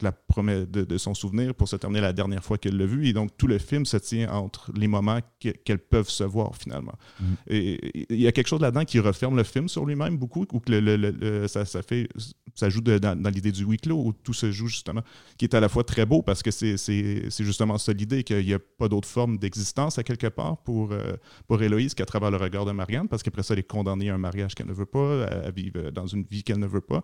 la 0.02 0.12
promesse 0.12 0.68
de, 0.68 0.98
son 0.98 1.14
souvenir 1.14 1.54
pour 1.54 1.68
se 1.68 1.76
terminer 1.76 2.00
la 2.00 2.12
dernière 2.12 2.44
fois 2.44 2.59
qu'elle 2.59 2.76
l'a 2.76 2.87
vu. 2.87 3.06
Et 3.06 3.12
donc, 3.12 3.30
tout 3.37 3.46
le 3.46 3.59
film 3.59 3.87
se 3.87 3.96
tient 3.96 4.30
entre 4.30 4.70
les 4.76 4.88
moments 4.88 5.20
qu'elles 5.38 5.78
peuvent 5.78 6.09
se 6.09 6.24
voir 6.24 6.56
finalement. 6.56 6.94
Mm. 7.20 7.24
Et 7.48 8.06
il 8.11 8.20
y 8.20 8.26
a 8.26 8.32
quelque 8.32 8.48
chose 8.48 8.61
là-dedans 8.61 8.85
qui 8.85 9.00
referme 9.00 9.37
le 9.37 9.44
film 9.44 9.68
sur 9.68 9.85
lui-même 9.87 10.16
beaucoup, 10.16 10.46
ou 10.52 10.61
que 10.61 10.72
le, 10.72 11.46
ça, 11.48 11.64
ça, 11.64 11.82
fait, 11.82 12.09
ça 12.54 12.68
joue 12.68 12.80
dans, 12.80 13.30
l'idée 13.30 13.52
du 13.52 13.64
huis 13.64 13.78
clos, 13.78 13.96
où 13.96 14.12
tout 14.12 14.35
se 14.35 14.50
joue 14.50 14.68
justement, 14.68 15.02
qui 15.38 15.44
est 15.44 15.54
à 15.54 15.61
la 15.61 15.68
fois 15.68 15.85
très 15.85 16.06
beau 16.06 16.22
parce 16.22 16.42
que 16.42 16.50
c'est 16.50 17.44
justement 17.44 17.78
ça 17.78 17.92
l'idée 17.92 18.24
qu'il 18.24 18.44
n'y 18.44 18.54
a 18.54 18.59
pas 18.59 18.88
d'autre 18.88 19.09
forme 19.09 19.38
d'existence 19.38 19.98
à 19.98 20.02
quelque 20.02 20.28
part 20.28 20.59
pour, 20.59 20.92
euh, 20.92 21.14
pour 21.46 21.62
Héloïse 21.62 21.94
qu'à 21.94 22.06
travers 22.06 22.30
le 22.30 22.37
regard 22.37 22.64
de 22.64 22.72
Marianne, 22.72 23.09
parce 23.09 23.22
qu'après 23.22 23.42
ça, 23.42 23.54
elle 23.54 23.61
est 23.61 23.62
condamnée 23.62 24.11
à 24.11 24.14
un 24.14 24.18
mariage 24.18 24.54
qu'elle 24.54 24.66
ne 24.66 24.72
veut 24.72 24.87
pas, 24.87 25.24
à 25.24 25.50
vivre 25.50 25.90
dans 25.90 26.06
une 26.06 26.24
vie 26.24 26.42
qu'elle 26.42 26.59
ne 26.59 26.66
veut 26.66 26.80
pas 26.80 27.02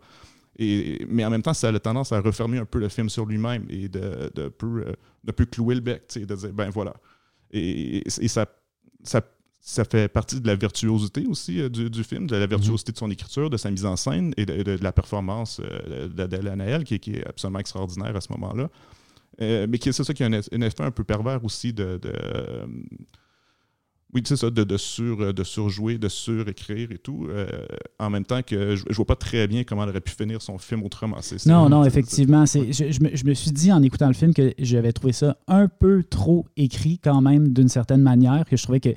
mais 0.58 1.24
en 1.24 1.30
même 1.30 1.42
temps, 1.42 1.54
ça 1.54 1.68
a 1.68 1.78
tendance 1.80 2.12
à 2.12 2.20
refermer 2.20 2.58
un 2.58 2.64
peu 2.64 2.78
le 2.78 2.88
film 2.88 3.08
sur 3.08 3.26
lui-même 3.26 3.66
et 3.70 3.88
de, 3.88 4.30
de, 4.34 4.48
peu, 4.48 4.84
euh, 4.86 4.92
de 5.24 5.32
peu 5.32 5.46
clouer 5.46 5.74
le 5.74 5.80
bec, 5.80 6.02
de 6.14 6.34
dire, 6.34 6.52
ben 6.52 6.70
voilà. 6.70 6.94
Et, 7.52 8.02
ça, 8.08 8.46
ça, 9.02 9.22
ça, 9.60 9.84
fait 9.84 10.08
partie 10.08 10.40
de 10.40 10.46
la 10.46 10.54
virtuosité 10.54 11.26
aussi 11.26 11.60
euh, 11.60 11.68
du, 11.68 12.04
film, 12.04 12.26
de 12.26 12.36
la 12.36 12.46
virtuosité 12.46 12.92
de 12.92 12.98
son 12.98 13.10
écriture, 13.10 13.50
de 13.50 13.56
sa 13.56 13.70
mise 13.70 13.86
en 13.86 13.96
scène 13.96 14.34
et 14.36 14.44
de, 14.44 14.78
la 14.82 14.92
performance 14.92 15.60
euh, 15.62 16.08
d'Adèle 16.08 16.48
Anaël, 16.48 16.84
qui, 16.84 16.98
qui, 17.00 17.12
est 17.12 17.26
absolument 17.26 17.58
extraordinaire 17.58 18.14
à 18.14 18.20
ce 18.20 18.32
moment-là. 18.32 18.68
mais 19.38 19.78
c'est 19.80 19.92
ça 19.92 20.12
qui 20.14 20.22
a 20.22 20.26
un, 20.26 20.32
effet 20.32 20.82
un 20.82 20.90
peu 20.90 21.04
pervers 21.04 21.42
aussi 21.44 21.72
de 21.72 21.98
oui, 24.14 24.22
c'est 24.26 24.36
ça, 24.36 24.50
de, 24.50 24.62
de, 24.62 24.76
sur, 24.76 25.32
de 25.32 25.42
surjouer, 25.42 25.96
de 25.96 26.08
surécrire 26.08 26.92
et 26.92 26.98
tout. 26.98 27.28
Euh, 27.30 27.46
en 27.98 28.10
même 28.10 28.26
temps 28.26 28.42
que 28.42 28.76
je, 28.76 28.84
ne 28.86 28.94
vois 28.94 29.06
pas 29.06 29.16
très 29.16 29.48
bien 29.48 29.64
comment 29.64 29.84
elle 29.84 29.88
aurait 29.88 30.02
pu 30.02 30.12
finir 30.12 30.42
son 30.42 30.58
film 30.58 30.82
autrement. 30.82 31.16
non, 31.46 31.70
non, 31.70 31.82
effectivement. 31.84 32.44
C'est, 32.44 32.74
je, 32.74 32.92
je, 32.92 33.24
me, 33.24 33.32
suis 33.32 33.52
dit 33.52 33.72
en 33.72 33.82
écoutant 33.82 34.08
le 34.08 34.12
film 34.12 34.34
que 34.34 34.52
j'avais 34.58 34.92
trouvé 34.92 35.14
ça 35.14 35.38
un 35.48 35.66
peu 35.66 36.02
trop 36.02 36.46
écrit 36.58 36.98
quand 36.98 37.22
même 37.22 37.54
d'une 37.54 37.70
certaine 37.70 38.02
manière, 38.02 38.44
que 38.44 38.54
je 38.54 38.62
trouvais 38.62 38.80
que 38.80 38.90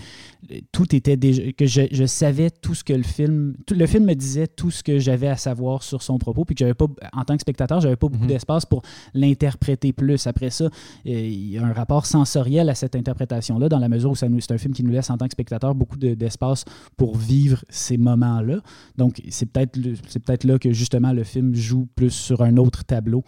tout 0.73 0.93
était 0.93 1.15
déjà. 1.15 1.43
que 1.53 1.65
je, 1.65 1.83
je, 1.91 2.05
savais 2.05 2.49
tout 2.49 2.75
ce 2.75 2.83
que 2.83 2.93
le 2.93 3.03
film. 3.03 3.55
Tout, 3.65 3.75
le 3.75 3.87
film 3.87 4.03
me 4.03 4.15
disait 4.15 4.47
tout 4.47 4.69
ce 4.69 4.83
que 4.83 4.99
j'avais 4.99 5.29
à 5.29 5.37
savoir 5.37 5.81
sur 5.81 6.03
son 6.03 6.17
propos, 6.17 6.43
puis 6.43 6.55
que 6.55 6.59
j'avais 6.59 6.73
pas, 6.73 6.87
en 7.13 7.23
tant 7.23 7.35
que 7.35 7.41
spectateur, 7.41 7.79
j'avais 7.79 7.95
pas 7.95 8.09
beaucoup 8.09 8.25
mhm. 8.25 8.31
d'espace 8.31 8.65
pour 8.65 8.81
l'interpréter 9.13 9.93
plus. 9.93 10.27
Après 10.27 10.49
ça, 10.49 10.69
il 11.05 11.51
y 11.51 11.57
a 11.57 11.65
un 11.65 11.71
rapport 11.71 12.05
sensoriel 12.05 12.67
à 12.67 12.75
cette 12.75 12.97
interprétation-là, 12.97 13.69
dans 13.69 13.79
la 13.79 13.87
mesure 13.87 14.11
où 14.11 14.15
ça 14.15 14.27
c'est 14.39 14.51
un 14.51 14.57
film 14.57 14.73
qui 14.73 14.83
nous 14.83 14.91
laisse 14.91 15.04
en 15.11 15.17
tant 15.17 15.27
que 15.27 15.33
spectateur 15.33 15.75
beaucoup 15.75 15.97
d'espace 15.97 16.65
pour 16.97 17.17
vivre 17.17 17.63
ces 17.69 17.97
moments-là. 17.97 18.59
Donc, 18.97 19.21
c'est 19.29 19.45
peut-être 19.45 19.73
peut-être 19.73 20.43
là 20.43 20.59
que 20.59 20.71
justement 20.71 21.13
le 21.13 21.23
film 21.23 21.53
joue 21.55 21.87
plus 21.95 22.11
sur 22.11 22.41
un 22.41 22.57
autre 22.57 22.83
tableau 22.83 23.23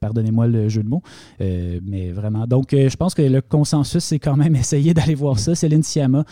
Pardonnez-moi 0.00 0.46
le 0.46 0.68
jeu 0.68 0.82
de 0.82 0.88
mots. 0.88 1.02
mais 1.40 2.10
vraiment. 2.12 2.46
Donc, 2.46 2.68
je 2.72 2.96
pense 2.96 3.14
que 3.14 3.22
le 3.22 3.40
consensus, 3.40 4.02
c'est 4.02 4.18
quand 4.18 4.36
même 4.36 4.56
essayer 4.64 4.94
d'aller 4.94 5.14
voir 5.14 5.38
ça. 5.38 5.54
Céline 5.54 5.82
Sciamma, 5.82 6.24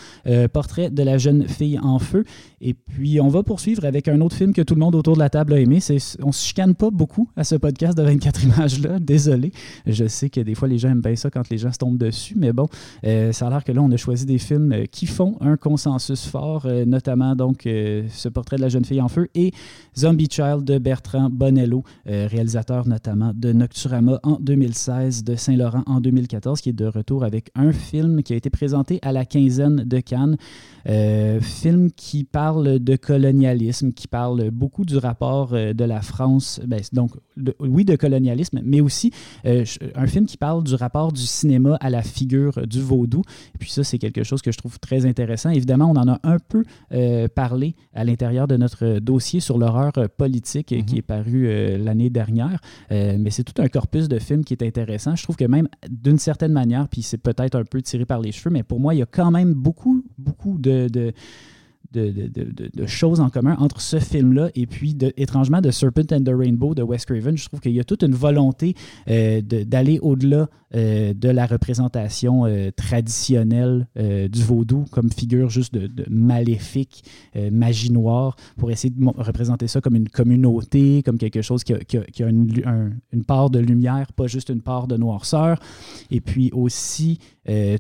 Portrait 0.53 0.91
de 0.91 1.03
la 1.03 1.19
jeune 1.19 1.49
fille 1.49 1.79
en 1.79 1.99
feu. 1.99 2.25
Et 2.61 2.75
puis, 2.75 3.21
on 3.21 3.29
va 3.29 3.43
poursuivre 3.43 3.85
avec 3.85 4.09
un 4.09 4.21
autre 4.21 4.37
film 4.37 4.53
que 4.53 4.63
tout 4.63 4.75
le 4.75 4.81
monde 4.81 4.95
autour 4.95 5.15
de 5.15 5.21
la 5.21 5.31
table 5.31 5.55
a 5.55 5.61
aimé. 5.61 5.79
On 6.23 6.29
ne 6.29 6.33
se 6.33 6.45
chicane 6.45 6.75
pas 6.75 6.91
beaucoup 6.91 7.29
à 7.37 7.45
ce 7.45 7.57
podcast 7.57 7.97
de 7.97 8.03
24 8.03 8.45
images-là. 8.45 8.99
Désolé. 8.99 9.53
Je 9.87 10.07
sais 10.07 10.31
que 10.31 10.41
des 10.41 10.55
fois, 10.55 10.69
les 10.69 10.79
gens 10.79 10.91
aiment 10.91 11.01
bien 11.01 11.17
ça 11.17 11.31
quand 11.31 11.49
les 11.49 11.59
gens 11.59 11.73
se 11.73 11.79
tombent 11.79 11.99
dessus. 11.99 12.35
Mais 12.37 12.53
bon, 12.53 12.67
ça 13.03 13.47
a 13.47 13.51
l'air 13.51 13.65
que 13.65 13.73
là, 13.73 13.83
on 13.83 13.91
a 13.91 13.97
choisi 13.97 14.27
des 14.27 14.39
films 14.39 14.87
qui 14.91 15.07
font 15.07 15.37
un 15.41 15.57
consensus 15.57 16.27
fort, 16.27 16.67
notamment 16.87 17.35
donc 17.35 17.63
ce 17.65 18.29
portrait 18.29 18.57
de 18.57 18.63
la 18.63 18.69
jeune 18.69 18.85
fille 18.85 19.01
en 19.01 19.09
feu 19.09 19.29
et 19.35 19.53
Zombie 19.97 20.29
Child 20.31 20.65
de 20.65 20.79
Bertrand 20.79 21.29
Bonello, 21.31 21.85
euh, 22.09 22.27
réalisateur 22.31 22.87
notamment 22.87 23.22
de 23.35 23.53
Nocturama 23.53 24.19
en 24.23 24.39
2016, 24.41 25.25
de 25.25 25.37
Saint-Laurent 25.37 25.83
en 25.87 26.01
2014, 26.01 26.61
qui 26.61 26.71
est 26.71 26.73
de 26.73 26.87
retour 26.87 27.25
avec 27.25 27.51
un 27.55 27.73
film 27.73 28.23
qui 28.23 28.33
a 28.33 28.37
été 28.37 28.51
présenté 28.51 28.99
à 29.03 29.13
la 29.13 29.25
quinzaine 29.25 29.85
de 29.85 30.01
Cannes. 30.01 30.37
Euh, 30.89 31.41
film 31.41 31.93
qui 31.93 32.25
parle 32.25 32.81
de 32.81 32.97
colonialisme, 32.97 33.93
qui 33.93 34.09
parle 34.09 34.51
beaucoup 34.51 34.85
du 34.85 34.97
rapport 34.97 35.51
euh, 35.53 35.73
de 35.73 35.85
la 35.85 36.03
France, 36.03 36.61
ben, 36.67 36.81
donc 36.93 37.13
oui, 37.61 37.85
de 37.85 37.95
colonialisme, 37.95 38.61
mais 38.65 38.81
aussi 38.81 39.13
un 39.45 40.07
film 40.07 40.27
qui 40.27 40.37
parle 40.37 40.65
du 40.65 40.75
rapport 40.75 41.13
du 41.13 41.23
cinéma 41.23 41.77
à 41.81 41.89
la 41.89 42.03
figure 42.03 42.67
du 42.67 42.81
vaudou. 42.81 43.23
Et 43.55 43.59
puis 43.59 43.71
ça, 43.71 43.85
c'est 43.85 43.99
quelque 43.99 44.25
chose 44.25 44.43
que 44.43 44.51
je 44.51 44.59
trouve 44.59 44.81
très 44.81 45.07
intéressant. 45.07 45.51
Évidemment, 45.51 45.91
on 45.91 45.97
en 45.97 46.09
a 46.09 46.21
un 46.25 46.39
peu 46.39 46.65
parlé 47.35 47.75
à 47.95 48.05
l'intérieur 48.05 48.49
de 48.49 48.57
notre 48.57 48.99
dossier 48.99 49.41
sur 49.41 49.59
l'horreur 49.59 49.93
politique 50.17 50.67
qui 50.67 50.93
mhm. 50.93 50.99
est 50.99 51.03
paru 51.03 51.47
euh, 51.47 51.79
l'année 51.79 52.11
dernière. 52.11 52.61
Euh, 53.13 53.17
mais 53.19 53.31
c'est 53.31 53.45
tout 53.45 53.61
un 53.61 53.69
corpus 53.69 54.09
de 54.09 54.19
films 54.19 54.45
qui 54.45 54.55
est 54.55 54.63
intéressant. 54.63 55.17
Je 55.17 55.23
trouve 55.23 55.37
que 55.37 55.45
même 55.45 55.69
d'une 55.89 56.19
certaine 56.19 56.53
manière, 56.53 56.89
puis 56.89 57.03
c'est 57.03 57.19
peut-être 57.19 57.57
un 57.57 57.65
peu 57.65 57.83
tiré 57.83 58.05
par 58.05 58.21
les 58.21 58.33
cheveux, 58.33 58.51
mais 58.51 58.63
pour 58.63 58.81
moi, 58.81 58.95
il 58.95 58.99
y 58.99 59.03
a 59.03 59.07
quand 59.07 59.31
même 59.31 59.55
beaucoup, 59.55 60.05
beaucoup 60.19 60.59
de, 60.59 60.89
de 60.89 61.13
de, 61.93 62.87
choses 62.87 63.21
en 63.21 63.31
commun 63.31 63.57
entre 63.59 63.81
ce 63.81 63.99
film-là 63.99 64.51
et 64.55 64.67
puis, 64.67 64.97
étrangement, 65.17 65.61
de 65.61 65.71
Serpent 65.71 66.13
and 66.13 66.25
the 66.25 66.35
Rainbow 66.35 66.75
de 66.75 66.83
Wes 66.83 67.05
Craven. 67.05 67.37
Je 67.37 67.47
trouve 67.47 67.61
qu'il 67.61 67.73
y 67.73 67.81
a 67.81 67.85
toute 67.85 68.03
une 68.03 68.15
volonté 68.15 68.75
euh, 69.09 69.41
d'aller 69.43 69.99
au-delà 70.01 70.49
euh, 70.75 71.13
de 71.15 71.29
la 71.29 71.47
représentation 71.47 72.47
euh, 72.47 72.71
traditionnelle 72.71 73.87
du 73.97 74.43
vaudou 74.43 74.85
comme 74.91 75.11
figure 75.11 75.51
juste 75.51 75.75
de, 75.75 76.05
maléfique, 76.09 77.05
magie 77.51 77.91
noire, 77.91 78.37
pour 78.57 78.71
essayer 78.71 78.91
de 78.91 79.05
représenter 79.17 79.69
ça 79.69 79.81
comme 79.81 79.97
une 79.97 80.09
communauté, 80.09 81.03
comme 81.05 81.19
quelque 81.19 81.43
chose 81.43 81.65
qui 81.65 81.75
a, 81.75 82.29
une, 82.29 83.25
part 83.27 83.51
de 83.51 83.59
lumière, 83.59 84.13
pas 84.13 84.27
juste 84.27 84.49
une 84.49 84.61
part 84.61 84.87
de 84.87 84.97
noirceur. 84.97 85.59
Et 86.11 86.21
puis 86.21 86.51
aussi, 86.53 87.19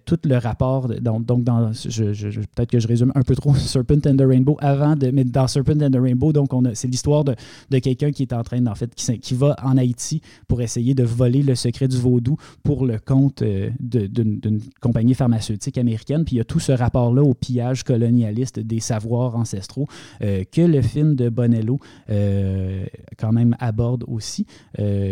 tout 0.05 0.19
le 0.25 0.37
rapport, 0.37 0.89
donc, 0.89 1.25
donc 1.25 1.45
dans, 1.45 1.71
peut-être 1.71 2.71
que 2.71 2.81
je 2.81 2.89
résume 2.89 3.13
un 3.15 3.23
peu 3.23 3.35
trop 3.35 3.55
Serpent 3.73 4.02
and 4.07 4.17
the 4.17 4.27
Rainbow 4.27 4.57
avant 4.61 4.97
de. 4.97 5.11
Mais 5.11 5.25
dans 5.25 5.47
Serpent 5.47 5.81
and 5.83 5.91
the 5.91 6.01
Rainbow, 6.01 6.33
donc 6.33 6.53
on 6.53 6.63
c'est 6.75 6.89
l'histoire 6.89 7.25
de, 7.25 7.35
de 7.71 7.79
quelqu'un 7.79 8.13
qui 8.13 8.23
est 8.23 8.33
en 8.33 8.43
train, 8.43 8.65
en 8.67 8.75
fait, 8.75 8.95
qui, 8.95 9.19
qui, 9.19 9.35
va 9.35 9.57
en 9.63 9.77
Haïti 9.77 10.21
pour 10.49 10.63
essayer 10.63 10.95
de 10.95 11.05
voler 11.05 11.43
le 11.43 11.55
secret 11.55 11.89
du 11.89 11.97
vaudou 11.97 12.37
pour 12.63 12.87
le 12.87 12.99
compte 12.99 13.43
euh, 13.43 13.71
d'une 13.81 14.61
compagnie 14.81 15.15
pharmaceutique 15.15 15.79
américaine. 15.79 16.25
Puis 16.25 16.37
il 16.37 16.39
y 16.39 16.41
a 16.41 16.45
tout 16.45 16.61
ce 16.61 16.73
rapport-là 16.73 17.23
au 17.23 17.35
pillage 17.35 17.83
colonialiste 17.85 18.61
des 18.61 18.81
savoirs 18.81 19.37
ancestraux 19.37 19.87
euh, 20.23 20.45
que 20.51 20.63
le 20.63 20.83
film 20.83 21.15
de 21.15 21.29
Bonello 21.29 21.79
euh, 22.11 22.85
quand 23.19 23.33
même 23.33 23.57
aborde 23.59 24.05
aussi. 24.09 24.47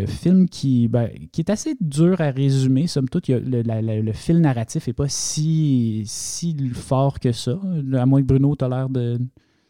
film 0.07 0.47
qui, 0.49 0.87
ben, 0.87 1.09
qui 1.31 1.41
est 1.41 1.49
assez 1.49 1.75
dur 1.79 2.19
à 2.21 2.31
résumer. 2.31 2.87
Somme 2.87 3.09
toute, 3.09 3.27
le, 3.27 3.41
le, 3.41 4.13
fil 4.13 4.39
narratif 4.39 4.87
n'est 4.87 4.93
pas 4.93 5.07
si, 5.07 6.03
si 6.05 6.55
fort 6.73 7.19
que 7.19 7.31
ça, 7.31 7.59
à 7.93 8.05
moins 8.05 8.21
que 8.21 8.27
Bruno, 8.27 8.55
tu 8.55 8.65
de, 8.89 9.19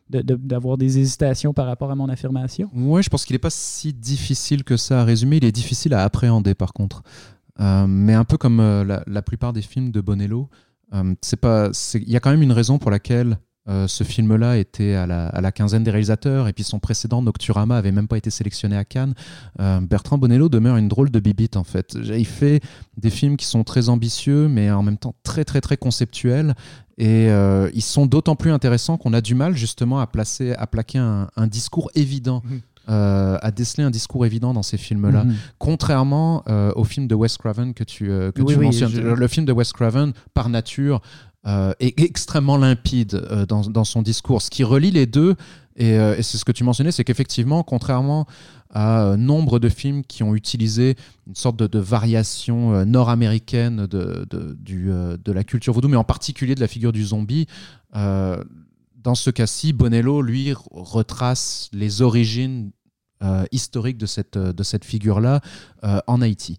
d'avoir 0.09 0.77
des 0.77 0.99
hésitations 0.99 1.53
par 1.53 1.65
rapport 1.65 1.91
à 1.91 1.95
mon 1.95 2.09
affirmation? 2.09 2.69
Oui, 2.73 3.01
je 3.03 3.09
pense 3.09 3.25
qu'il 3.25 3.33
n'est 3.33 3.39
pas 3.39 3.49
si 3.49 3.93
difficile 3.93 4.63
que 4.63 4.77
ça 4.77 5.01
à 5.01 5.03
résumer. 5.03 5.37
Il 5.37 5.45
est 5.45 5.51
difficile 5.51 5.93
à 5.93 6.03
appréhender, 6.03 6.53
par 6.53 6.73
contre. 6.73 7.03
Euh, 7.59 7.85
mais 7.87 8.13
un 8.13 8.23
peu 8.23 8.37
comme 8.37 8.59
euh, 8.59 9.01
la, 9.05 9.21
plupart 9.21 9.53
des 9.53 9.61
films 9.61 9.91
de 9.91 10.01
Bonello, 10.01 10.49
euh, 10.93 11.13
c'est 11.21 11.39
pas, 11.39 11.69
il 11.93 12.09
y 12.09 12.15
a 12.15 12.19
quand 12.19 12.31
même 12.31 12.41
une 12.41 12.51
raison 12.51 12.79
pour 12.79 12.91
laquelle 12.91 13.37
ce 13.67 14.03
film-là 14.03 14.57
était 14.57 14.95
à 14.95 15.05
la, 15.05 15.51
quinzaine 15.51 15.83
des 15.83 15.91
réalisateurs 15.91 16.47
et 16.47 16.53
puis 16.53 16.63
son 16.63 16.79
précédent 16.79 17.21
Nocturama 17.21 17.77
avait 17.77 17.91
même 17.91 18.07
pas 18.07 18.17
été 18.17 18.29
sélectionné 18.29 18.75
à 18.75 18.83
Cannes. 18.83 19.13
Bertrand 19.59 20.17
Bonello 20.17 20.49
demeure 20.49 20.77
une 20.77 20.87
drôle 20.87 21.11
de 21.11 21.19
bibite 21.19 21.57
en 21.57 21.63
fait. 21.63 21.95
Il 21.95 22.25
fait 22.25 22.59
des 22.97 23.09
films 23.09 23.37
qui 23.37 23.45
sont 23.45 23.63
très 23.63 23.89
ambitieux 23.89 24.47
mais 24.47 24.71
en 24.71 24.83
même 24.83 24.97
temps 24.97 25.15
très 25.23 25.45
très 25.45 25.61
très 25.61 25.77
conceptuels 25.77 26.55
et 26.97 27.27
ils 27.73 27.83
sont 27.83 28.07
d'autant 28.07 28.35
plus 28.35 28.51
intéressants 28.51 28.97
qu'on 28.97 29.13
a 29.13 29.21
du 29.21 29.35
mal 29.35 29.55
justement 29.55 29.99
à 29.99 30.07
placer, 30.07 30.53
à 30.53 30.67
plaquer 30.67 30.97
un, 30.97 31.47
discours 31.47 31.91
évident. 31.95 32.41
Mmh. 32.43 32.57
Euh, 32.89 33.37
à 33.43 33.51
déceler 33.51 33.83
un 33.83 33.91
discours 33.91 34.25
évident 34.25 34.53
dans 34.55 34.63
ces 34.63 34.77
films-là. 34.77 35.23
Mhm. 35.23 35.35
Contrairement 35.59 36.43
euh, 36.49 36.71
au 36.75 36.83
film 36.83 37.07
de 37.07 37.13
Wes 37.13 37.37
Craven 37.37 37.75
que 37.75 37.83
tu, 37.83 38.09
euh, 38.09 38.31
que 38.31 38.41
tu 38.41 38.57
mentionnes. 38.57 38.99
Le 38.99 39.27
film 39.27 39.45
de 39.45 39.53
Wes 39.53 39.71
Craven, 39.71 40.13
par 40.33 40.49
nature, 40.49 40.99
est 41.45 41.99
extrêmement 41.99 42.57
limpide 42.57 43.15
dans, 43.47 43.61
dans, 43.61 43.83
son 43.83 44.01
discours. 44.01 44.41
Ce 44.41 44.49
qui 44.49 44.63
relie 44.63 44.91
les 44.91 45.05
deux, 45.05 45.35
et, 45.75 45.97
c'est 46.21 46.37
ce 46.37 46.45
que 46.45 46.51
tu 46.51 46.63
mentionnais, 46.63 46.91
c'est 46.91 47.03
qu'effectivement, 47.03 47.63
contrairement 47.63 48.27
à 48.73 49.15
nombre 49.17 49.59
de 49.59 49.67
films 49.67 50.03
qui 50.03 50.23
ont 50.23 50.35
utilisé 50.35 50.95
une 51.27 51.35
sorte 51.35 51.57
de, 51.57 51.79
variation 51.79 52.85
nord-américaine 52.85 53.87
de, 53.87 54.25
de, 54.29 55.17
de, 55.17 55.31
la 55.31 55.43
culture 55.43 55.73
vaudou, 55.73 55.87
mais 55.87 55.97
en 55.97 56.03
particulier 56.03 56.55
de 56.55 56.61
la 56.61 56.67
figure 56.67 56.91
du 56.91 57.03
zombie, 57.03 57.47
dans 59.03 59.15
ce 59.15 59.29
cas-ci, 59.29 59.73
Bonello, 59.73 60.21
lui, 60.21 60.53
retrace 60.71 61.69
les 61.73 62.01
origines 62.01 62.71
euh, 63.23 63.45
historiques 63.51 63.99
de 63.99 64.07
cette, 64.07 64.35
euh, 64.35 64.51
de 64.51 64.63
cette 64.63 64.83
figure-là 64.83 65.41
euh, 65.83 65.99
en 66.07 66.21
Haïti. 66.21 66.57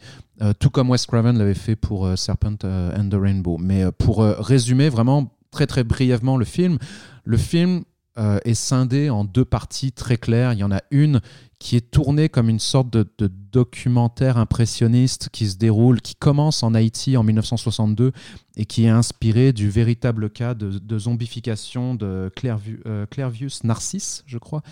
tout 0.60 0.70
comme 0.70 0.90
Wes 0.90 1.06
Craven 1.06 1.36
l'avait 1.36 1.54
fait 1.54 1.76
pour 1.76 2.08
Serpent 2.16 2.56
and 2.64 3.08
the 3.10 3.14
Rainbow. 3.14 3.58
Mais 3.58 3.84
pour 3.92 4.24
résumer 4.24 4.88
vraiment 4.88 5.32
très 5.52 5.68
très 5.68 5.84
brièvement 5.84 6.36
le 6.36 6.44
film, 6.44 6.78
le 7.24 7.36
film 7.36 7.84
est 8.16 8.54
scindé 8.54 9.08
en 9.08 9.24
deux 9.24 9.44
parties 9.44 9.92
très 9.92 10.16
claires. 10.16 10.52
Il 10.52 10.58
y 10.58 10.64
en 10.64 10.72
a 10.72 10.80
une 10.90 11.20
qui 11.60 11.76
est 11.76 11.92
tourné 11.92 12.28
comme 12.28 12.48
une 12.48 12.58
sorte 12.58 12.90
de, 12.90 13.06
documentaire 13.52 14.36
impressionniste 14.36 15.28
qui 15.30 15.48
se 15.48 15.56
déroule, 15.56 16.00
qui 16.00 16.16
commence 16.16 16.64
en 16.64 16.74
Haïti 16.74 17.16
en 17.16 17.22
1962 17.22 18.10
et 18.56 18.64
qui 18.64 18.84
est 18.84 18.88
inspiré 18.88 19.52
du 19.52 19.70
véritable 19.70 20.28
cas 20.28 20.54
de, 20.54 20.98
zombification 20.98 21.94
de 21.94 22.32
Clairvius 23.10 23.62
Narcisse, 23.62 24.24
je 24.26 24.38
crois. 24.38 24.62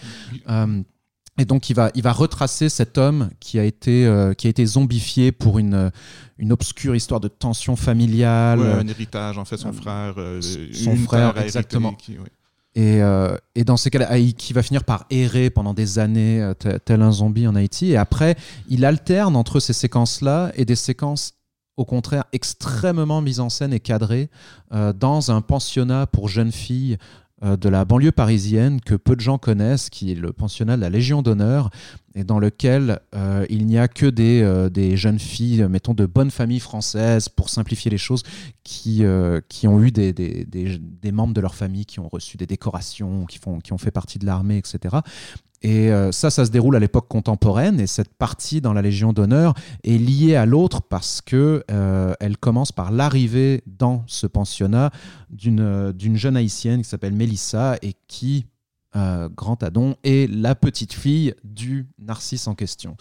Et 1.40 1.44
donc 1.44 1.70
il 1.70 1.74
va, 1.74 1.90
il 1.94 2.02
va 2.02 2.12
retracer 2.12 2.68
cet 2.68 2.98
homme 2.98 3.30
qui 3.40 3.58
a 3.58 3.64
été, 3.64 4.06
euh, 4.06 4.34
qui 4.34 4.46
a 4.46 4.50
été 4.50 4.64
zombifié 4.66 5.32
pour 5.32 5.58
une, 5.58 5.90
une 6.38 6.52
obscure 6.52 6.94
histoire 6.94 7.20
de 7.20 7.28
tension 7.28 7.76
familiale. 7.76 8.60
un 8.60 8.86
héritage, 8.86 9.38
en 9.38 9.44
fait, 9.44 9.56
son 9.56 9.72
frère. 9.72 10.14
son 10.72 10.96
frère, 10.96 11.38
exactement. 11.38 11.94
Euh, 12.78 13.36
et, 13.54 13.64
dans 13.64 13.76
ces 13.76 13.90
cas-là, 13.90 14.08
ah, 14.10 14.18
qui 14.18 14.52
va 14.52 14.62
finir 14.62 14.84
par 14.84 15.06
errer 15.10 15.50
pendant 15.50 15.74
des 15.74 15.98
années, 15.98 16.40
euh, 16.40 16.54
tel 16.54 17.02
un 17.02 17.12
zombie 17.12 17.46
en 17.46 17.56
Haïti. 17.56 17.90
Et 17.90 17.96
après, 17.96 18.36
il 18.68 18.84
alterne 18.84 19.36
entre 19.36 19.60
ces 19.60 19.72
séquences-là 19.72 20.52
et 20.54 20.64
des 20.64 20.76
séquences, 20.76 21.34
au 21.76 21.84
contraire, 21.84 22.24
extrêmement 22.32 23.22
mises 23.22 23.40
en 23.40 23.48
scène 23.48 23.72
et 23.72 23.80
cadrées 23.80 24.28
euh, 24.72 24.92
dans 24.92 25.30
un 25.30 25.40
pensionnat 25.40 26.06
pour 26.06 26.28
jeunes 26.28 26.52
filles 26.52 26.98
de 27.42 27.68
la 27.68 27.84
banlieue 27.84 28.12
parisienne 28.12 28.80
que 28.80 28.94
peu 28.94 29.16
de 29.16 29.20
gens 29.20 29.38
connaissent, 29.38 29.88
qui 29.88 30.12
est 30.12 30.14
le 30.14 30.32
pensionnat 30.32 30.76
de 30.76 30.82
la 30.82 30.90
Légion 30.90 31.22
d'honneur, 31.22 31.70
et 32.14 32.24
dans 32.24 32.38
lequel 32.38 33.00
euh, 33.14 33.46
il 33.50 33.66
n'y 33.66 33.78
a 33.78 33.86
que 33.86 34.06
des, 34.06 34.42
euh, 34.42 34.68
des, 34.68 34.96
jeunes 34.96 35.18
filles, 35.18 35.66
mettons 35.68 35.94
de 35.94 36.06
bonnes 36.06 36.30
familles 36.30 36.60
françaises, 36.60 37.28
pour 37.28 37.48
simplifier 37.48 37.90
les 37.90 37.98
choses, 37.98 38.24
qui, 38.64 39.04
euh, 39.04 39.40
qui 39.48 39.68
ont 39.68 39.80
eu 39.82 39.92
des, 39.92 40.12
des, 40.12 40.44
des, 40.44 41.12
membres 41.12 41.34
de 41.34 41.40
leur 41.40 41.54
famille 41.54 41.86
qui 41.86 42.00
ont 42.00 42.08
reçu 42.08 42.36
des 42.36 42.46
décorations, 42.46 43.26
qui, 43.26 43.38
font, 43.38 43.60
qui 43.60 43.72
ont 43.72 43.78
fait 43.78 43.92
partie 43.92 44.18
de 44.18 44.26
l'armée, 44.26 44.58
etc. 44.58 44.96
Et 45.62 45.90
ça, 46.10 46.30
ça 46.30 46.46
se 46.46 46.50
déroule 46.50 46.74
à 46.74 46.78
l'époque 46.78 47.06
contemporaine, 47.08 47.80
et 47.80 47.86
cette 47.86 48.14
partie 48.14 48.62
dans 48.62 48.72
la 48.72 48.80
Légion 48.80 49.12
d'honneur 49.12 49.52
est 49.84 49.98
liée 49.98 50.34
à 50.34 50.46
l'autre 50.46 50.80
parce 50.80 51.20
que 51.20 51.62
elle 52.18 52.38
commence 52.38 52.72
par 52.72 52.90
l'arrivée 52.90 53.62
dans 53.66 54.02
ce 54.06 54.26
pensionnat 54.26 54.90
d'une 55.28 56.16
jeune 56.16 56.36
haïtienne 56.38 56.80
qui 56.80 56.88
s'appelle 56.88 57.12
Mélissa 57.12 57.76
et 57.82 57.94
qui 58.08 58.46
euh, 58.96 59.28
Grand 59.28 59.62
Adon 59.62 59.94
et 60.02 60.26
la 60.26 60.56
petite 60.56 60.92
fille 60.92 61.32
du 61.44 61.86
Narcisse 62.00 62.48
en 62.48 62.56
question. 62.56 62.96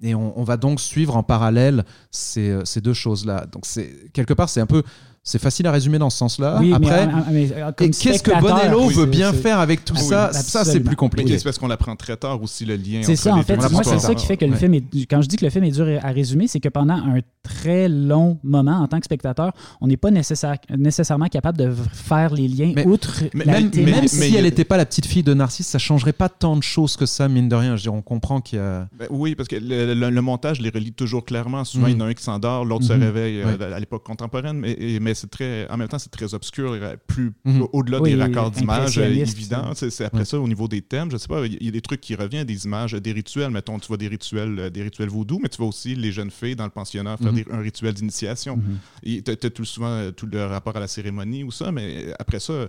Et 0.00 0.14
on, 0.14 0.44
va 0.44 0.56
donc 0.56 0.80
suivre 0.80 1.16
en 1.16 1.24
parallèle 1.24 1.84
ces, 2.12 2.50
euh, 2.50 2.80
deux 2.80 2.92
choses-là. 2.92 3.46
Donc 3.46 3.64
quelque 4.12 4.34
part 4.34 4.48
c'est 4.48 4.60
un 4.60 4.66
peu 4.66 4.84
C'est 5.24 5.38
facile 5.40 5.68
à 5.68 5.70
résumer 5.70 5.98
dans 5.98 6.10
ce 6.10 6.18
sens-là. 6.18 6.56
Oui, 6.58 6.70
mais, 6.70 6.74
Après, 6.74 7.02
euh, 7.06 7.10
mais, 7.30 7.48
comme 7.76 7.86
et 7.86 7.90
qu'est-ce 7.90 8.24
que 8.24 8.40
Bonello 8.40 8.86
oui, 8.88 8.94
veut 8.94 9.06
bien 9.06 9.32
faire 9.32 9.60
avec 9.60 9.84
tout 9.84 9.94
Ah 9.96 10.00
oui, 10.00 10.08
ça 10.08 10.32
Ça, 10.32 10.64
c'est 10.64 10.80
plus 10.80 10.90
Mais 10.90 10.96
compliqué. 10.96 11.38
c'est 11.38 11.44
parce 11.44 11.58
qu'on 11.60 11.68
l'apprend 11.68 11.94
très 11.94 12.16
tard 12.16 12.42
aussi, 12.42 12.64
le 12.64 12.74
lien 12.74 13.02
C'est 13.04 13.14
ça, 13.14 13.32
en 13.32 13.42
fait. 13.44 13.56
Moi, 13.70 13.84
c'est 13.84 14.00
ça 14.00 14.14
qui 14.16 14.26
fait 14.26 14.36
que 14.36 14.44
le 14.44 14.50
Ouais. 14.52 14.56
film 14.58 14.74
est. 14.74 14.82
Quand 15.08 15.22
je 15.22 15.28
dis 15.28 15.36
que 15.36 15.44
le 15.44 15.50
film 15.52 15.62
est 15.64 15.70
dur 15.70 15.86
à 16.02 16.08
résumer, 16.08 16.48
c'est 16.48 16.58
que 16.58 16.68
pendant 16.68 16.94
un 16.94 17.20
très 17.44 17.88
long 17.88 18.38
moment, 18.42 18.78
en 18.80 18.88
tant 18.88 18.98
que 18.98 19.04
spectateur, 19.04 19.52
on 19.80 19.86
n'est 19.86 19.96
pas 19.96 20.10
nécessaire- 20.10 20.56
nécessairement 20.76 21.26
capable 21.28 21.56
de 21.58 21.72
faire 21.92 22.34
les 22.34 22.48
liens 22.48 22.72
Mais- 22.74 22.84
outre 22.86 23.22
mais- 23.32 23.44
la 23.44 23.52
Même, 23.52 23.70
télé- 23.70 23.92
même 23.92 24.00
mais 24.02 24.08
si 24.08 24.34
elle 24.36 24.42
n'était 24.44 24.64
pas 24.64 24.76
la 24.76 24.86
petite 24.86 25.06
fille 25.06 25.22
de 25.22 25.34
Narcisse, 25.34 25.68
ça 25.68 25.78
changerait 25.78 26.12
pas 26.12 26.28
tant 26.30 26.56
de 26.56 26.62
choses 26.64 26.96
que 26.96 27.06
ça, 27.06 27.28
mine 27.28 27.48
de 27.48 27.54
rien. 27.54 27.76
Je 27.76 27.82
veux 27.82 27.90
dire, 27.90 27.94
on 27.94 28.02
comprend 28.02 28.40
qu'il 28.40 28.58
y 28.58 28.62
a. 28.62 28.88
Ben 28.98 29.06
oui, 29.10 29.36
parce 29.36 29.48
que 29.48 29.54
le, 29.56 29.94
le- 29.94 30.10
le 30.10 30.20
montage 30.22 30.60
les 30.60 30.70
relie 30.70 30.92
toujours 30.92 31.24
clairement. 31.24 31.62
Souvent, 31.64 31.86
Mhm. 31.86 31.92
il 31.92 31.98
y 31.98 32.02
en 32.02 32.06
a 32.06 32.08
un 32.08 32.14
qui 32.14 32.24
s'endort, 32.24 32.64
l'autre 32.64 32.84
se 32.86 32.92
Mhm. 32.92 33.02
réveille 33.02 33.40
euh, 33.42 33.72
à 33.76 33.78
l'époque 33.78 34.04
contemporaine, 34.04 34.58
mais, 34.58 34.76
mais 35.12 35.14
c'est 35.14 35.30
très, 35.30 35.68
en 35.70 35.76
même 35.76 35.88
temps, 35.88 35.98
c'est 35.98 36.10
très 36.10 36.32
obscur, 36.32 36.74
plus 37.06 37.32
Mhm. 37.44 37.66
au-delà 37.72 38.00
Oui, 38.00 38.10
des 38.10 38.16
raccords 38.16 38.50
d'images 38.50 38.98
euh, 38.98 39.04
évidents. 39.04 39.72
C'est 39.74 40.04
après 40.04 40.20
Ouais. 40.20 40.24
ça, 40.24 40.40
au 40.40 40.48
niveau 40.48 40.68
des 40.68 40.80
thèmes, 40.80 41.10
je 41.10 41.18
sais 41.18 41.28
pas, 41.28 41.44
il 41.46 41.62
y 41.62 41.68
a 41.68 41.70
des 41.70 41.80
trucs 41.82 42.00
qui 42.00 42.14
reviennent, 42.14 42.46
des 42.46 42.64
images, 42.64 42.92
des 42.92 43.12
rituels. 43.12 43.50
Mettons, 43.50 43.78
tu 43.78 43.88
vois 43.88 43.98
des 43.98 44.08
rituels, 44.08 44.58
euh, 44.58 44.70
des 44.70 44.82
rituels 44.82 45.10
vaudous, 45.10 45.38
mais 45.42 45.48
tu 45.50 45.58
vois 45.58 45.66
aussi 45.66 45.94
les 45.94 46.12
jeunes 46.12 46.30
filles 46.30 46.56
dans 46.56 46.64
le 46.64 46.70
pensionnat 46.70 47.16
faire 47.18 47.32
Mhm. 47.32 47.42
des- 47.44 47.52
un 47.52 47.60
rituel 47.60 47.92
d'initiation. 47.94 48.56
Mhm. 48.56 49.22
Tu 49.26 49.30
as 49.30 49.50
tout 49.50 49.64
souvent 49.66 49.88
euh, 49.90 50.10
tout 50.10 50.26
le 50.26 50.44
rapport 50.46 50.76
à 50.76 50.80
la 50.80 50.88
cérémonie 50.88 51.44
ou 51.44 51.50
ça, 51.50 51.70
mais 51.72 52.06
après 52.18 52.40
ça, 52.40 52.68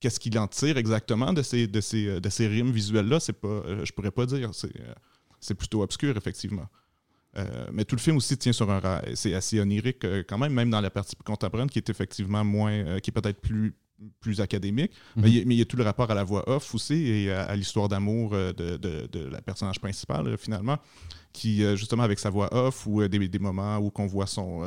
qu'est-ce 0.00 0.18
qu'il 0.18 0.36
en 0.38 0.46
tire 0.48 0.78
exactement 0.78 1.32
de 1.34 1.42
ces, 1.42 1.66
de 1.66 1.80
ces, 1.80 2.20
de 2.20 2.28
ces 2.30 2.46
rimes 2.48 2.70
visuelles-là, 2.72 3.20
c'est 3.20 3.34
pas, 3.34 3.48
euh, 3.48 3.84
je 3.84 3.92
pourrais 3.92 4.10
pas 4.10 4.24
dire. 4.26 4.50
C'est, 4.54 4.74
euh, 4.80 4.92
c'est 5.40 5.54
plutôt 5.54 5.82
obscur, 5.82 6.16
effectivement. 6.16 6.66
Euh, 7.38 7.66
mais 7.72 7.84
tout 7.86 7.96
le 7.96 8.00
film 8.00 8.18
aussi 8.18 8.36
tient 8.36 8.52
sur 8.52 8.70
un 8.70 8.80
c'est 9.14 9.32
assez 9.34 9.58
onirique 9.58 10.04
euh, 10.04 10.22
quand 10.28 10.36
même, 10.36 10.52
même 10.52 10.68
dans 10.68 10.82
la 10.82 10.90
partie 10.90 11.16
contemporaine 11.16 11.70
qui 11.70 11.78
est 11.78 11.88
effectivement 11.88 12.44
moins, 12.44 12.72
euh, 12.72 12.98
qui 12.98 13.10
est 13.10 13.12
peut-être 13.12 13.40
plus 13.40 13.74
plus 14.20 14.40
académique, 14.40 14.90
Mhm. 15.14 15.22
mais, 15.22 15.30
il 15.30 15.52
y 15.52 15.60
a, 15.60 15.62
y 15.62 15.66
tout 15.66 15.76
le 15.76 15.84
rapport 15.84 16.10
à 16.10 16.14
la 16.14 16.24
voix 16.24 16.42
off 16.50 16.74
aussi 16.74 16.94
et 17.08 17.30
à, 17.30 17.44
à 17.44 17.54
l'histoire 17.54 17.88
d'amour 17.88 18.32
de, 18.32 18.52
de- 18.76 19.06
de 19.06 19.28
la 19.28 19.40
personnage 19.40 19.78
principale 19.80 20.36
finalement, 20.36 20.76
qui 21.32 21.58
justement 21.76 22.02
avec 22.02 22.18
sa 22.18 22.28
voix 22.28 22.52
off 22.52 22.84
ou 22.86 23.06
des, 23.06 23.28
des 23.28 23.38
moments 23.38 23.78
où 23.78 23.90
qu'on 23.92 24.06
voit 24.08 24.26
son, 24.26 24.62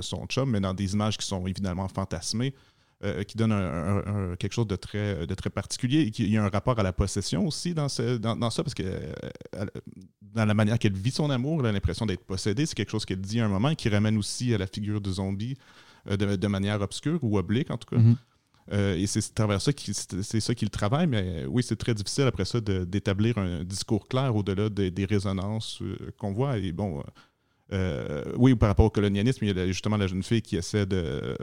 son 0.00 0.26
chum, 0.26 0.50
mais 0.50 0.58
dans 0.60 0.74
des 0.74 0.92
images 0.92 1.16
qui 1.16 1.24
sont 1.26 1.46
évidemment 1.46 1.86
fantasmées, 1.86 2.52
euh, 3.04 3.22
qui 3.24 3.36
un- 3.42 3.50
un- 3.50 4.32
un- 4.32 4.36
quelque 4.36 4.52
chose 4.52 4.66
de 4.66 4.76
très, 4.76 5.26
de 5.26 5.34
très 5.34 5.50
particulier 5.50 6.00
et 6.02 6.10
qui, 6.10 6.24
il 6.24 6.30
y 6.32 6.36
a 6.36 6.44
un 6.44 6.48
rapport 6.48 6.78
à 6.78 6.82
la 6.82 6.92
possession 6.92 7.46
aussi 7.46 7.74
dans, 7.74 7.88
ce- 7.88 8.16
dans, 8.16 8.36
dans 8.36 8.50
ça, 8.50 8.62
parce 8.62 8.74
que 8.74 8.82
euh, 8.84 9.66
dans 10.20 10.44
la 10.44 10.54
manière 10.54 10.78
qu'elle 10.78 10.92
vit 10.96 11.10
son 11.10 11.30
amour, 11.30 11.60
elle 11.60 11.66
a 11.66 11.72
l'impression 11.72 12.06
d'être 12.06 12.24
possédée, 12.24 12.66
c'est 12.66 12.74
quelque 12.74 12.90
chose 12.90 13.04
qu'elle 13.04 13.20
dit 13.20 13.40
à 13.40 13.46
un 13.46 13.48
moment 13.48 13.70
et 13.70 13.76
qui 13.76 13.88
ramène 13.88 14.16
aussi 14.16 14.54
à 14.54 14.58
la 14.58 14.66
figure 14.66 15.00
du 15.00 15.10
zombie 15.12 15.56
euh, 16.10 16.16
de, 16.16 16.36
de 16.36 16.46
manière 16.48 16.80
obscure 16.80 17.18
ou 17.22 17.38
oblique 17.38 17.70
en 17.70 17.76
tout 17.76 17.94
cas. 17.96 18.00
Mhm. 18.02 18.16
Euh, 18.72 18.94
et 18.96 19.08
c'est 19.08 19.18
à 19.18 19.34
travers 19.34 19.60
ça 19.60 19.72
qu'il 20.54 20.70
travaille, 20.70 21.08
mais 21.08 21.22
euh, 21.42 21.46
oui, 21.48 21.64
c'est 21.64 21.74
très 21.74 21.94
difficile 21.94 22.24
après 22.24 22.44
ça 22.44 22.60
d'établir 22.60 23.36
un 23.38 23.64
discours 23.64 24.06
clair 24.06 24.34
au-delà 24.36 24.68
des, 24.68 24.90
des 24.92 25.04
résonances 25.04 25.80
euh, 25.82 25.96
qu'on 26.16 26.32
voit. 26.32 26.56
Et 26.58 26.70
bon, 26.70 27.00
euh, 27.00 27.02
euh, 27.72 28.24
oui, 28.36 28.54
par 28.54 28.68
rapport 28.68 28.86
au 28.86 28.90
colonialisme, 28.90 29.44
il 29.44 29.56
y 29.56 29.60
a 29.60 29.66
justement 29.66 29.96
la 29.96 30.06
jeune 30.06 30.22
fille 30.22 30.42
qui 30.42 30.56
essaie 30.56 30.86
de, 30.86 31.36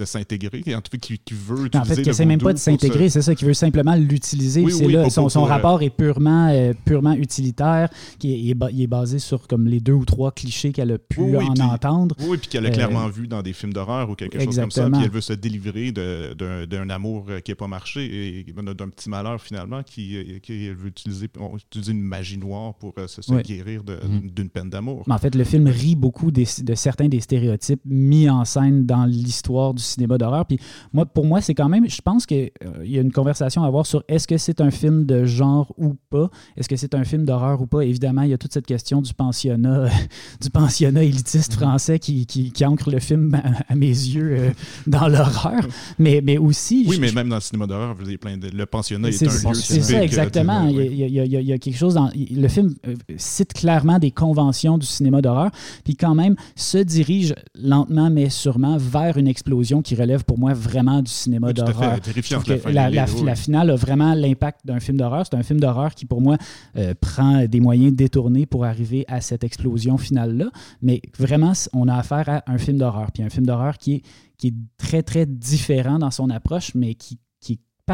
de 0.00 0.04
s'intégrer, 0.06 0.62
et 0.66 0.74
en 0.74 0.80
tout 0.80 0.90
cas 0.92 0.98
qui, 0.98 1.18
qui 1.18 1.34
veut 1.34 1.66
utiliser 1.66 1.78
En 1.78 1.84
fait, 1.84 2.02
qui 2.02 2.08
essaie 2.10 2.24
même 2.24 2.40
pas 2.40 2.52
de 2.52 2.58
s'intégrer, 2.58 3.08
c'est 3.10 3.22
ça, 3.22 3.34
qui 3.34 3.44
veut 3.44 3.54
simplement 3.54 3.94
l'utiliser. 3.94 4.62
Oui, 4.62 4.72
c'est 4.72 4.86
oui, 4.86 5.10
son, 5.10 5.28
son 5.28 5.40
pour, 5.40 5.48
euh, 5.48 5.50
rapport 5.52 5.82
est 5.82 5.90
purement, 5.90 6.48
euh, 6.50 6.72
purement 6.84 7.12
utilitaire, 7.12 7.88
qui 8.18 8.32
est, 8.50 8.56
il 8.72 8.86
basé 8.86 9.18
sur 9.18 9.46
comme 9.46 9.66
les 9.68 9.80
deux 9.80 9.92
ou 9.92 10.04
trois 10.04 10.32
clichés 10.32 10.72
qu'elle 10.72 10.90
a 10.92 10.98
pu 10.98 11.20
Oui, 11.20 11.36
oui, 11.36 11.44
en 11.48 11.52
puis- 11.54 11.62
entendre. 11.62 12.16
Oui, 12.26 12.38
puis 12.38 12.48
qu'elle 12.48 12.66
a 12.66 12.70
Euh, 12.70 12.72
clairement 12.72 13.08
vu 13.08 13.28
dans 13.28 13.42
des 13.42 13.52
films 13.52 13.72
d'horreur 13.72 14.08
ou 14.10 14.14
quelque 14.14 14.42
chose 14.42 14.56
comme 14.58 14.70
ça, 14.70 14.88
puis 14.90 15.00
elle 15.04 15.10
veut 15.10 15.20
se 15.20 15.32
délivrer 15.34 15.92
de- 15.92 16.34
d'un 16.34 16.66
d'un 16.66 16.88
amour 16.90 17.26
euh, 17.28 17.40
qui 17.40 17.50
n'a 17.50 17.56
pas 17.56 17.66
marché 17.68 18.38
et 18.38 18.44
d'un 18.52 18.88
petit 18.88 19.08
malheur 19.10 19.40
finalement, 19.40 19.82
qui, 19.82 20.16
euh, 20.16 20.38
qui 20.40 20.66
elle 20.66 20.74
veut 20.74 20.88
utiliser, 20.88 21.28
on 21.38 21.56
utilise 21.56 21.88
une 21.88 22.00
magie 22.00 22.38
noire 22.38 22.74
pour 22.74 22.94
euh, 22.98 23.06
se, 23.06 23.20
guérir 23.42 23.82
Mhm. 23.86 24.30
d'une 24.30 24.48
peine 24.48 24.70
d'amour. 24.70 25.04
Mais 25.06 25.14
en 25.14 25.18
fait, 25.18 25.34
le 25.34 25.44
film 25.44 25.66
rit 25.66 25.96
beaucoup 25.96 26.30
des- 26.30 26.46
de 26.62 26.74
certains 26.74 27.08
des 27.08 27.20
stéréotypes 27.20 27.80
mis 27.84 28.28
en 28.30 28.44
scène 28.44 28.86
dans 28.86 29.04
l'histoire 29.04 29.74
du 29.74 29.82
cinéma 29.90 30.18
d'horreur. 30.18 30.46
Puis 30.46 30.58
moi, 30.92 31.04
pour 31.06 31.26
moi, 31.26 31.40
c'est 31.40 31.54
quand 31.54 31.68
même, 31.68 31.88
je 31.88 32.00
pense 32.02 32.26
qu'il 32.26 32.50
y 32.84 32.98
a 32.98 33.00
une 33.00 33.12
conversation 33.12 33.62
à 33.64 33.66
avoir 33.66 33.86
sur 33.86 34.02
est-ce 34.08 34.26
que 34.26 34.38
c'est 34.38 34.60
un 34.60 34.70
film 34.70 35.04
de 35.06 35.24
genre 35.24 35.72
ou 35.78 35.94
pas, 36.10 36.30
est-ce 36.56 36.68
que 36.68 36.76
c'est 36.76 36.94
un 36.94 37.04
film 37.04 37.24
d'horreur 37.24 37.60
ou 37.60 37.66
pas? 37.66 37.80
Évidemment, 37.84 38.22
il 38.22 38.30
y 38.30 38.34
a 38.34 38.38
toute 38.38 38.52
cette 38.52 38.66
question 38.66 39.02
du 39.02 39.12
pensionnat, 39.14 39.88
du 40.40 40.50
pensionnat 40.50 41.02
élitiste 41.04 41.54
français 41.54 41.98
qui, 41.98 42.26
qui, 42.26 42.50
qui 42.52 42.64
ancre 42.64 42.90
le 42.90 42.98
film 43.00 43.34
à, 43.34 43.72
à 43.72 43.74
mes 43.74 43.86
yeux 43.88 44.36
euh, 44.38 44.50
dans 44.86 45.08
l'horreur. 45.08 45.66
Mais, 45.98 46.20
mais 46.24 46.38
aussi, 46.38 46.84
Oui, 46.88 46.96
je- 46.96 47.00
mais 47.00 47.12
même 47.12 47.28
dans 47.28 47.36
le 47.36 47.40
cinéma 47.40 47.66
d'horreur, 47.66 47.94
veux 47.94 48.04
dire, 48.04 48.18
plein 48.18 48.36
de- 48.36 48.48
le 48.48 48.66
pensionnat 48.66 49.08
est, 49.08 49.12
c'est 49.12 49.28
un 49.28 49.50
lieu 49.50 49.54
c'est 49.54 49.80
ça, 49.82 49.96
euh, 49.98 50.02
exactement. 50.02 50.68
y, 50.68 50.78
a, 50.80 50.84
il 50.84 50.94
y 51.12 51.20
a- 51.20 51.24
il 51.40 51.46
y 51.48 51.52
a 51.52 51.58
quelque 51.58 51.76
chose 51.76 51.94
dans. 51.94 52.10
Le 52.14 52.48
film 52.48 52.74
euh, 52.86 52.94
cite 53.16 53.52
clairement 53.52 53.98
des 53.98 54.10
conventions 54.10 54.78
du 54.78 54.86
cinéma 54.86 55.20
d'horreur, 55.22 55.50
puis 55.84 55.96
quand 55.96 56.14
même 56.14 56.36
se 56.56 56.78
dirige 56.78 57.34
lentement 57.54 58.10
mais 58.10 58.28
sûrement 58.30 58.76
vers 58.78 59.16
une 59.16 59.28
explosion 59.28 59.79
qui 59.82 59.94
relève 59.94 60.24
pour 60.24 60.38
moi 60.38 60.52
vraiment 60.54 61.02
du 61.02 61.10
cinéma 61.10 61.48
Oui, 61.48 61.54
d'horreur. 61.54 61.98
la 62.66 62.90
la, 62.90 63.34
finale 63.34 63.70
a 63.70 63.76
vraiment 63.76 64.14
l'impact 64.14 64.60
d'un 64.64 64.80
film 64.80 64.98
d'horreur. 64.98 65.26
C'est 65.26 65.36
un 65.36 65.42
film 65.42 65.60
d'horreur 65.60 65.94
qui, 65.94 66.06
pour 66.06 66.20
moi, 66.20 66.36
euh, 66.76 66.94
prend 67.00 67.44
des 67.46 67.60
moyens 67.60 67.92
détournés 67.92 68.46
pour 68.46 68.64
arriver 68.64 69.04
à 69.08 69.20
cette 69.20 69.44
explosion 69.44 69.98
finale-là. 69.98 70.50
Mais 70.82 71.00
vraiment, 71.18 71.52
on 71.72 71.88
a 71.88 71.96
affaire 71.96 72.28
à 72.28 72.42
un 72.46 72.58
film 72.58 72.78
d'horreur. 72.78 73.12
Puis 73.12 73.22
un 73.22 73.30
film 73.30 73.46
d'horreur 73.46 73.78
qui 73.78 73.94
est, 73.94 74.02
qui 74.38 74.48
est 74.48 74.54
très, 74.78 75.02
très 75.02 75.26
différent 75.26 75.98
dans 75.98 76.10
son 76.10 76.30
approche, 76.30 76.74
mais 76.74 76.94
qui, 76.94 77.18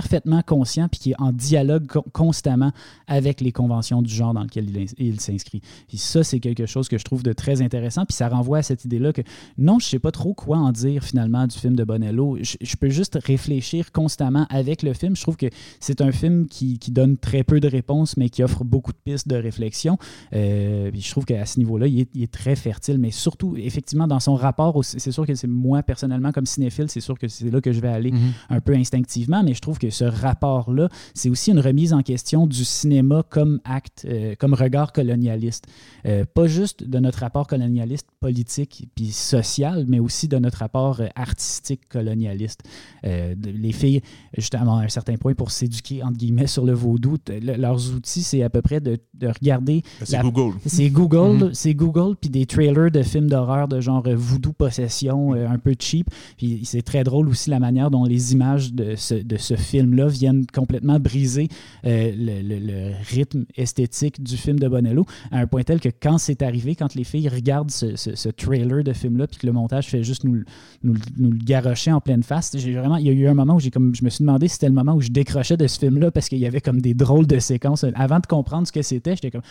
parfaitement 0.01 0.43
conscient 0.43 0.89
puis 0.91 1.01
qui 1.01 1.11
est 1.13 1.15
en 1.19 1.33
dialogue 1.33 1.87
co- 1.87 2.05
constamment 2.13 2.71
avec 3.07 3.41
les 3.41 3.51
conventions 3.51 4.03
du 4.03 4.13
genre 4.13 4.35
dans 4.35 4.43
lequel 4.43 4.69
il, 4.69 4.77
ins- 4.79 4.95
il 4.99 5.21
s'inscrit. 5.21 5.63
Puis 5.89 5.97
ça, 5.97 6.23
c'est 6.23 6.39
quelque 6.39 6.67
chose 6.67 6.87
que 6.89 6.99
je 6.99 7.05
trouve 7.05 7.23
de 7.23 7.33
très 7.33 7.63
intéressant. 7.63 8.05
Puis 8.05 8.15
ça 8.15 8.29
renvoie 8.29 8.59
à 8.59 8.63
cette 8.63 8.85
idée-là 8.85 9.15
que 9.15 9.23
non, 9.57 9.79
je 9.79 9.87
sais 9.87 9.99
pas 9.99 10.11
trop 10.11 10.35
quoi 10.35 10.59
en 10.59 10.71
dire 10.71 11.03
finalement 11.03 11.47
du 11.47 11.57
film 11.57 11.75
de 11.77 11.83
Bonello. 11.85 12.37
Je, 12.43 12.57
je 12.61 12.77
peux 12.77 12.91
juste 12.91 13.19
réfléchir 13.25 13.91
constamment 13.91 14.47
avec 14.51 14.83
le 14.83 14.93
film. 14.93 15.17
Je 15.17 15.23
trouve 15.23 15.39
que 15.39 15.47
c'est 15.81 16.03
un 16.03 16.13
film 16.13 16.47
qui, 16.47 16.79
qui 16.79 16.91
donne 16.91 17.17
très 17.17 17.43
peu 17.43 17.59
de 17.59 17.69
réponses, 17.69 18.19
mais 18.19 18.29
qui 18.29 18.43
offre 18.43 18.65
beaucoup 18.65 18.93
de 18.93 18.99
pistes 19.03 19.29
de 19.29 19.37
réflexion. 19.37 19.97
Euh, 20.35 20.91
puis 20.91 21.01
je 21.01 21.11
trouve 21.11 21.25
qu'à 21.25 21.47
ce 21.47 21.59
niveau-là, 21.59 21.87
il 21.87 22.01
est, 22.01 22.09
il 22.15 22.23
est 22.23 22.31
très 22.33 22.55
fertile, 22.55 22.99
mais 22.99 23.11
surtout, 23.13 23.57
effectivement, 23.57 24.07
dans 24.07 24.21
son 24.21 24.35
rapport, 24.35 24.85
c'est 24.85 25.11
sûr 25.11 25.27
que 25.27 25.35
c'est 25.35 25.47
moi, 25.49 25.83
personnellement, 25.83 26.33
comme 26.33 26.45
cinéphile, 26.47 26.91
c'est 26.91 27.01
sûr 27.01 27.19
que 27.19 27.29
c'est 27.29 27.51
là 27.51 27.63
que 27.63 27.73
je 27.73 27.81
vais 27.81 27.89
aller 27.89 28.13
Mhm. 28.13 28.33
un 28.51 28.61
peu 28.61 28.75
instinctivement, 28.75 29.43
mais 29.43 29.55
je 29.55 29.61
trouve 29.61 29.79
que 29.79 29.86
ce 29.91 30.05
rapport-là, 30.05 30.89
c'est 31.15 31.31
aussi 31.31 31.51
une 31.51 31.61
remise 31.61 31.93
en 31.93 32.03
question 32.03 32.47
du 32.47 32.65
cinéma 32.65 33.23
comme 33.29 33.61
acte, 33.65 34.07
euh, 34.09 34.35
comme 34.39 34.55
regard 34.55 34.93
colonialiste. 34.93 35.67
Euh, 36.07 36.25
pas 36.33 36.47
juste 36.47 36.85
de 36.85 36.99
notre 36.99 37.21
rapport 37.21 37.47
colonialiste 37.47 38.09
politique 38.21 38.89
puis 38.95 39.07
social, 39.13 39.85
mais 39.89 39.99
aussi 39.99 40.29
de 40.29 40.39
notre 40.39 40.59
rapport 40.59 41.01
euh, 41.01 41.07
artistique 41.15 41.89
colonialiste. 41.89 42.61
Euh, 43.05 43.35
les 43.45 43.73
filles, 43.73 44.01
justement, 44.37 44.79
à 44.79 44.83
un 44.85 44.89
certain 44.89 45.17
point, 45.17 45.35
pour 45.35 45.51
s'éduquer, 45.51 46.03
entre 46.03 46.17
guillemets, 46.19 46.47
sur 46.47 46.65
le 46.65 46.73
vaudou, 46.73 47.17
le- 47.29 47.57
leurs 47.57 47.93
outils, 47.95 48.23
c'est 48.23 48.43
à 48.43 48.51
peu 48.51 48.63
près 48.63 48.81
de, 48.81 48.99
de 49.15 49.29
regarder 49.29 49.83
Ben, 50.01 50.07
C'est 50.07 50.21
Google. 50.21 50.55
c'est 50.67 50.91
Google, 50.91 51.45
Mhm. 51.47 51.51
c'est 51.55 51.75
Google, 51.75 52.17
puis 52.21 52.31
des 52.31 52.47
trailers 52.47 52.91
de 52.91 53.03
films 53.03 53.29
d'horreur 53.29 53.69
de 53.69 53.81
genre 53.81 54.05
voodoo 54.15 54.53
possession, 54.53 55.35
euh, 55.35 55.49
un 55.49 55.59
peu 55.59 55.75
cheap. 55.79 56.09
Puis 56.37 56.61
c'est 56.65 56.83
très 56.83 57.05
drôle 57.05 57.29
aussi 57.29 57.51
la 57.51 57.59
manière 57.61 57.91
dont 57.91 58.05
les 58.05 58.33
images 58.33 58.73
de 58.73 58.95
ce, 58.97 59.15
de 59.15 59.37
ce 59.37 59.55
film-là 59.67 60.09
viennent 60.09 60.47
complètement 60.47 60.99
briser 60.99 61.49
euh, 61.85 62.13
le, 62.17 62.93
rythme 63.11 63.45
esthétique 63.57 64.23
du 64.23 64.37
film 64.37 64.59
de 64.59 64.69
Bonello, 64.69 65.05
à 65.31 65.39
un 65.41 65.47
point 65.47 65.63
tel 65.63 65.81
que 65.81 65.89
quand 65.89 66.19
c'est 66.19 66.43
arrivé, 66.43 66.75
quand 66.75 66.95
les 66.95 67.05
filles 67.05 67.29
regardent 67.29 67.71
ce, 67.71 68.29
trailer 68.31 68.83
de 68.83 68.93
film-là, 68.93 69.27
puis 69.27 69.39
que 69.39 69.47
le 69.47 69.53
montage 69.53 69.89
fait 69.89 70.03
juste 70.03 70.25
nous, 70.25 70.43
nous, 70.83 70.95
nous 71.19 71.31
le 71.31 71.39
garrocher 71.39 71.93
en 71.93 72.01
pleine 72.01 72.23
face, 72.23 72.55
vraiment, 72.55 72.97
il 72.97 73.07
y 73.07 73.11
a 73.11 73.13
eu 73.13 73.27
un 73.27 73.35
moment 73.35 73.57
où 73.57 73.71
comme, 73.71 73.95
je 73.95 74.05
me 74.05 74.11
suis 74.11 74.23
demandé 74.23 74.49
si 74.49 74.55
c'était 74.55 74.69
le 74.69 74.75
moment 74.75 74.95
où 74.95 75.01
je 75.01 75.11
décrochais 75.11 75.57
de 75.57 75.67
ce 75.67 75.79
film-là 75.79 76.11
parce 76.11 76.29
qu'il 76.29 76.39
y 76.39 76.47
avait 76.47 76.61
comme 76.61 76.81
des 76.81 76.95
drôles 76.95 77.27
de 77.27 77.39
séquences. 77.39 77.85
Avant 77.95 78.21
de 78.21 78.27
comprendre 78.27 78.67
ce 78.67 78.73
que 78.73 78.83
c'était, 78.83 79.15
j'étais 79.17 79.31
comme 79.31 79.43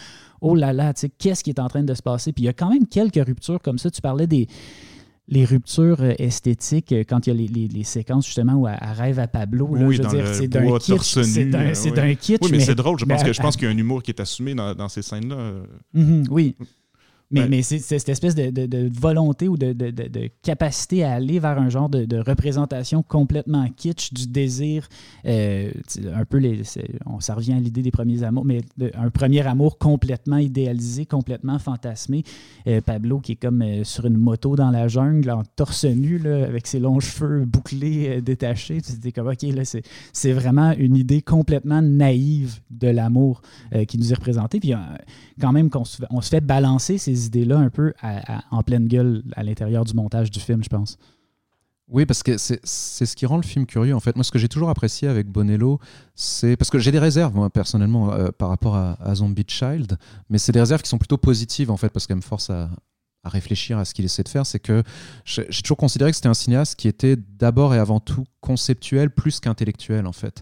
oh 0.41 0.55
là 0.55 0.73
là, 0.73 0.93
qu'est-ce 1.17 1.43
qui 1.43 1.49
est 1.49 1.59
en 1.59 1.67
train 1.67 1.83
de 1.83 1.93
se 1.93 2.01
passer? 2.01 2.31
Puis 2.31 2.43
il 2.43 2.45
y 2.47 2.49
a 2.49 2.53
quand 2.53 2.69
même 2.69 2.87
quelques 2.87 3.25
ruptures 3.25 3.61
comme 3.61 3.77
ça. 3.77 3.89
Tu 3.89 4.01
parlais 4.01 4.27
des 4.27 4.47
les 5.27 5.43
ruptures 5.45 6.01
euh, 6.01 6.13
esthétiques 6.19 6.91
euh, 6.91 7.03
quand 7.07 7.25
il 7.25 7.29
y 7.29 7.33
a 7.33 7.35
les, 7.35 7.47
les- 7.47 7.67
les 7.67 7.83
séquences 7.83 8.25
justement 8.25 8.53
où 8.53 8.67
elle, 8.67 8.77
elle 8.81 8.89
rêve 8.91 9.19
à 9.19 9.27
Pablo. 9.27 9.73
là, 9.75 9.85
Oui, 9.85 9.95
je 9.95 10.03
veux 10.03 10.07
dire, 10.09 10.27
c'est 10.33 10.47
d'un 10.47 10.77
kitsch. 10.77 11.01
C'est 11.23 11.45
d'un 11.45 11.59
euh, 11.67 11.73
oui. 11.83 11.91
d'un 11.91 12.13
kitsch. 12.15 12.39
Oui, 12.43 12.49
mais, 12.51 12.59
c'est 12.59 12.75
drôle. 12.75 12.99
Je 12.99 13.05
pense, 13.05 13.23
que, 13.23 13.33
je 13.33 13.41
pense 13.41 13.55
qu'il 13.57 13.67
y 13.67 13.71
a 13.71 13.73
un 13.73 13.77
humour 13.77 14.03
qui 14.03 14.11
est 14.11 14.19
assumé 14.19 14.53
dans, 14.53 14.75
dans 14.75 14.87
ces 14.89 15.01
scènes-là. 15.01 15.53
Mhm, 15.93 16.25
oui. 16.29 16.55
Mais, 17.35 17.41
Ouais. 17.41 17.47
mais 17.49 17.61
c'est 17.63 17.79
cette 17.79 18.07
espèce 18.09 18.33
de, 18.33 18.49
de- 18.49 18.65
de 18.65 18.89
volonté 18.97 19.47
ou 19.49 19.57
de, 19.57 19.73
de- 19.73 19.91
capacité 20.41 21.03
à 21.03 21.13
aller 21.13 21.37
vers 21.39 21.59
un 21.59 21.69
genre 21.69 21.89
de, 21.89 22.17
représentation 22.17 23.03
complètement 23.03 23.67
kitsch 23.75 24.13
du 24.13 24.27
désir, 24.27 24.87
euh, 25.25 25.69
un 26.13 26.23
peu, 26.25 26.37
les, 26.37 26.61
on, 27.05 27.19
ça 27.19 27.35
revient 27.35 27.53
à 27.53 27.59
l'idée 27.59 27.81
des 27.81 27.91
premiers 27.91 28.23
amours, 28.23 28.45
mais 28.45 28.61
un 28.93 29.09
premier 29.09 29.45
amour 29.45 29.77
complètement 29.77 30.37
idéalisé, 30.37 31.05
complètement 31.05 31.59
fantasmé. 31.59 32.23
Euh, 32.67 32.79
Pablo 32.79 33.19
qui 33.19 33.33
est 33.33 33.35
comme 33.35 33.61
euh, 33.61 33.83
sur 33.83 34.05
une 34.05 34.17
moto 34.17 34.55
dans 34.55 34.71
la 34.71 34.87
jungle, 34.87 35.29
en 35.29 35.43
torse 35.57 35.83
nu, 35.85 36.17
là, 36.17 36.45
avec 36.45 36.67
ses 36.67 36.79
longs 36.79 36.99
cheveux 37.01 37.43
bouclés, 37.45 38.21
détachés. 38.21 38.79
Dis 39.01 39.11
comme, 39.11 39.27
OK, 39.27 39.41
là, 39.41 39.63
c'est 40.13 40.31
vraiment 40.31 40.71
une 40.77 40.95
idée 40.95 41.21
complètement 41.21 41.81
naïve 41.81 42.59
de 42.71 42.87
l'amour 42.87 43.41
qui 43.87 43.97
nous 43.97 44.11
est 44.11 44.15
représentée. 44.15 44.59
Puis 44.59 44.73
quand 45.41 45.51
même 45.51 45.69
qu'on 45.69 45.83
se, 45.85 45.97
fait- 45.97 46.07
on 46.11 46.21
se 46.21 46.29
fait 46.29 46.41
balancer 46.41 46.97
ces 46.97 47.24
idées-là 47.27 47.57
un 47.57 47.69
peu 47.69 47.93
en 48.51 48.63
pleine 48.63 48.87
gueule 48.87 49.23
à 49.35 49.43
l'intérieur 49.43 49.85
du 49.85 49.93
montage 49.93 50.31
du 50.31 50.39
film, 50.39 50.63
je 50.63 50.69
pense. 50.69 50.97
Oui, 51.87 52.07
parce 52.07 52.23
que 52.23 52.37
c'est 52.37 52.59
ce 52.63 53.15
qui 53.15 53.27
rend 53.27 53.37
le 53.37 53.43
film 53.43 53.67
curieux. 53.67 53.93
En 53.93 53.99
fait, 53.99 54.15
moi, 54.15 54.23
ce 54.23 54.31
que 54.31 54.39
j'ai 54.39 54.47
toujours 54.47 54.69
apprécié 54.69 55.07
avec 55.07 55.27
Bonello, 55.27 55.79
c'est 56.15 56.57
parce 56.57 56.71
que 56.71 56.79
j'ai 56.79 56.91
des 56.91 56.99
réserves, 56.99 57.35
moi, 57.35 57.51
personnellement, 57.51 58.11
euh, 58.11 58.29
par 58.35 58.49
rapport 58.49 58.75
à, 58.75 59.15
Zombie 59.15 59.45
Child, 59.47 59.97
mais 60.29 60.39
c'est 60.39 60.51
des 60.51 60.59
réserves 60.59 60.81
qui 60.81 60.89
sont 60.89 60.97
plutôt 60.97 61.17
positives, 61.17 61.69
en 61.69 61.77
fait, 61.77 61.89
parce 61.89 62.07
qu'elles 62.07 62.17
me 62.17 62.21
forcent 62.21 62.49
à, 62.49 62.71
à 63.23 63.29
réfléchir 63.29 63.77
à 63.77 63.85
ce 63.85 63.93
qu'il 63.93 64.03
essaie 64.03 64.23
de 64.23 64.29
faire. 64.29 64.47
C'est 64.47 64.59
que 64.59 64.81
j'ai 65.25 65.61
toujours 65.61 65.77
considéré 65.77 66.09
que 66.09 66.15
c'était 66.15 66.29
un 66.29 66.33
cinéaste 66.33 66.75
qui 66.75 66.87
était 66.87 67.17
d'abord 67.17 67.75
et 67.75 67.77
avant 67.77 67.99
tout 67.99 68.23
conceptuel 68.41 69.11
plus 69.11 69.39
qu'intellectuel, 69.39 70.07
en 70.07 70.11
fait. 70.11 70.41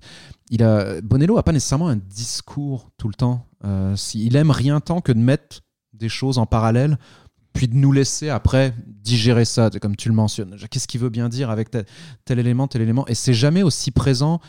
Il 0.49 0.63
a, 0.63 1.01
Bonello 1.01 1.35
n'a 1.35 1.43
pas 1.43 1.51
nécessairement 1.51 1.89
un 1.89 1.97
discours 1.97 2.89
tout 2.97 3.09
le 3.09 3.15
temps. 3.15 3.47
Euh, 3.65 3.95
il 4.13 4.35
aime 4.37 4.51
rien 4.51 4.79
tant 4.79 5.01
que 5.01 5.11
de 5.11 5.19
mettre 5.19 5.61
des 6.03 6.09
choses 6.09 6.37
en 6.37 6.45
parallèle 6.45 6.97
puis 7.53 7.67
de 7.67 7.75
nous 7.75 7.91
laisser 7.91 8.29
après 8.29 8.73
digérer 8.87 9.45
ça, 9.45 9.69
comme 9.81 9.95
tu 9.95 10.09
le 10.09 10.15
mentionnes. 10.15 10.57
Qu'est-ce 10.69 10.87
qu'il 10.87 10.99
veut 10.99 11.09
bien 11.09 11.29
dire 11.29 11.49
avec 11.49 11.69
tel, 11.69 12.39
élément, 12.39 12.67
tel 12.67 12.81
élément? 12.81 13.07
Et 13.07 13.15
c'est 13.15 13.33
jamais 13.33 13.63
aussi 13.63 13.91
présent 13.91 14.41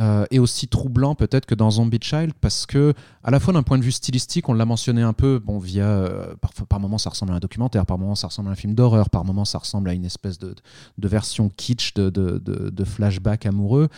euh, 0.00 0.24
et 0.30 0.38
aussi 0.38 0.66
troublant 0.66 1.14
peut-être 1.14 1.44
que 1.44 1.54
dans 1.54 1.70
Zombie 1.70 1.98
Child, 2.00 2.32
parce 2.40 2.64
que 2.64 2.94
à 3.22 3.30
la 3.30 3.38
fois 3.38 3.52
d'un 3.52 3.62
point 3.62 3.76
de 3.76 3.84
vue 3.84 3.92
stylistique, 3.92 4.48
on 4.48 4.54
l'a 4.54 4.64
mentionné 4.64 5.02
un 5.02 5.12
peu, 5.12 5.38
bon, 5.38 5.58
via 5.58 5.84
euh, 5.84 6.34
par, 6.40 6.52
par 6.66 6.80
moments 6.80 6.96
ça 6.96 7.10
ressemble 7.10 7.32
à 7.32 7.36
un 7.36 7.40
documentaire, 7.40 7.84
par 7.84 7.98
moments 7.98 8.14
ça 8.14 8.28
ressemble 8.28 8.48
à 8.48 8.52
un 8.52 8.56
film 8.56 8.74
d'horreur, 8.74 9.10
par 9.10 9.26
moments 9.26 9.44
ça 9.44 9.58
ressemble 9.58 9.90
à 9.90 9.92
une 9.92 10.06
espèce 10.06 10.38
de, 10.38 10.54
version 10.96 11.50
kitsch 11.50 11.92
de, 11.92 12.08
de, 12.08 12.84
flashback 12.84 13.46
amoureux, 13.46 13.88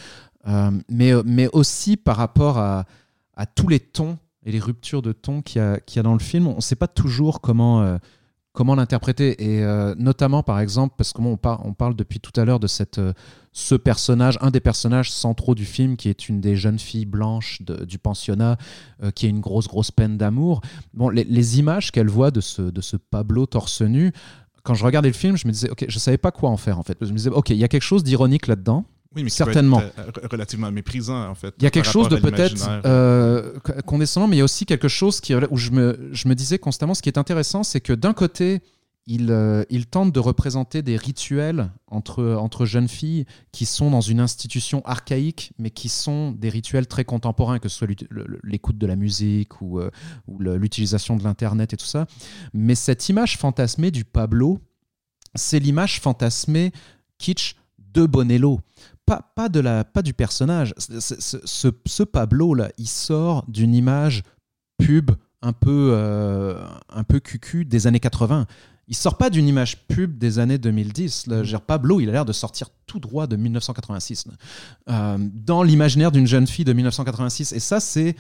Euh, 0.49 0.73
mais, 0.89 1.13
mais 1.25 1.49
aussi 1.53 1.97
par 1.97 2.17
rapport 2.17 2.59
à 2.59 2.85
tous 3.55 3.69
les 3.69 3.79
tons 3.79 4.19
et 4.45 4.53
les 4.53 4.59
ruptures 4.59 5.03
de 5.03 5.13
ton 5.13 5.43
qu'il 5.43 5.61
y, 5.61 5.99
a- 5.99 6.03
dans 6.03 6.13
le 6.13 6.19
film, 6.19 6.47
on 6.47 6.57
ne 6.57 6.61
sait 6.61 6.77
pas 6.77 6.89
toujours 6.89 7.41
comment, 7.41 7.83
euh, 7.83 7.99
comment 8.53 8.75
l'interpréter. 8.75 9.43
Et 9.43 9.63
euh, 9.63 9.95
notamment, 9.97 10.43
par 10.43 10.61
exemple, 10.61 10.95
parce 10.97 11.13
que 11.13 11.21
parle 11.73 11.95
depuis 11.97 12.21
tout 12.21 12.39
à 12.41 12.45
l'heure 12.45 12.61
de 12.61 12.67
cette, 12.67 12.99
euh, 12.99 13.13
ce 13.53 13.75
personnage, 13.75 14.39
un 14.41 14.51
des 14.51 14.61
personnages 14.61 15.11
centraux 15.11 15.55
du 15.55 15.65
film, 15.65 15.97
qui 15.97 16.09
est 16.09 16.29
une 16.29 16.41
des 16.41 16.57
jeunes 16.57 16.79
filles 16.79 17.07
blanches 17.07 17.63
du 17.63 17.99
pensionnat, 17.99 18.57
qui 19.15 19.27
a 19.27 19.29
une 19.29 19.41
grosse, 19.41 19.69
grosse 19.69 19.91
peine 19.91 20.17
d'amour. 20.17 20.61
Bon, 20.95 21.09
les, 21.11 21.25
les 21.25 21.59
images 21.59 21.93
qu'elle 21.93 22.09
voit 22.09 22.31
de 22.31 22.41
ce, 22.41 22.63
de 22.63 22.81
ce 22.81 22.97
Pablo 22.97 23.47
torse 23.47 23.83
nu, 23.83 24.13
quand 24.63 24.75
je 24.75 24.85
regardais 24.85 25.09
le 25.09 25.15
film, 25.15 25.37
je 25.37 25.47
me 25.47 25.53
disais, 25.53 25.69
ok, 25.71 25.85
je 25.89 25.99
savais 25.99 26.19
pas 26.19 26.31
quoi 26.31 26.49
en 26.49 26.57
faire 26.57 26.79
en 26.79 26.83
fait. 26.83 26.97
Je 27.01 27.11
me 27.11 27.17
disais, 27.17 27.31
ok, 27.31 27.51
il 27.51 27.57
y 27.57 27.65
a 27.65 27.69
quelque 27.69 27.83
chose 27.83 28.05
d'ironique 28.05 28.47
là-dedans. 28.47 28.85
Oui, 29.15 29.25
mais 29.25 29.31
Certainement. 29.31 29.81
être, 29.81 29.99
euh, 29.99 30.29
relativement 30.31 30.71
méprisant, 30.71 31.29
en 31.29 31.35
fait. 31.35 31.55
Il 31.59 31.65
y 31.65 31.67
a 31.67 31.71
quelque 31.71 31.89
chose 31.89 32.09
de 32.09 32.17
peut-être 32.17 32.69
euh, 32.87 33.59
condescendant, 33.87 34.29
mais 34.29 34.37
il 34.37 34.39
y 34.39 34.43
a 34.43 34.45
aussi 34.45 34.67
quelque 34.67 34.89
chose 34.89 35.21
qui, 35.21 35.35
où 35.35 35.57
je 35.57 35.71
me, 35.71 36.11
je 36.13 36.29
me 36.29 36.35
disais 36.35 36.59
constamment, 36.59 36.95
ce 36.95 37.03
qui 37.03 37.09
est 37.09 37.19
intéressant, 37.19 37.63
c'est 37.63 37.81
que 37.81 37.93
d'un 37.93 38.15
côté, 38.15 38.63
il, 39.07 39.31
euh, 39.31 39.65
il 39.69 39.87
tente 39.87 40.13
de 40.13 40.21
représenter 40.21 40.83
des 40.83 40.97
rituels 40.97 41.71
entre, 41.89 42.25
entre 42.25 42.67
jeunes 42.67 42.89
filles 42.89 43.27
qui 43.51 43.67
sont 43.67 43.91
dans 43.91 44.01
une 44.01 44.21
institution 44.21 44.83
archaïque, 44.85 45.53
mais 45.59 45.71
qui 45.71 45.89
sont 45.89 46.33
des 46.33 46.49
rituels 46.49 46.87
très 46.87 47.05
contemporains, 47.05 47.59
que 47.59 47.69
ce 47.69 47.79
soit 47.79 47.89
l'écoute 48.45 48.79
de 48.79 48.87
la 48.87 48.97
musique 48.97 49.61
ou, 49.61 49.81
euh, 49.81 49.91
ou 50.29 50.39
l'utilisation 50.39 51.17
de 51.17 51.25
l'Internet 51.25 51.73
et 51.73 51.77
tout 51.77 51.87
ça. 51.87 52.07
Mais 52.55 52.75
cette 52.75 53.09
image 53.09 53.39
fantasmée 53.39 53.91
du 53.91 54.05
Pablo, 54.05 54.61
c'est 55.35 55.59
l'image 55.59 56.01
fantasmée 56.01 56.73
kitsch 57.19 57.57
de 57.79 58.07
Bonello. 58.07 58.61
Pas, 59.35 59.49
de 59.49 59.61
la, 59.61 59.85
pas 59.85 60.03
du 60.03 60.15
personnage. 60.15 60.75
Ce, 60.79 62.03
Pablo-là, 62.03 62.71
il 62.79 62.89
sort 62.89 63.45
d'une 63.49 63.75
image 63.75 64.23
pub 64.79 65.11
un 65.43 65.53
peu, 65.53 65.91
euh, 65.93 66.65
un 66.89 67.05
peu 67.05 67.21
cucu 67.21 67.65
des 67.65 67.87
années 67.87 68.01
80. 68.01 68.47
Il 68.89 68.97
sort 68.97 69.17
pas 69.17 69.31
d'une 69.31 69.49
image 69.49 69.87
pub 69.87 70.19
des 70.19 70.39
années 70.39 70.59
2010. 70.59 71.27
Là. 71.29 71.43
Pablo, 71.61 72.01
il 72.01 72.09
a 72.09 72.13
l'air 72.13 72.25
de 72.25 72.33
sortir 72.33 72.69
tout 72.87 72.99
droit 72.99 73.27
de 73.27 73.37
1986. 73.37 74.27
là. 74.27 74.33
Euh, 74.91 75.19
dans 75.21 75.63
l'imaginaire 75.63 76.13
d'une 76.13 76.27
jeune 76.27 76.47
fille 76.47 76.65
de 76.65 76.73
1986. 76.73 77.53
Et 77.53 77.61
ça, 77.61 77.81
c'est 77.81 78.17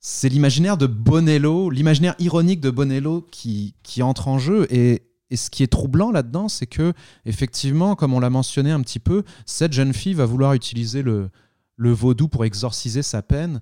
c'est 0.00 0.28
l'imaginaire 0.28 0.76
de 0.76 0.86
Bonello, 0.86 1.70
l'imaginaire 1.70 2.14
ironique 2.20 2.60
de 2.60 2.70
Bonello 2.70 3.26
qui, 3.32 3.74
qui 3.82 4.02
entre 4.02 4.28
en 4.28 4.38
jeu. 4.38 4.66
Et, 4.72 5.07
et 5.30 5.36
ce 5.36 5.50
qui 5.50 5.62
est 5.62 5.66
troublant 5.68 6.10
là-dedans, 6.10 6.48
c'est 6.48 6.66
que, 6.66 6.92
effectivement, 7.26 7.94
comme 7.96 8.14
on 8.14 8.20
l'a 8.20 8.30
mentionné 8.30 8.70
un 8.70 8.80
petit 8.80 8.98
peu, 9.00 9.24
cette 9.46 9.72
jeune 9.72 9.92
fille 9.92 10.14
va 10.14 10.24
vouloir 10.24 10.54
utiliser 10.54 11.02
le, 11.02 11.30
le 11.76 11.92
vaudou 11.92 12.28
pour 12.28 12.44
exorciser 12.44 13.02
sa 13.02 13.22
peine. 13.22 13.60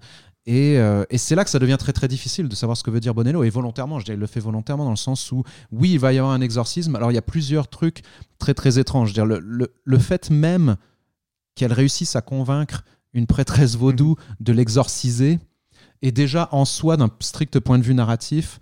Et, 0.49 0.79
euh, 0.79 1.05
et 1.11 1.19
c'est 1.19 1.35
là 1.35 1.43
que 1.43 1.51
ça 1.51 1.59
devient 1.59 1.77
très 1.77 1.93
très 1.93 2.07
difficile 2.07 2.49
de 2.49 2.55
savoir 2.55 2.77
ce 2.77 2.85
que 2.85 2.91
veut 2.93 3.01
dire 3.01 3.15
Bonello. 3.15 3.43
Et 3.43 3.51
volontairement, 3.51 3.99
je 3.99 4.05
dirais, 4.05 4.17
il 4.17 4.21
le 4.21 4.29
fait 4.29 4.39
volontairement 4.39 4.85
dans 4.85 4.91
le 4.91 4.97
sens 4.97 5.33
où, 5.33 5.43
oui, 5.73 5.95
il 5.95 5.99
va 5.99 6.13
y 6.13 6.19
avoir 6.19 6.33
un 6.33 6.41
exorcisme. 6.41 6.95
Alors, 6.95 7.11
il 7.11 7.15
y 7.15 7.19
a 7.19 7.23
plusieurs 7.23 7.67
trucs 7.67 8.03
très 8.39 8.55
très 8.55 8.79
étranges. 8.79 9.09
Je 9.09 9.21
veux 9.21 9.27
dire, 9.27 9.27
le, 9.27 9.41
le- 9.41 9.75
le 9.83 9.99
fait 9.99 10.31
même 10.31 10.77
qu'elle 11.57 11.73
réussisse 11.73 12.15
à 12.15 12.21
convaincre 12.21 12.85
une 13.13 13.27
prêtresse 13.27 13.75
vaudou 13.75 14.15
de 14.39 14.53
l'exorciser 14.53 15.41
est 16.03 16.13
déjà 16.13 16.49
en 16.53 16.65
soi, 16.65 16.97
d'un 16.97 17.11
strict 17.19 17.59
point 17.59 17.79
de 17.79 17.83
vue 17.83 17.95
narratif, 17.95 18.61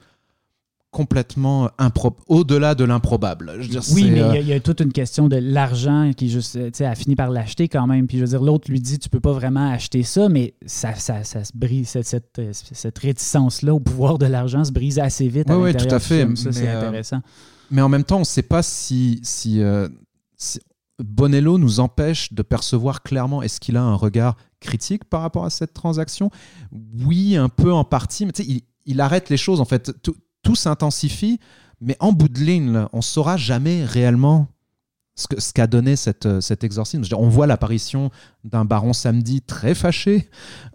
complètement 0.95 1.69
impro- 1.79 2.17
au-delà 2.29 2.77
de 2.77 2.85
l'improbable. 2.85 3.55
Je 3.59 3.63
veux 3.63 3.69
dire, 3.69 3.83
Oui, 3.93 4.03
c'est, 4.05 4.11
mais 4.11 4.13
il 4.13 4.17
y 4.17 4.21
euh, 4.21 4.31
a- 4.31 4.39
il 4.39 4.47
y, 4.49 4.53
a 4.53 4.61
toute 4.61 4.81
une 4.81 4.93
question 4.93 5.27
de 5.29 5.37
l'argent 5.37 6.13
qui 6.17 6.31
juste, 6.31 6.57
a 6.81 6.95
fini 6.95 7.17
par 7.17 7.31
l'acheter 7.31 7.67
quand 7.69 7.87
même. 7.89 8.07
Puis 8.07 8.19
je 8.19 8.23
veux 8.23 8.29
dire, 8.29 8.43
l'autre 8.43 8.71
lui 8.71 8.81
dit, 8.81 8.99
tu 9.01 9.09
peux 9.09 9.19
pas 9.21 9.33
vraiment 9.33 9.71
acheter 9.73 10.05
ça, 10.05 10.29
mais 10.29 10.55
ça, 10.65 10.95
ça, 10.95 11.25
ça 11.25 11.43
se 11.45 11.51
brise, 11.53 11.89
cette, 11.89 12.07
cette, 12.07 12.39
euh, 12.39 12.51
cette 12.53 12.97
réticence-là 12.99 13.75
au 13.75 13.81
pouvoir 13.81 14.19
de 14.19 14.27
l'argent 14.27 14.65
se 14.65 14.71
brise 14.73 15.01
assez 15.01 15.27
vite. 15.27 15.49
ouais, 15.51 15.73
l'intérieur 15.73 15.89
tout 15.89 15.95
à 15.97 15.99
fait. 15.99 16.37
Ça, 16.37 16.53
c'est 16.53 16.69
euh, 16.69 16.79
intéressant. 16.79 17.21
Mais 17.73 17.83
en 17.83 17.89
même 17.89 18.05
temps, 18.05 18.17
on 18.17 18.21
ne 18.21 18.25
sait 18.25 18.43
pas 18.43 18.63
si, 18.63 19.19
si, 19.25 19.61
euh, 19.61 19.89
si 20.37 20.61
Bonello 21.03 21.59
nous 21.59 21.81
empêche 21.81 22.33
de 22.33 22.43
percevoir 22.43 23.03
clairement 23.03 23.43
est-ce 23.43 23.59
qu'il 23.59 23.77
a 23.77 23.83
un 23.83 23.97
regard 23.97 24.37
critique 24.61 25.05
par 25.05 25.23
rapport 25.23 25.45
à 25.45 25.51
cette 25.51 25.75
transaction? 25.75 26.31
Oui, 27.05 27.37
un 27.37 27.49
peu 27.49 27.73
en 27.73 27.83
partie, 27.83 28.27
mais 28.27 28.33
tu 28.33 28.45
sais, 28.45 28.49
il, 28.49 28.63
il 28.87 29.01
arrête 29.01 29.29
les 29.29 29.37
choses 29.37 29.61
en 29.61 29.65
fait. 29.65 29.93
Tout, 30.03 30.15
tout 30.45 30.55
s'intensifie, 30.55 31.41
mais 31.81 31.97
en 31.99 32.13
bout 32.13 32.29
de 32.29 32.39
ligne, 32.39 32.73
là, 32.73 32.89
on 32.93 33.03
saura 33.03 33.37
jamais 33.37 33.85
réellement 33.85 34.47
ce 35.17 35.53
qu'a 35.53 35.69
donné 35.69 35.95
cette, 35.95 36.27
euh, 36.27 36.41
cet 36.41 36.65
exorcisme. 36.65 37.03
Dire, 37.03 37.21
on 37.21 37.29
voit 37.29 37.47
l'apparition 37.47 38.11
d'un 38.43 38.65
baron 38.65 38.93
samedi 38.93 39.43
très 39.43 39.75
fâché, 39.75 40.29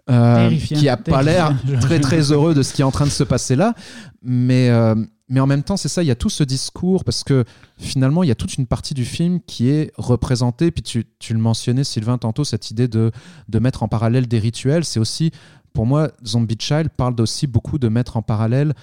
euh, 0.08 0.50
qui 0.56 0.88
a 0.88 0.96
pas 0.96 1.22
l'air 1.22 1.54
très 1.80 2.00
très 2.00 2.32
heureux 2.32 2.54
de 2.54 2.62
ce 2.62 2.72
qui 2.72 2.80
est 2.80 2.84
en 2.84 2.90
train 2.90 3.04
de 3.04 3.10
se 3.10 3.24
passer 3.24 3.56
là, 3.56 3.74
mais 4.22 4.70
euh, 4.70 4.94
mais 5.30 5.38
en 5.38 5.46
même 5.46 5.62
temps, 5.62 5.76
c'est 5.76 5.88
ça, 5.88 6.02
il 6.02 6.06
y 6.06 6.10
a 6.10 6.16
tout 6.16 6.28
ce 6.28 6.42
discours, 6.42 7.04
parce 7.04 7.22
que 7.22 7.44
finalement, 7.78 8.24
il 8.24 8.28
y 8.28 8.32
a 8.32 8.34
toute 8.34 8.54
une 8.56 8.66
partie 8.66 8.94
du 8.94 9.04
film 9.04 9.40
qui 9.40 9.68
est 9.68 9.92
représentée, 9.96 10.72
puis 10.72 10.82
tu, 10.82 11.04
tu 11.20 11.34
le 11.34 11.38
mentionnais, 11.38 11.84
Sylvain, 11.84 12.18
tantôt, 12.18 12.42
cette 12.42 12.72
idée 12.72 12.88
de, 12.88 13.12
de 13.48 13.58
mettre 13.60 13.84
en 13.84 13.88
parallèle 13.88 14.26
des 14.26 14.40
rituels, 14.40 14.84
c'est 14.84 14.98
aussi, 14.98 15.30
pour 15.72 15.86
moi, 15.86 16.10
Zombie 16.26 16.56
Child 16.58 16.88
parle 16.96 17.14
aussi 17.20 17.46
beaucoup 17.46 17.78
de 17.78 17.86
mettre 17.88 18.16
en 18.16 18.22
parallèle 18.22 18.74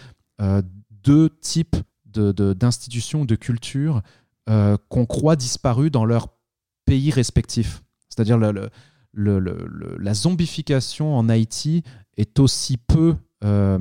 euh, 0.42 0.62
deux 0.92 1.30
types 1.42 1.76
de- 2.06 2.32
de- 2.32 2.54
d'institutions, 2.54 3.26
de, 3.26 3.36
cultures 3.36 4.02
euh, 4.50 4.78
qu'on 4.90 5.06
croit 5.06 5.36
disparues 5.36 5.92
dans 5.92 6.06
leurs 6.06 6.30
pays 6.86 7.12
respectifs. 7.12 7.84
C'est-à-dire 8.10 8.38
le- 8.38 8.52
le- 9.14 9.40
le- 9.40 9.98
la 10.00 10.14
zombification 10.14 11.16
en 11.18 11.28
Haïti 11.30 11.84
est 12.18 12.40
aussi 12.40 12.78
peu 12.78 13.16
euh, 13.44 13.80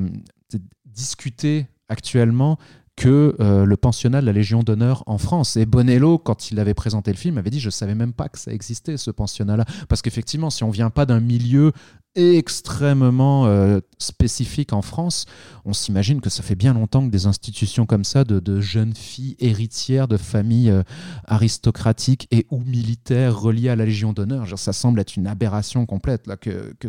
discutée 0.84 1.66
actuellement 1.88 2.58
que 2.96 3.36
euh, 3.40 3.64
le 3.66 3.76
pensionnat 3.76 4.22
de 4.22 4.26
la 4.26 4.32
Légion 4.32 4.62
d'honneur 4.62 5.04
en 5.06 5.18
France. 5.18 5.56
Et 5.56 5.66
Bonello, 5.66 6.18
quand 6.18 6.50
il 6.50 6.58
avait 6.58 6.74
présenté 6.74 7.12
le 7.12 7.18
film, 7.18 7.36
avait 7.36 7.50
dit 7.50 7.60
je 7.60 7.70
savais 7.70 7.94
même 7.94 8.14
pas 8.14 8.28
que 8.28 8.38
ça 8.38 8.52
existait 8.52 8.96
ce 8.96 9.10
pensionnat-là, 9.10 9.66
parce 9.88 10.02
qu'effectivement, 10.02 10.50
si 10.50 10.64
on 10.64 10.70
vient 10.70 10.90
pas 10.90 11.04
d'un 11.04 11.20
milieu 11.20 11.72
extrêmement 12.14 13.46
euh, 13.46 13.80
spécifique 13.98 14.72
en 14.72 14.80
France, 14.80 15.26
on 15.66 15.74
s'imagine 15.74 16.22
que 16.22 16.30
ça 16.30 16.42
fait 16.42 16.54
bien 16.54 16.72
longtemps 16.72 17.04
que 17.04 17.10
des 17.10 17.26
institutions 17.26 17.84
comme 17.84 18.04
ça, 18.04 18.24
de, 18.24 18.60
jeunes 18.60 18.94
filles 18.94 19.36
héritières 19.38 20.08
de 20.08 20.16
familles 20.16 20.70
euh, 20.70 20.82
aristocratiques 21.26 22.26
et 22.30 22.46
ou 22.50 22.60
militaires 22.60 23.38
reliées 23.38 23.68
à 23.68 23.76
la 23.76 23.84
Légion 23.84 24.14
d'honneur, 24.14 24.46
ça 24.58 24.72
semble 24.72 25.00
être 25.00 25.16
une 25.16 25.26
aberration 25.26 25.84
complète 25.84 26.26
là 26.26 26.38
que, 26.38 26.74
que 26.80 26.88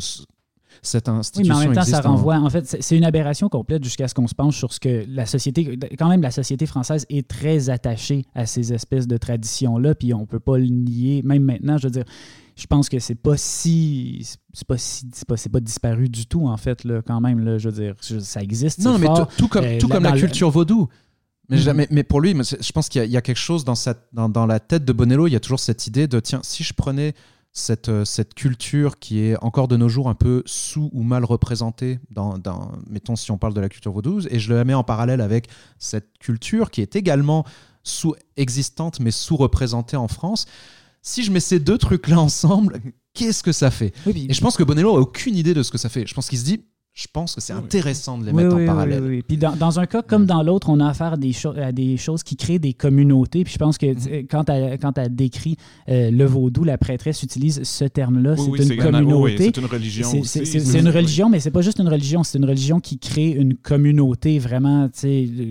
ce- 0.82 0.92
cette 0.92 1.08
Oui, 1.08 1.16
institution 1.18 1.54
mais 1.56 1.66
en 1.66 1.68
même 1.70 1.76
temps, 1.76 1.84
ça 1.84 2.00
en- 2.08 2.12
renvoie. 2.12 2.38
En 2.38 2.50
fait, 2.50 2.66
c'est- 2.82 2.98
une 2.98 3.04
aberration 3.04 3.50
complète 3.50 3.84
jusqu'à 3.84 4.08
ce 4.08 4.14
qu'on 4.14 4.28
se 4.28 4.36
penche 4.36 4.58
sur 4.58 4.74
ce 4.74 4.80
que 4.80 5.06
la 5.08 5.26
société. 5.26 5.78
Quand 5.98 6.10
même, 6.10 6.22
la 6.22 6.32
société 6.32 6.66
française 6.66 7.06
est 7.10 7.28
très 7.28 7.70
attachée 7.70 8.26
à 8.36 8.46
ces 8.46 8.74
espèces 8.74 9.08
de 9.08 9.18
traditions-là, 9.18 9.96
puis 9.96 10.14
on 10.14 10.26
peut 10.26 10.40
pas 10.40 10.58
le 10.58 10.68
nier. 10.68 11.22
Même 11.24 11.44
maintenant, 11.44 11.78
je 11.78 11.88
veux 11.88 11.92
dire, 11.92 12.06
je 12.56 12.66
pense 12.66 12.90
que 12.90 13.00
c'est 13.00 13.16
pas 13.16 13.38
si. 13.38 14.26
C'est 14.54 14.68
pas 14.68 14.78
si. 14.78 15.06
C'est 15.14 15.28
pas, 15.28 15.36
pas 15.52 15.60
disparu 15.60 16.10
du 16.10 16.26
tout, 16.26 16.48
en 16.48 16.58
fait, 16.58 16.84
là, 16.84 17.02
quand 17.06 17.22
même. 17.22 17.40
Là, 17.40 17.58
je 17.58 17.70
veux 17.70 17.82
dire, 17.84 17.96
ça 18.02 18.42
existe. 18.42 18.80
Non, 18.84 18.98
mais 18.98 19.06
fort. 19.06 19.28
tout- 19.28 19.36
tout 19.44 19.48
comme, 19.48 19.66
Euh, 19.66 19.78
tout 19.80 19.88
là, 19.88 19.96
comme 19.96 20.04
la 20.06 20.12
le- 20.12 20.20
culture 20.20 20.50
vaudou. 20.50 20.88
Mais, 21.50 21.56
Mhm. 21.58 21.62
jamais, 21.62 21.88
mais 21.92 22.04
pour 22.04 22.20
lui, 22.20 22.34
mais 22.34 22.44
je 22.44 22.72
pense 22.74 22.90
qu'il 22.90 23.00
y, 23.00 23.02
a- 23.04 23.06
il 23.06 23.12
y 23.12 23.16
a 23.16 23.22
quelque 23.22 23.38
chose 23.38 23.64
dans, 23.64 23.76
sa, 23.76 23.94
dans, 24.12 24.28
dans 24.28 24.46
la 24.46 24.60
tête 24.60 24.84
de 24.84 24.92
Bonello. 24.92 25.28
Il 25.28 25.32
y 25.34 25.36
a 25.38 25.40
toujours 25.40 25.62
cette 25.62 25.88
idée 25.88 26.06
de 26.08 26.20
tiens, 26.20 26.42
si 26.44 26.62
je 26.64 26.74
prenais 26.74 27.14
cette, 27.58 27.90
euh, 27.90 28.06
cette 28.06 28.36
culture 28.36 29.00
qui 29.00 29.20
est 29.20 29.36
encore 29.44 29.68
de 29.68 29.78
nos 29.78 29.90
jours 29.90 30.10
un 30.10 30.14
peu 30.14 30.44
sous 30.46 30.92
ou 30.94 31.02
mal 31.02 31.26
représentée, 31.26 32.00
dans, 32.12 32.38
dans, 32.38 32.72
mettons 32.88 33.16
si 33.16 33.32
on 33.32 33.40
parle 33.40 33.56
de 33.56 33.60
la 33.62 33.68
culture 33.68 33.92
vaudou, 33.92 34.22
et 34.30 34.38
je 34.38 34.54
la 34.54 34.64
mets 34.64 34.76
en 34.76 34.84
parallèle 34.84 35.22
avec 35.22 35.48
cette 35.80 36.20
culture 36.20 36.70
qui 36.70 36.82
est 36.82 36.96
également 36.96 37.46
sous-existante 37.84 39.00
mais 39.00 39.10
sous-représentée 39.10 39.98
en 39.98 40.08
France, 40.08 40.46
si 41.02 41.24
je 41.24 41.32
mets 41.32 41.40
ces 41.40 41.60
deux 41.60 41.80
trucs-là 41.80 42.20
ensemble, 42.20 42.80
qu'est-ce 43.14 43.42
que 43.42 43.52
ça 43.52 43.72
fait? 43.72 43.92
Oui, 44.06 44.28
Et 44.30 44.34
je 44.34 44.42
pense 44.42 44.56
que 44.56 44.64
Bonello 44.64 44.96
a 44.96 45.00
aucune 45.00 45.36
idée 45.36 45.56
de 45.56 45.64
ce 45.64 45.72
que 45.72 45.80
ça 45.80 45.90
fait. 45.90 46.06
Je 46.06 46.14
pense 46.14 46.30
qu'il 46.30 46.38
se 46.38 46.46
dit, 46.46 46.64
je 47.00 47.06
pense 47.14 47.36
que 47.36 47.42
c'est 47.42 47.54
Oui. 47.54 47.60
intéressant 47.60 48.18
de 48.18 48.26
les 48.26 48.32
Oui, 48.32 48.42
mettre 48.44 48.56
oui, 48.56 48.64
en 48.64 48.66
parallèle. 48.66 49.04
oui, 49.04 49.10
oui. 49.18 49.22
Puis 49.22 49.38
dans, 49.38 49.56
dans 49.56 49.80
un 49.80 49.86
cas 49.86 50.02
comme 50.02 50.26
dans 50.26 50.42
l'autre, 50.42 50.70
on 50.72 50.80
a 50.80 50.88
affaire 50.90 51.14
à 51.14 51.18
des, 51.18 51.32
cho- 51.32 51.54
à 51.56 51.72
des 51.72 51.96
choses 51.96 52.24
qui 52.24 52.36
créent 52.36 52.58
des 52.58 52.74
communautés. 52.74 53.44
Puis 53.44 53.54
je 53.54 53.60
pense 53.60 53.78
que 53.78 53.86
sais, 54.00 54.26
quand 54.30 54.50
elle, 54.50 54.80
quand 54.80 54.98
elle 54.98 55.16
décrit 55.16 55.58
euh, 55.90 56.10
le 56.10 56.26
vaudou, 56.26 56.64
la 56.64 56.80
prêtresse 56.80 57.22
utilise 57.22 57.62
ce 57.62 57.86
terme-là. 57.86 58.34
Oui, 58.40 58.48
oui, 58.50 58.58
c'est 58.64 58.74
une 58.74 58.80
oui, 58.80 58.86
communauté. 58.92 59.38
c'est 59.38 59.58
une 59.58 59.66
religion 59.66 60.24
C'est- 60.24 60.80
une 60.80 60.90
religion, 60.90 61.30
mais 61.30 61.40
c'est 61.40 61.52
pas 61.52 61.62
juste 61.62 61.78
une 61.80 61.88
religion, 61.88 62.24
c'est 62.24 62.40
une 62.40 62.46
religion 62.46 62.80
qui 62.80 62.98
crée 62.98 63.30
une 63.30 63.54
communauté 63.56 64.40
vraiment, 64.40 64.90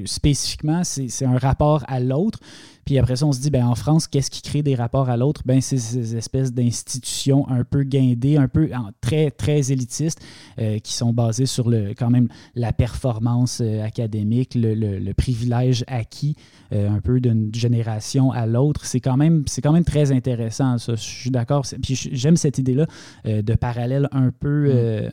spécifiquement, 0.04 0.82
c'est 0.84 1.24
un 1.24 1.38
rapport 1.38 1.84
à 1.86 2.00
l'autre. 2.00 2.40
Puis 2.86 2.98
après 2.98 3.16
ça, 3.16 3.26
on 3.26 3.32
se 3.32 3.40
dit, 3.40 3.50
ben, 3.50 3.66
en 3.66 3.74
France, 3.74 4.06
qu'est-ce 4.06 4.30
qui 4.30 4.40
crée 4.42 4.62
des 4.62 4.76
rapports 4.76 5.10
à 5.10 5.16
l'autre? 5.16 5.42
Ben, 5.44 5.60
c'est 5.60 5.76
ces 5.76 6.16
espèces 6.16 6.52
d'institutions 6.52 7.48
un 7.48 7.64
peu 7.64 7.82
guindées, 7.82 8.36
un 8.36 8.46
peu 8.48 8.70
très, 9.00 9.30
très 9.32 9.72
élitistes, 9.72 10.20
euh, 10.60 10.78
qui 10.78 10.92
sont 10.94 11.12
basées 11.12 11.46
sur 11.46 11.68
le, 11.68 11.94
quand 11.94 12.10
même 12.10 12.28
la 12.54 12.72
performance 12.72 13.60
euh, 13.60 13.82
académique, 13.82 14.54
le, 14.54 14.74
le- 14.74 14.98
le 15.00 15.14
privilège 15.14 15.84
acquis 15.88 16.36
euh, 16.72 16.88
un 16.88 17.00
peu 17.00 17.20
d'une 17.20 17.52
génération 17.54 18.30
à 18.30 18.46
l'autre. 18.46 18.84
C'est 18.86 19.00
quand, 19.00 19.16
même- 19.16 19.42
c'est 19.46 19.60
quand 19.62 19.72
même 19.72 19.84
très 19.84 20.12
intéressant, 20.12 20.78
ça. 20.78 20.94
Je 20.94 21.00
suis 21.02 21.30
d'accord. 21.30 21.66
Puis 21.82 21.96
j'aime 22.12 22.36
cette 22.36 22.58
idée-là 22.58 22.86
de 23.24 23.54
parallèle 23.54 24.08
un 24.12 24.30
peu. 24.30 24.66
euh, 24.70 25.10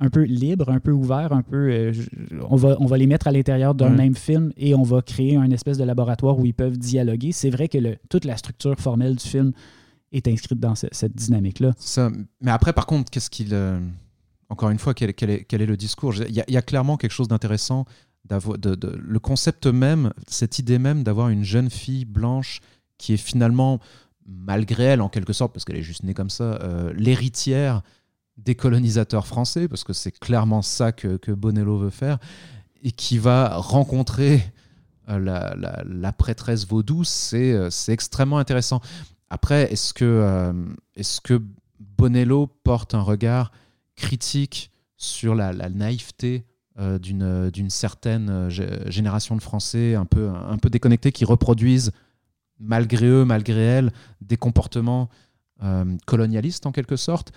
un 0.00 0.08
peu 0.10 0.22
libre, 0.22 0.70
un 0.70 0.80
peu 0.80 0.90
ouvert, 0.92 1.32
un 1.32 1.42
peu. 1.42 1.68
euh, 1.70 1.92
on, 2.48 2.56
va, 2.56 2.76
on 2.80 2.86
va 2.86 2.96
les 2.96 3.06
mettre 3.06 3.26
à 3.28 3.32
l'intérieur 3.32 3.74
d'un 3.74 3.90
Ouais. 3.90 3.96
même 3.96 4.14
film 4.14 4.52
et 4.56 4.74
on 4.74 4.82
va 4.82 5.02
créer 5.02 5.36
un 5.36 5.50
espèce 5.50 5.76
de 5.78 5.84
laboratoire 5.84 6.38
où 6.38 6.46
ils 6.46 6.54
peuvent 6.54 6.78
dialoguer. 6.78 7.32
C'est 7.32 7.50
vrai 7.50 7.68
que 7.68 7.78
le- 7.78 7.96
toute 8.08 8.24
la 8.24 8.36
structure 8.36 8.78
formelle 8.78 9.16
du 9.16 9.26
film 9.28 9.52
est 10.12 10.26
inscrite 10.26 10.58
dans 10.58 10.74
ce- 10.74 10.86
cette 10.90 11.14
dynamique-là. 11.14 11.72
Mais 12.40 12.50
après, 12.50 12.72
par 12.72 12.86
contre, 12.86 13.10
qu'est-ce 13.10 13.30
qu'il. 13.30 13.50
euh, 13.52 13.78
encore 14.48 14.70
une 14.70 14.78
fois, 14.78 14.94
quel, 14.94 15.14
quel 15.14 15.30
est, 15.30 15.44
quel 15.44 15.62
est 15.62 15.66
le 15.66 15.76
discours? 15.76 16.14
Il 16.16 16.34
y, 16.34 16.40
a- 16.40 16.44
il 16.48 16.54
y 16.54 16.56
a 16.56 16.62
clairement 16.62 16.96
quelque 16.96 17.12
chose 17.12 17.28
d'intéressant. 17.28 17.84
d'avoir 18.28 18.58
de, 18.58 18.74
de- 18.74 18.96
le 19.02 19.18
concept 19.18 19.66
même, 19.66 20.12
cette 20.28 20.58
idée 20.58 20.78
même 20.78 21.02
d'avoir 21.02 21.30
une 21.30 21.42
jeune 21.42 21.70
fille 21.70 22.04
blanche 22.04 22.60
qui 22.98 23.14
est 23.14 23.16
finalement, 23.16 23.80
malgré 24.26 24.84
elle 24.84 25.00
en 25.00 25.08
quelque 25.08 25.32
sorte, 25.32 25.52
parce 25.54 25.64
qu'elle 25.64 25.76
est 25.78 25.82
juste 25.82 26.04
née 26.04 26.12
comme 26.14 26.28
ça, 26.30 26.60
euh, 26.62 26.92
l'héritière 26.94 27.82
des 28.36 28.54
colonisateurs 28.54 29.26
français, 29.26 29.68
parce 29.68 29.84
que 29.84 29.92
c'est 29.92 30.12
clairement 30.18 30.62
ça 30.62 30.92
que, 30.92 31.16
Bonello 31.32 31.78
veut 31.78 31.90
faire, 31.90 32.18
et 32.82 32.92
qui 32.92 33.18
va 33.18 33.56
rencontrer 33.56 34.42
euh, 35.08 35.18
la, 35.18 35.54
la- 35.56 35.82
la 35.86 36.12
prêtresse 36.12 36.66
vaudou, 36.66 37.04
c'est 37.04 37.52
euh, 37.52 37.68
c'est 37.70 37.92
extrêmement 37.92 38.38
intéressant. 38.38 38.80
Après, 39.28 39.70
est-ce 39.72 39.92
que, 39.92 40.04
euh, 40.04 40.52
est-ce 40.96 41.20
que 41.20 41.42
Bonello 41.98 42.46
porte 42.46 42.94
un 42.94 43.02
regard 43.02 43.52
critique 43.96 44.70
sur 44.96 45.34
la, 45.34 45.52
naïveté 45.68 46.44
euh, 46.78 46.98
d'une 46.98 47.70
certaine 47.70 48.28
euh, 48.30 48.48
gé- 48.48 48.90
génération 48.90 49.36
de 49.36 49.42
Français 49.42 49.94
un 49.94 50.06
peu, 50.06 50.30
un 50.30 50.56
peu 50.56 50.70
déconnectés 50.70 51.12
qui 51.12 51.24
reproduisent, 51.24 51.92
malgré 52.58 53.06
eux, 53.06 53.24
malgré 53.24 53.60
elles, 53.60 53.92
des 54.22 54.36
comportements 54.36 55.08
colonialistes 56.06 56.64
en 56.64 56.72
quelque 56.72 56.96
sorte 56.96 57.32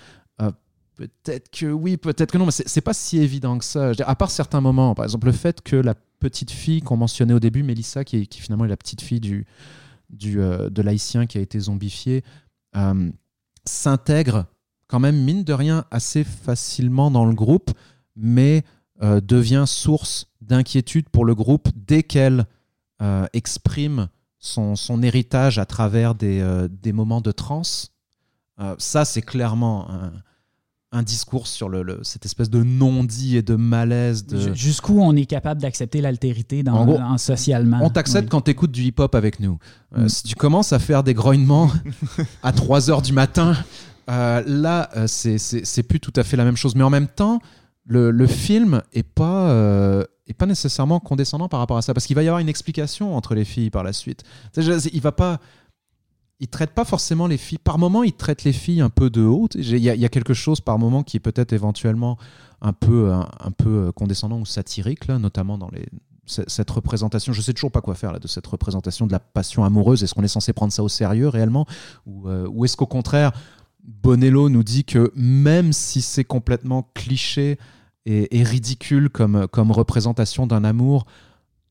Peut-être 0.95 1.49
que 1.49 1.65
oui, 1.65 1.97
peut-être 1.97 2.31
que 2.31 2.37
non, 2.37 2.45
mais 2.45 2.51
c'est 2.51 2.81
pas 2.81 2.93
si 2.93 3.17
évident 3.17 3.57
que 3.57 3.65
ça. 3.65 3.93
À 4.05 4.15
part 4.15 4.29
certains 4.29 4.61
moments, 4.61 4.93
par 4.93 5.05
exemple 5.05 5.25
le 5.25 5.33
fait 5.33 5.61
que 5.61 5.75
la 5.75 5.95
petite 6.19 6.51
fille 6.51 6.81
qu'on 6.81 6.97
mentionnait 6.97 7.33
au 7.33 7.39
début, 7.39 7.63
Mélissa, 7.63 8.03
qui, 8.03 8.27
qui 8.27 8.41
finalement 8.41 8.65
est 8.65 8.69
la 8.69 8.77
petite 8.77 9.01
fille 9.01 9.19
du, 9.19 9.45
du, 10.09 10.39
euh, 10.39 10.69
de 10.69 10.81
l'haïtien 10.81 11.25
qui 11.25 11.37
a 11.37 11.41
été 11.41 11.59
zombifié, 11.59 12.23
euh, 12.75 13.09
s'intègre 13.65 14.45
quand 14.87 14.99
même, 14.99 15.17
mine 15.17 15.43
de 15.43 15.53
rien, 15.53 15.85
assez 15.89 16.23
facilement 16.23 17.09
dans 17.09 17.25
le 17.25 17.33
groupe, 17.33 17.71
mais 18.15 18.63
euh, 19.01 19.19
devient 19.19 19.63
source 19.65 20.27
d'inquiétude 20.41 21.09
pour 21.09 21.25
le 21.25 21.33
groupe 21.33 21.69
dès 21.75 22.03
qu'elle 22.03 22.45
euh, 23.01 23.25
exprime 23.33 24.09
son, 24.37 24.75
son 24.75 25.01
héritage 25.01 25.57
à 25.57 25.65
travers 25.65 26.13
des, 26.13 26.67
des 26.69 26.93
moments 26.93 27.21
de 27.21 27.31
transe. 27.31 27.91
Ça, 28.77 29.03
c'est 29.03 29.21
clairement 29.21 29.87
un 30.93 31.03
discours 31.03 31.47
sur 31.47 31.67
le, 31.69 31.83
le- 31.83 31.99
cette 32.03 32.25
espèce 32.25 32.49
de 32.49 32.63
non-dit 32.63 33.35
et 33.35 33.41
de 33.41 33.55
malaise. 33.55 34.25
De... 34.25 34.39
Ju- 34.39 34.51
Jusqu'où 34.55 35.01
on 35.01 35.15
est 35.15 35.25
capable 35.25 35.59
d'accepter 35.61 35.99
l'altérité 36.01 36.63
dans, 36.63 36.75
En 36.75 36.85
gros, 36.85 36.97
en 36.99 37.17
socialement. 37.17 37.79
On 37.81 37.89
t'accepte 37.89 38.25
Oui. 38.25 38.29
quand 38.29 38.41
t'écoutes 38.41 38.71
du 38.71 38.83
hip-hop 38.83 39.13
avec 39.15 39.39
nous. 39.39 39.57
Euh, 39.97 40.03
Mm. 40.05 40.09
Si 40.09 40.23
tu 40.23 40.35
commences 40.35 40.71
à 40.71 40.79
faire 40.79 41.03
des 41.03 41.13
grognements 41.13 41.69
à 42.43 42.51
3 42.51 42.89
heures 42.89 43.01
du 43.01 43.11
matin, 43.13 43.55
euh, 44.09 44.41
là, 44.45 44.89
euh, 44.95 45.07
c'est- 45.07 45.83
plus 45.83 45.99
tout 45.99 46.13
à 46.15 46.23
fait 46.23 46.37
la 46.37 46.45
même 46.45 46.57
chose. 46.57 46.75
Mais 46.75 46.83
en 46.83 46.89
même 46.89 47.07
temps, 47.07 47.39
le, 47.85 48.11
le 48.11 48.27
film 48.27 48.81
est 48.93 49.03
pas, 49.03 49.49
euh, 49.49 50.03
est 50.27 50.33
pas 50.33 50.45
nécessairement 50.45 50.99
condescendant 50.99 51.49
par 51.49 51.59
rapport 51.59 51.77
à 51.77 51.81
ça. 51.81 51.93
Parce 51.93 52.05
qu'il 52.05 52.15
va 52.15 52.23
y 52.23 52.27
avoir 52.27 52.39
une 52.39 52.49
explication 52.49 53.15
entre 53.17 53.35
les 53.35 53.45
filles 53.45 53.69
par 53.69 53.83
la 53.83 53.93
suite. 53.93 54.23
Il 54.57 55.01
va 55.01 55.11
pas. 55.11 55.39
Il 56.43 56.47
traite 56.47 56.71
pas 56.71 56.83
forcément 56.83 57.25
les 57.25 57.37
filles. 57.37 57.57
Par 57.57 57.79
moment, 57.79 58.03
il 58.03 58.11
traite 58.11 58.43
les 58.43 58.51
filles 58.51 58.81
un 58.81 58.89
peu 58.89 59.09
de 59.09 59.21
haut. 59.21 59.47
Il 59.55 59.77
y, 59.77 59.89
a- 59.89 60.09
quelque 60.09 60.33
chose 60.33 60.59
par 60.59 60.77
moment 60.77 61.01
qui 61.01 61.15
est 61.15 61.21
peut-être 61.21 61.53
éventuellement 61.53 62.17
un 62.61 62.73
peu, 62.73 63.13
un, 63.13 63.29
un 63.39 63.51
peu 63.51 63.93
condescendant 63.93 64.37
ou 64.41 64.45
satirique, 64.45 65.07
là, 65.07 65.19
notamment 65.19 65.57
dans 65.57 65.69
cette 66.25 66.69
représentation. 66.69 67.31
Je 67.31 67.41
sais 67.41 67.53
toujours 67.53 67.71
pas 67.71 67.79
quoi 67.79 67.95
faire 67.95 68.11
là, 68.11 68.19
de 68.19 68.27
cette 68.27 68.45
représentation 68.45 69.07
de 69.07 69.13
la 69.13 69.19
passion 69.19 69.63
amoureuse. 69.63 70.03
Est-ce 70.03 70.13
qu'on 70.13 70.23
est 70.23 70.27
censé 70.27 70.51
prendre 70.51 70.73
ça 70.73 70.83
au 70.83 70.89
sérieux 70.89 71.29
réellement? 71.29 71.65
Ou, 72.05 72.27
euh, 72.27 72.63
est-ce 72.65 72.75
qu'au 72.75 72.87
contraire, 72.87 73.31
Bonello 73.81 74.49
nous 74.49 74.63
dit 74.63 74.83
que 74.83 75.13
même 75.15 75.71
si 75.71 76.01
c'est 76.01 76.25
complètement 76.25 76.89
cliché 76.93 77.57
et, 78.05 78.43
ridicule 78.43 79.09
comme, 79.09 79.47
représentation 79.71 80.45
d'un 80.45 80.65
amour, 80.65 81.05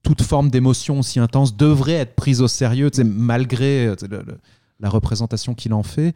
toute 0.03 0.23
forme 0.23 0.51
d'émotion 0.51 1.01
aussi 1.01 1.21
intense 1.21 1.59
devrait 1.59 1.93
être 1.93 2.15
prise 2.15 2.41
au 2.41 2.49
sérieux, 2.49 2.91
malgré 3.05 3.87
euh, 3.87 3.97
la 4.83 4.91
représentation 4.91 5.55
qu'il 5.55 5.73
en 5.73 5.83
fait. 5.83 6.15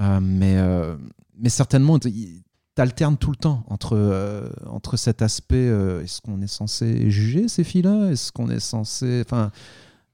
Euh, 0.00 0.20
mais, 0.20 0.56
euh, 0.58 0.96
mais 1.38 1.48
certainement, 1.48 1.98
tu 1.98 2.12
alternes 2.76 3.16
tout 3.16 3.30
le 3.30 3.36
temps 3.36 3.64
entre, 3.68 3.96
euh, 3.96 4.48
entre 4.66 4.96
cet 4.96 5.22
aspect 5.22 5.66
est-ce 6.02 6.20
qu'on 6.20 6.40
est 6.42 6.46
censé 6.46 7.10
juger 7.10 7.48
ces 7.48 7.64
filles-là? 7.64 8.10
Est-ce 8.10 8.30
qu'on 8.30 8.50
est 8.50 8.60
censé. 8.60 9.22
Enfin, 9.24 9.50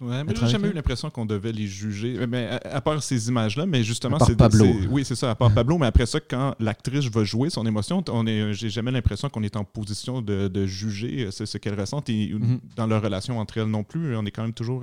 Ouais, 0.00 0.24
mais 0.24 0.34
j'ai 0.34 0.48
jamais 0.48 0.68
eu 0.68 0.72
l'impression 0.72 1.09
qu'on 1.09 1.24
devait 1.24 1.52
les 1.52 1.66
juger. 1.68 2.26
Mais 2.26 2.48
à, 2.48 2.76
à 2.76 2.80
part 2.80 3.00
ces 3.02 3.28
images-là, 3.28 3.64
mais 3.64 3.84
justement, 3.84 4.16
À 4.16 4.18
part 4.18 4.28
c'est 4.28 4.36
Pablo. 4.36 4.66
Oui, 4.90 5.05
c'est 5.05 5.14
ça, 5.14 5.30
à 5.30 5.34
part 5.36 5.55
Pablo. 5.55 5.78
Mais 5.78 5.86
après 5.86 6.05
ça, 6.05 6.18
quand 6.20 6.55
l'actrice 6.59 7.05
va 7.07 7.22
jouer 7.24 7.48
son 7.48 7.64
émotion, 7.64 8.02
on 8.11 8.26
est, 8.26 8.52
j'ai 8.55 8.68
jamais 8.70 8.90
l'impression 8.90 9.28
qu'on 9.30 9.42
est 9.44 9.57
en 9.57 9.64
position 9.64 10.20
de, 10.20 10.48
de 10.48 10.66
juger 10.66 11.28
ce, 11.30 11.46
ce 11.46 11.59
qu'elle 11.59 11.78
ressent. 11.78 12.02
Et 12.09 12.32
Mhm. 12.34 12.59
dans 12.76 12.86
leur 12.88 13.02
relation 13.02 13.38
entre 13.38 13.57
elles 13.59 13.68
non 13.68 13.84
plus, 13.84 14.16
on 14.16 14.26
est 14.26 14.30
quand 14.32 14.42
même 14.42 14.52
toujours. 14.52 14.82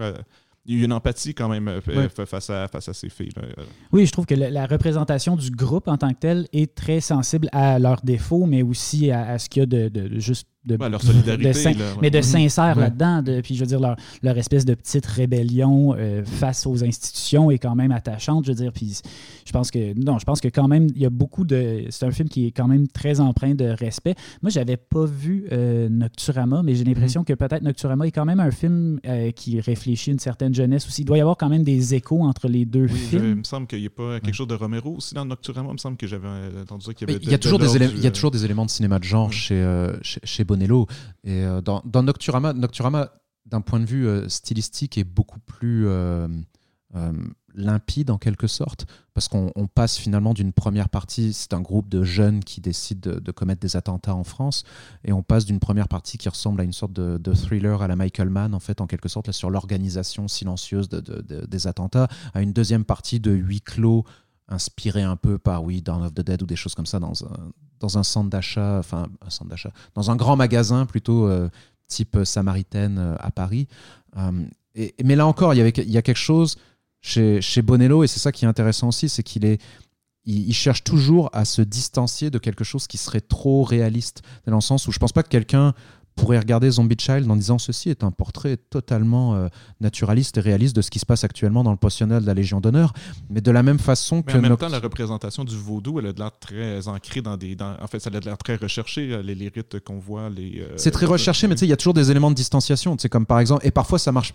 Euh, 0.68 0.72
il 0.72 0.80
y 0.80 0.82
a 0.82 0.86
une 0.86 0.93
empathie 0.93 1.34
quand 1.34 1.49
même 1.49 1.68
euh, 1.68 1.80
Ouais. 1.88 2.07
face, 2.26 2.49
à, 2.49 2.68
face 2.68 2.88
à 2.89 2.93
ces 2.93 3.09
filles. 3.09 3.32
là. 3.36 3.43
Oui, 3.91 4.05
je 4.05 4.12
trouve 4.12 4.26
que 4.26 4.36
la, 4.36 4.49
la 4.49 4.66
représentation 4.66 5.36
du 5.36 5.49
groupe 5.51 5.88
en 5.88 5.97
tant 5.97 6.09
que 6.14 6.20
tel 6.20 6.47
est 6.53 6.74
très 6.76 6.99
sensible 7.01 7.49
à 7.51 7.80
leurs 7.80 8.01
défauts, 8.03 8.45
mais 8.45 8.62
aussi 8.62 9.12
à, 9.12 9.28
à 9.32 9.39
ce 9.39 9.49
qu'il 9.49 9.62
y 9.62 9.64
a 9.64 9.66
de, 9.66 9.89
de- 9.89 10.07
de 10.07 10.20
juste 10.20 10.47
de, 10.64 10.76
Ouais, 10.78 10.89
leur 10.89 11.01
solidarité, 11.01 11.47
de 11.47 11.53
sin- 11.53 11.74
leur- 11.74 11.99
mais 12.01 12.12
de 12.12 12.18
Mhm. 12.18 12.24
sincère 12.24 12.76
Ouais. 12.78 12.84
là-dedans. 12.84 13.22
de- 13.24 13.41
Puis 13.41 13.55
je 13.55 13.62
veux 13.62 13.66
dire, 13.66 13.80
leur, 13.80 13.95
leur 14.22 14.38
espèce 14.38 14.64
de 14.64 14.76
petite 14.76 15.05
rébellion 15.07 15.95
euh, 15.97 16.24
face 16.24 16.66
aux 16.68 16.84
institutions 16.84 17.49
est 17.49 17.57
quand 17.57 17.74
même 17.76 17.91
attachante. 17.91 18.45
Je 18.45 18.51
veux 18.51 18.55
dire, 18.57 18.72
puis 18.72 18.99
je 19.45 19.51
pense 19.51 19.72
que 19.72 19.93
non, 19.99 20.20
je 20.20 20.26
pense 20.26 20.39
que 20.39 20.47
quand 20.49 20.68
même 20.68 20.88
il 20.95 21.01
y 21.01 21.05
a 21.05 21.09
beaucoup 21.09 21.45
de. 21.45 21.86
C'est 21.89 22.05
un 22.05 22.12
film 22.12 22.30
qui 22.30 22.45
est 22.47 22.51
quand 22.51 22.68
même 22.68 22.88
très 22.88 23.20
empreint 23.20 23.55
de 23.55 23.66
respect. 23.66 24.14
Moi, 24.43 24.51
j'avais 24.51 24.78
pas 24.78 25.05
vu 25.05 25.45
euh, 25.51 25.89
Nocturama, 25.89 26.62
mais 26.64 26.76
j'ai 26.76 26.84
l'impression 26.84 27.24
que 27.24 27.34
peut-être 27.34 27.64
Nocturama 27.64 28.05
est 28.07 28.12
quand 28.12 28.26
même 28.26 28.39
un 28.39 28.51
film 28.51 28.99
euh, 29.07 29.32
qui 29.32 29.59
réfléchit 29.59 30.12
une 30.12 30.20
certaine 30.20 30.53
jeunesse 30.53 30.86
aussi. 30.88 31.01
Il 31.01 31.05
doit 31.05 31.18
y 31.18 31.22
avoir 31.22 31.38
quand 31.38 31.49
même 31.49 31.64
des 31.64 31.95
échos 31.95 32.22
entre 32.22 32.47
les 32.47 32.66
deux 32.66 32.84
Oui, 32.86 32.99
films. 32.99 33.26
il 33.26 33.36
me 33.38 33.43
semble 33.43 33.66
qu'il 33.68 33.80
n'y 33.80 33.88
a 33.88 33.89
pas 33.89 34.20
quelque 34.20 34.36
chose 34.36 34.47
de 34.47 34.55
Romero 34.55 34.95
aussi 34.97 35.16
dans 35.16 35.26
Nocturama. 35.26 35.70
Il 35.70 35.74
me 35.74 35.78
semble 35.78 35.97
que 35.97 36.05
j'avais 36.07 36.28
entendu 36.62 36.86
ça 36.86 36.93
qu'il 36.93 37.09
y 37.09 37.12
avait. 37.14 37.20
Il 37.24 37.32
y, 37.32 37.34
a 37.34 37.38
toujours 37.39 37.57
de 37.59 37.66
des 37.66 37.86
il 37.95 38.03
y 38.03 38.07
a 38.07 38.12
toujours 38.12 38.32
des 38.32 38.45
éléments 38.45 38.66
de 38.66 38.70
cinéma 38.70 38.99
de 38.99 39.03
genre 39.03 39.32
chez, 39.34 39.55
euh, 39.55 39.97
chez, 40.01 40.20
chez 40.24 40.43
Et 41.24 41.43
euh, 41.43 41.62
dans, 41.62 41.82
Nocturama, 42.04 42.54
Nocturama 42.54 43.12
d'un 43.45 43.62
point 43.62 43.80
de 43.80 43.86
vue 43.86 44.08
euh, 44.08 44.30
stylistique, 44.30 44.97
est 44.97 45.04
beaucoup 45.04 45.39
plus 45.39 45.88
euh, 45.88 46.28
limpide 47.56 48.12
en 48.12 48.18
quelque 48.18 48.47
sorte, 48.47 48.86
parce 49.14 49.28
qu'on 49.28 49.52
on 49.56 49.68
passe 49.68 49.97
finalement 49.97 50.34
d'une 50.34 50.54
première 50.54 50.89
partie, 50.89 51.34
c'est 51.34 51.54
un 51.54 51.62
groupe 51.62 51.89
de 51.89 52.04
jeunes 52.04 52.43
qui 52.43 52.62
décident 52.62 53.18
de, 53.20 53.32
commettre 53.32 53.62
des 53.62 53.76
attentats 53.76 54.16
en 54.16 54.24
France, 54.24 54.64
et 55.04 55.14
on 55.14 55.24
passe 55.24 55.45
d'une 55.45 55.60
première 55.60 55.88
partie 55.88 56.18
qui 56.18 56.30
ressemble 56.30 56.62
à 56.62 56.64
une 56.64 56.74
sorte 56.74 56.93
de, 56.93 57.34
thriller 57.34 57.82
à 57.82 57.88
la 57.88 57.95
Michael 57.95 58.30
Mann, 58.30 58.54
en 58.54 58.60
fait, 58.60 58.82
en 58.82 58.88
quelque 58.88 59.10
sorte, 59.10 59.28
là, 59.28 59.34
sur 59.34 59.49
l'organisation 59.49 60.28
silencieuse 60.28 60.89
de- 60.89 60.99
de- 60.99 61.22
de- 61.22 61.45
des 61.45 61.68
attentats, 61.68 62.08
à 62.34 62.41
une 62.41 62.54
deuxième 62.54 62.86
partie 62.86 63.20
de 63.20 63.32
huis 63.32 63.62
clos 63.62 64.04
inspiré 64.47 65.02
un 65.02 65.16
peu 65.16 65.38
par 65.38 65.64
oui 65.64 65.82
Dawn 65.82 66.04
of 66.04 66.14
the 66.14 66.22
Dead 66.22 66.41
ou 66.43 66.45
des 66.45 66.58
choses 66.58 66.76
comme 66.76 66.86
ça 66.86 66.99
dans 66.99 67.24
un, 67.24 67.52
dans 67.82 67.98
un 67.98 68.04
centre 68.04 68.30
d'achat 68.30 68.78
enfin 68.80 69.08
un 69.26 69.30
centre 69.30 69.50
d'achat 69.50 69.72
dans 69.96 70.10
un 70.12 70.16
grand 70.16 70.38
magasin 70.38 70.86
plutôt 70.86 71.28
euh, 71.28 71.50
type 71.88 72.20
Samaritaine 72.24 72.98
euh, 72.98 73.16
à 73.20 73.32
Paris. 73.32 73.68
Euh, 74.18 74.32
mais 75.04 75.16
là 75.16 75.28
encore 75.28 75.54
il 75.54 75.58
y 75.58 75.62
avait 75.62 75.74
il 75.76 75.92
y 75.92 75.98
a 75.98 76.02
quelque 76.02 76.16
chose 76.16 76.58
chez, 77.02 77.42
chez 77.42 77.62
Bonello 77.62 78.04
et 78.04 78.08
c'est 78.08 78.20
ça 78.20 78.32
qui 78.32 78.46
est 78.46 78.48
intéressant 78.48 78.88
aussi 78.88 79.10
c'est 79.10 79.24
qu'il 79.24 79.44
est 79.44 79.62
il, 80.26 80.54
cherche 80.54 80.84
toujours 80.84 81.30
à 81.34 81.46
se 81.46 81.62
distancier 81.62 82.30
de 82.30 82.38
quelque 82.38 82.64
chose 82.64 82.86
qui 82.86 82.98
serait 82.98 83.22
trop 83.22 83.64
réaliste. 83.64 84.22
Dans 84.46 84.54
le 84.54 84.62
sens 84.62 84.88
où 84.88 84.92
je 84.92 85.00
pense 85.00 85.14
pas 85.14 85.24
que 85.24 85.30
quelqu'un 85.30 85.74
pourrait 86.22 86.39
regarder 86.39 86.69
Zombie 86.72 86.95
Child 86.99 87.30
en 87.30 87.36
disant 87.36 87.57
ceci 87.57 87.89
est 87.89 88.03
un 88.03 88.11
portrait 88.11 88.57
totalement 88.57 89.36
euh, 89.36 89.47
naturaliste 89.80 90.38
et 90.38 90.41
réaliste 90.41 90.76
de 90.76 90.82
ce 90.82 90.91
qui 90.91 90.99
se 90.99 91.05
passe 91.05 91.24
actuellement 91.24 91.63
dans 91.63 91.72
le 91.72 91.78
pensionnat 91.78 92.19
de 92.19 92.26
la 92.26 92.34
Légion 92.34 92.61
d'honneur 92.61 92.93
mais 93.30 93.41
de 93.41 93.51
la 93.51 93.63
même 93.63 93.80
façon 93.80 94.17
Mais 94.17 94.34
que 94.34 94.38
en 94.38 94.41
même 94.41 94.57
temps, 94.57 94.69
la 94.69 94.80
représentation 94.80 95.43
du 95.43 95.55
vaudou, 95.55 95.99
elle 95.99 96.07
a 96.07 96.13
de 96.13 96.19
l'air 96.19 96.32
très 96.39 96.88
ancrée 96.88 97.22
dans 97.22 97.38
des. 97.38 97.55
dans- 97.55 97.76
en 97.82 97.88
fait, 97.88 97.99
ça 97.99 98.09
a 98.13 98.19
de 98.19 98.26
l'air 98.26 98.38
très 98.38 98.55
recherché, 98.55 99.11
euh, 99.13 99.22
les, 99.22 99.36
les 99.36 99.47
rites 99.49 99.80
qu'on 99.80 99.99
voit. 99.99 100.30
les. 100.30 100.59
euh, 100.61 100.74
C'est 100.78 100.91
très 100.91 101.05
recherché, 101.05 101.47
mais 101.47 101.55
tu 101.55 101.59
sais, 101.61 101.65
il 101.65 101.69
y 101.69 101.74
a 101.74 101.78
toujours 101.78 101.93
des 101.93 102.11
éléments 102.11 102.30
de 102.32 102.36
distanciation. 102.36 102.95
Tu 102.97 103.01
sais, 103.03 103.09
comme 103.09 103.26
par 103.26 103.39
exemple, 103.39 103.65
et 103.65 103.72
parfois 103.72 103.99
ça 103.99 104.11
marche. 104.11 104.34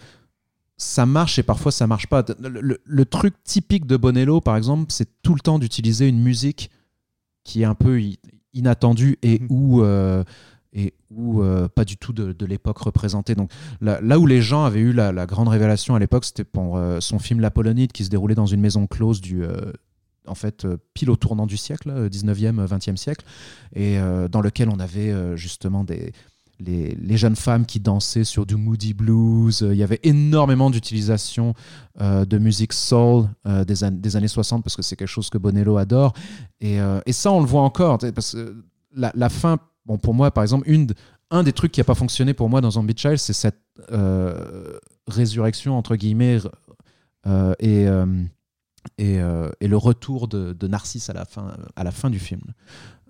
Ça 0.78 1.06
marche 1.06 1.38
et 1.38 1.42
parfois 1.42 1.72
ça 1.72 1.86
marche 1.86 2.06
pas. 2.06 2.22
Le, 2.38 2.60
le- 2.60 2.80
le 2.84 3.04
truc 3.06 3.34
typique 3.44 3.86
de 3.86 3.96
Bonello, 3.96 4.40
par 4.42 4.56
exemple, 4.56 4.86
c'est 4.92 5.08
tout 5.22 5.34
le 5.34 5.40
temps 5.40 5.58
d'utiliser 5.58 6.06
une 6.08 6.20
musique 6.20 6.70
qui 7.44 7.62
est 7.62 7.64
un 7.64 7.74
peu 7.74 7.98
inattendue 8.52 9.18
et 9.22 9.40
ou 9.48 9.82
euh, 9.82 10.22
et 10.76 10.92
ou 11.10 11.42
euh, 11.42 11.68
pas 11.68 11.84
du 11.84 11.96
tout 11.96 12.12
de, 12.12 12.46
l'époque 12.46 12.78
représentée. 12.78 13.34
Donc 13.34 13.50
là, 13.80 14.18
où 14.18 14.26
les 14.26 14.42
gens 14.42 14.64
avaient 14.64 14.80
eu 14.80 14.92
la, 14.92 15.26
grande 15.26 15.48
révélation 15.48 15.94
à 15.94 15.98
l'époque, 15.98 16.26
c'était 16.26 16.44
pour 16.44 16.76
euh, 16.76 17.00
son 17.00 17.18
film 17.18 17.40
La 17.40 17.50
Polonide 17.50 17.92
qui 17.92 18.04
se 18.04 18.10
déroulait 18.10 18.34
dans 18.34 18.46
une 18.46 18.60
maison 18.60 18.86
close 18.86 19.20
du 19.20 19.42
euh, 19.42 19.72
en 20.26 20.34
fait 20.34 20.66
pile 20.92 21.10
au 21.10 21.16
tournant 21.16 21.46
du 21.46 21.56
siècle, 21.56 21.88
là, 21.88 22.08
19e, 22.08 22.66
20e 22.66 22.96
siècle, 22.96 23.24
et 23.74 23.96
dans 24.28 24.40
lequel 24.40 24.68
on 24.68 24.80
avait 24.80 25.36
justement 25.36 25.84
des 25.84 26.12
les, 26.58 27.16
jeunes 27.16 27.36
femmes 27.36 27.64
qui 27.64 27.78
dansaient 27.78 28.24
sur 28.24 28.44
du 28.44 28.56
moody 28.56 28.92
blues. 28.92 29.64
Il 29.70 29.76
y 29.76 29.84
avait 29.84 30.00
énormément 30.02 30.68
d'utilisation 30.68 31.54
de 32.00 32.38
musique 32.38 32.72
soul 32.72 33.28
des, 33.44 33.88
des 33.92 34.16
années 34.16 34.26
60 34.26 34.64
parce 34.64 34.74
que 34.74 34.82
c'est 34.82 34.96
quelque 34.96 35.06
chose 35.06 35.30
que 35.30 35.38
Bonello 35.38 35.76
adore. 35.76 36.12
Et, 36.60 36.78
et 37.06 37.12
ça, 37.12 37.30
on 37.30 37.38
le 37.38 37.46
voit 37.46 37.62
encore. 37.62 37.98
Parce 37.98 38.32
que 38.32 38.56
la 38.96 39.28
fin, 39.28 39.60
bon, 39.86 39.98
pour 39.98 40.14
moi, 40.14 40.30
par 40.30 40.42
exemple, 40.42 40.68
une, 40.68 40.88
un 41.30 41.42
des 41.42 41.52
trucs 41.52 41.72
qui 41.72 41.80
n'a 41.80 41.84
pas 41.84 41.94
fonctionné 41.94 42.34
pour 42.34 42.48
moi 42.48 42.60
dans 42.60 42.72
Zombie 42.72 42.94
Child, 42.96 43.18
c'est 43.18 43.32
cette 43.32 43.60
euh, 43.92 44.78
résurrection, 45.08 45.76
entre 45.76 45.96
guillemets, 45.96 46.38
euh, 47.26 47.54
et, 47.58 47.86
euh, 47.88 49.50
et, 49.60 49.68
le 49.68 49.76
retour 49.76 50.28
de, 50.28 50.66
Narcisse 50.66 51.10
à 51.10 51.12
la 51.12 51.24
fin, 51.24 51.56
à 51.74 51.84
la 51.84 51.90
fin 51.90 52.10
du 52.10 52.18
film. 52.18 52.42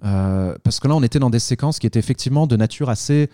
Parce 0.00 0.80
que 0.80 0.88
là, 0.88 0.94
on 0.94 1.02
était 1.02 1.18
dans 1.18 1.30
des 1.30 1.38
séquences 1.38 1.78
qui 1.78 1.86
étaient 1.86 1.98
effectivement 1.98 2.46
de 2.46 2.56
nature 2.56 2.88
assez 2.88 3.30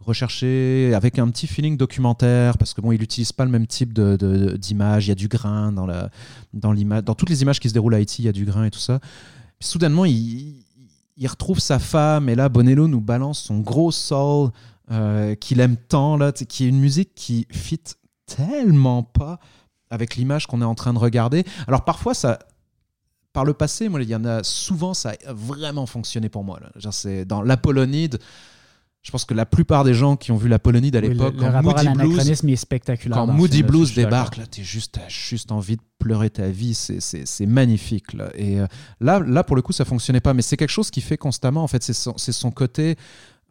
recherchée, 0.00 0.92
avec 0.94 1.18
un 1.18 1.28
petit 1.30 1.46
feeling 1.46 1.76
documentaire, 1.76 2.58
parce 2.58 2.74
que 2.74 2.80
bon, 2.80 2.90
il 2.92 3.00
n'utilise 3.00 3.32
pas 3.32 3.44
le 3.44 3.50
même 3.50 3.66
type 3.66 3.92
d'image. 3.92 5.06
Il 5.06 5.10
y 5.10 5.12
a 5.12 5.14
du 5.14 5.28
grain 5.28 5.72
dans, 5.72 5.86
dans, 6.54 7.14
toutes 7.14 7.30
les 7.30 7.42
images 7.42 7.60
qui 7.60 7.68
se 7.68 7.74
déroulent 7.74 7.94
à 7.94 7.98
Haïti, 7.98 8.22
il 8.22 8.24
y 8.24 8.28
a 8.28 8.32
du 8.32 8.44
grain 8.44 8.64
et 8.64 8.70
tout 8.70 8.80
ça. 8.80 9.00
Soudainement, 9.60 10.04
il, 10.04 10.61
il 11.16 11.26
retrouve 11.28 11.58
sa 11.58 11.78
femme, 11.78 12.28
et 12.28 12.34
là, 12.34 12.48
Bonello 12.48 12.88
nous 12.88 13.00
balance 13.00 13.40
son 13.40 13.58
gros 13.60 13.90
soul 13.92 14.50
euh, 14.90 15.34
qu'il 15.34 15.60
aime 15.60 15.76
tant, 15.76 16.16
là, 16.16 16.32
qui 16.32 16.64
est 16.64 16.68
une 16.68 16.80
musique 16.80 17.14
qui 17.14 17.46
fit 17.50 17.80
tellement 18.26 19.02
pas 19.02 19.38
avec 19.90 20.16
l'image 20.16 20.46
qu'on 20.46 20.62
est 20.62 20.66
en 20.66 20.74
train 20.74 20.94
de 20.94 20.98
regarder. 20.98 21.44
Alors 21.66 21.84
parfois, 21.84 22.14
ça, 22.14 22.38
par 23.32 23.44
le 23.44 23.52
passé, 23.54 23.88
moi, 23.88 24.02
il 24.02 24.08
y 24.08 24.14
en 24.14 24.24
a 24.24 24.42
souvent, 24.42 24.94
ça 24.94 25.14
a 25.26 25.32
vraiment 25.32 25.86
fonctionné 25.86 26.28
pour 26.28 26.44
moi. 26.44 26.60
C'est 26.90 27.24
dans 27.24 27.42
l'Apollonide. 27.42 28.18
Je 29.02 29.10
pense 29.10 29.24
que 29.24 29.34
la 29.34 29.46
plupart 29.46 29.82
des 29.84 29.94
gens 29.94 30.16
qui 30.16 30.30
ont 30.30 30.36
vu 30.36 30.48
l'Apollonide 30.48 30.94
à 30.96 31.00
Oui, 31.00 31.08
l'époque, 31.08 31.34
le, 31.34 31.40
le 31.40 31.46
quand 31.46 31.52
rapport 31.52 31.78
à 31.78 31.84
Moody 31.84 31.98
Blues, 32.14 32.28
est 32.52 32.56
spectaculaire. 32.56 33.18
quand 33.18 33.26
Moody 33.26 33.62
Blues 33.62 33.94
débarque, 33.94 34.36
là, 34.36 34.46
t'es 34.46 34.62
juste, 34.62 34.92
t'as 34.92 35.08
juste 35.08 35.50
envie 35.50 35.76
de 35.76 35.82
pleurer 36.02 36.30
ta 36.30 36.48
vie. 36.48 36.74
C'est, 36.74 37.46
magnifique. 37.46 38.12
Là. 38.12 38.30
Et 38.34 38.60
euh, 38.60 38.66
là, 39.00 39.20
là, 39.20 39.44
pour 39.44 39.56
le 39.56 39.62
coup, 39.62 39.72
ça 39.72 39.84
fonctionnait 39.84 40.20
pas. 40.20 40.34
Mais 40.34 40.42
c'est 40.42 40.56
quelque 40.56 40.70
chose 40.78 40.90
qui 40.90 41.00
fait 41.00 41.16
constamment. 41.16 41.62
En 41.62 41.68
fait, 41.68 41.82
c'est 41.82 41.92
son, 41.92 42.14
son 42.18 42.50
côté. 42.50 42.96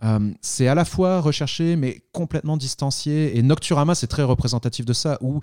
euh, 0.04 0.32
c'est 0.41 0.68
à 0.68 0.76
la 0.76 0.84
fois 0.86 1.22
recherché, 1.22 1.76
mais 1.76 2.02
complètement 2.12 2.58
distancié. 2.58 3.38
Et 3.38 3.41
Nocturama, 3.41 3.95
c'est 3.95 4.08
très 4.08 4.24
représentatif 4.24 4.86
de 4.86 4.93
ça, 4.93 5.18
où 5.22 5.39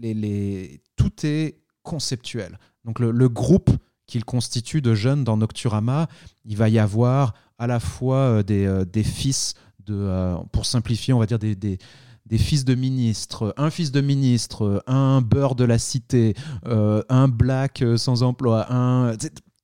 les, 0.00 0.14
les- 0.14 0.80
tout 0.96 1.12
est 1.24 1.56
conceptuel. 1.82 2.58
Donc 2.84 3.00
le, 3.00 3.28
groupe 3.28 3.70
qu'il 4.06 4.24
constitue 4.24 4.80
de 4.82 4.94
jeunes 4.94 5.24
dans 5.24 5.36
Nocturama, 5.36 6.06
il 6.44 6.56
va 6.56 6.68
y 6.68 6.78
avoir 6.78 7.34
à 7.58 7.66
la 7.66 7.80
fois 7.80 8.16
euh, 8.16 8.42
des, 8.42 8.84
des 8.92 9.04
fils 9.04 9.54
de, 9.86 10.34
pour 10.52 10.66
simplifier, 10.66 11.12
on 11.14 11.18
va 11.18 11.26
dire 11.26 11.38
des, 11.40 11.78
des 12.26 12.38
fils 12.38 12.64
de 12.64 12.74
ministres, 12.74 13.52
un 13.56 13.70
fils 13.70 13.90
de 13.92 14.00
ministre, 14.00 14.82
un 14.86 15.20
beurre 15.20 15.54
de 15.54 15.64
la 15.64 15.78
cité, 15.78 16.34
euh, 16.66 17.02
un 17.08 17.28
black 17.28 17.82
euh, 17.82 17.96
sans 17.96 18.22
emploi, 18.22 18.72
un... 18.72 19.16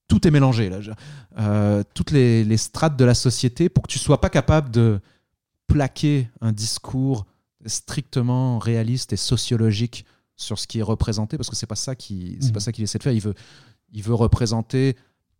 Tout 0.09 0.27
est 0.27 0.31
mélangé 0.31 0.71
là. 0.71 0.79
Euh, 1.39 1.83
toutes 1.95 2.11
les, 2.13 2.43
les 2.43 2.57
strates 2.57 2.97
de 2.97 3.05
la 3.05 3.15
société 3.15 3.69
pour 3.69 3.83
que 3.85 3.93
tu 3.93 3.99
sois 3.99 4.21
pas 4.21 4.31
capable 4.31 4.71
de 4.71 5.01
plaquer 5.67 6.29
un 6.41 6.51
discours 6.53 7.27
strictement 7.67 8.59
réaliste 8.59 9.13
et 9.13 9.17
sociologique 9.17 10.05
sur 10.37 10.59
ce 10.59 10.67
qui 10.67 10.79
est 10.79 10.83
représenté 10.83 11.37
parce 11.37 11.51
que 11.51 11.57
c'est 11.57 11.67
pas 11.67 11.75
ça 11.77 11.95
qui 11.95 12.39
c'est 12.41 12.53
pas 12.53 12.61
ça 12.61 12.73
qu'il 12.73 12.85
essaie 12.85 12.99
de 12.99 13.03
faire 13.03 13.13
il 13.13 13.21
veut 13.21 13.35
il 13.93 14.03
veut 14.03 14.15
représenter 14.15 14.97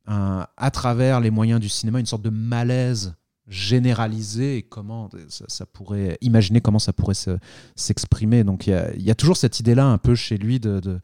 un- 0.07 0.47
à 0.57 0.71
travers 0.71 1.21
les 1.21 1.31
moyens 1.31 1.61
du 1.61 1.69
cinéma 1.69 2.01
une 2.01 2.07
sorte 2.07 2.23
de 2.23 2.31
malaise 2.31 3.15
généralisé 3.49 4.59
et 4.59 4.63
comment 4.63 5.09
ça, 5.29 5.45
ça 5.49 5.67
pourrait 5.67 6.19
imaginer 6.21 6.61
comment 6.61 6.79
ça 6.79 6.93
pourrait 6.93 7.15
se- 7.15 7.39
s'exprimer 7.77 8.45
donc 8.45 8.67
il 8.67 8.71
y 8.71 8.75
a, 8.75 8.95
il 8.95 9.03
y 9.03 9.11
a 9.11 9.15
toujours 9.15 9.37
cette 9.37 9.59
idée 9.61 9.75
là 9.75 9.87
un 9.87 9.99
peu 9.99 10.15
chez 10.15 10.37
lui 10.39 10.61
de 10.61 10.81
de, 10.81 11.01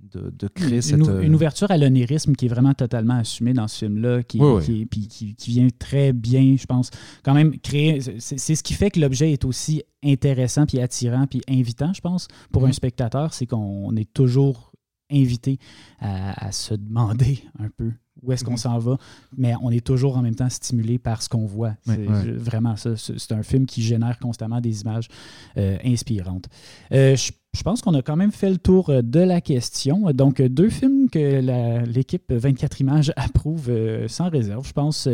de, 0.00 0.30
de 0.36 0.48
créer 0.48 0.76
une, 0.76 0.82
cette 0.82 1.08
euh, 1.08 1.20
une 1.22 1.34
ouverture 1.34 1.70
à 1.70 1.78
l'onirisme 1.78 2.34
qui 2.34 2.46
est 2.46 2.48
vraiment 2.48 2.74
totalement 2.74 3.14
assumée 3.14 3.52
dans 3.52 3.68
ce 3.68 3.84
film-là, 3.84 4.24
qui, 4.24 4.40
Oui, 4.40 4.54
oui. 4.56 4.64
qui, 4.64 4.86
puis 4.86 5.06
qui- 5.06 5.34
qui 5.36 5.50
vient 5.50 5.68
très 5.78 6.12
bien, 6.12 6.56
je 6.58 6.66
pense, 6.66 6.90
quand 7.22 7.34
même 7.34 7.56
créer. 7.60 8.00
C'est 8.18 8.56
ce 8.56 8.62
qui 8.64 8.74
fait 8.74 8.90
que 8.90 8.98
l'objet 8.98 9.30
est 9.32 9.44
aussi 9.44 9.84
intéressant, 10.04 10.66
puis 10.66 10.80
attirant, 10.80 11.28
puis 11.28 11.40
invitant, 11.48 11.92
je 11.92 12.00
pense, 12.00 12.26
pour 12.50 12.62
Mhm. 12.62 12.68
un 12.70 12.72
spectateur, 12.72 13.32
c'est 13.32 13.46
qu'on 13.46 13.94
est 13.94 14.12
toujours 14.12 14.72
invité 15.08 15.58
à, 16.00 16.46
à 16.48 16.50
se 16.50 16.74
demander 16.74 17.38
un 17.60 17.68
peu 17.68 17.92
où 18.22 18.32
est-ce 18.32 18.44
qu'on 18.44 18.52
Mhm. 18.52 18.56
s'en 18.56 18.78
va, 18.78 18.98
mais 19.36 19.54
on 19.62 19.70
est 19.70 19.84
toujours 19.84 20.16
en 20.16 20.22
même 20.22 20.34
temps 20.34 20.48
stimulé 20.48 20.98
par 20.98 21.22
ce 21.22 21.28
qu'on 21.28 21.46
voit. 21.46 21.74
C'est 21.86 21.96
vraiment 22.36 22.76
ça. 22.76 22.96
C'est 22.96 23.18
c'est 23.18 23.32
un 23.32 23.42
film 23.42 23.66
qui 23.66 23.82
génère 23.82 24.18
constamment 24.18 24.60
des 24.60 24.80
images 24.82 25.08
euh, 25.56 25.76
inspirantes. 25.84 26.48
Euh, 26.92 27.16
je 27.16 27.32
je 27.54 27.62
pense 27.62 27.82
qu'on 27.82 27.92
a 27.92 28.00
quand 28.00 28.16
même 28.16 28.32
fait 28.32 28.48
le 28.48 28.56
tour 28.56 28.88
euh, 28.88 29.02
de 29.02 29.20
la 29.20 29.42
question. 29.42 30.10
Donc, 30.12 30.40
euh, 30.40 30.48
deux 30.48 30.70
films 30.70 31.10
que 31.10 31.84
l'équipe 31.84 32.32
24 32.32 32.80
images 32.80 33.12
approuve 33.16 33.68
euh, 33.68 34.08
sans 34.08 34.30
réserve, 34.30 34.66
je 34.66 34.72
pense, 34.72 35.08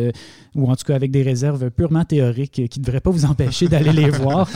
ou 0.55 0.71
en 0.71 0.77
tout 0.77 0.85
cas 0.85 0.95
avec 0.95 1.11
des 1.11 1.23
réserves 1.23 1.71
purement 1.71 2.05
théoriques 2.05 2.69
qui 2.69 2.81
ne 2.81 2.85
devraient 2.85 3.01
pas 3.01 3.11
vous 3.11 3.25
empêcher 3.27 3.67
d'aller 3.67 3.93
les 3.93 4.11
voir. 4.11 4.49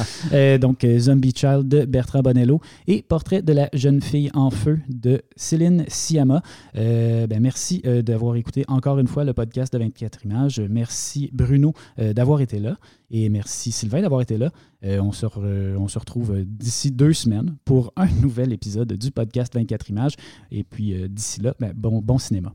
donc, 0.60 0.86
Zombie 0.98 1.32
Child 1.34 1.68
de 1.68 1.84
Bertrand 1.84 2.22
Bonello 2.22 2.60
et 2.86 3.02
Portrait 3.02 3.42
de 3.42 3.52
la 3.52 3.68
jeune 3.72 4.00
fille 4.00 4.30
en 4.34 4.50
feu 4.50 4.78
de 4.88 5.22
Céline 5.36 5.84
Siama. 5.88 6.42
ben, 6.74 7.40
merci 7.40 7.82
d'avoir 8.04 8.36
écouté 8.36 8.64
encore 8.68 8.98
une 8.98 9.08
fois 9.08 9.24
le 9.24 9.32
podcast 9.32 9.72
de 9.72 9.78
24 9.78 10.24
images. 10.24 10.60
Merci 10.60 11.30
Bruno 11.32 11.74
d'avoir 11.98 12.40
été 12.40 12.58
là. 12.58 12.76
Et 13.14 13.28
merci 13.28 13.72
Sylvain 13.72 14.00
d'avoir 14.00 14.22
été 14.22 14.38
là. 14.38 14.50
Euh, 14.84 14.98
on, 14.98 15.12
se 15.12 15.98
retrouve 15.98 16.44
d'ici 16.44 16.90
deux 16.90 17.12
semaines 17.12 17.56
pour 17.64 17.92
un 17.94 18.06
nouvel 18.22 18.52
épisode 18.52 18.94
du 18.94 19.10
podcast 19.10 19.54
24 19.54 19.90
images. 19.90 20.14
Et 20.50 20.64
puis 20.64 20.94
euh, 20.94 21.08
d'ici 21.08 21.42
là, 21.42 21.54
ben, 21.60 21.72
bon 21.74 22.18
cinéma. 22.18 22.54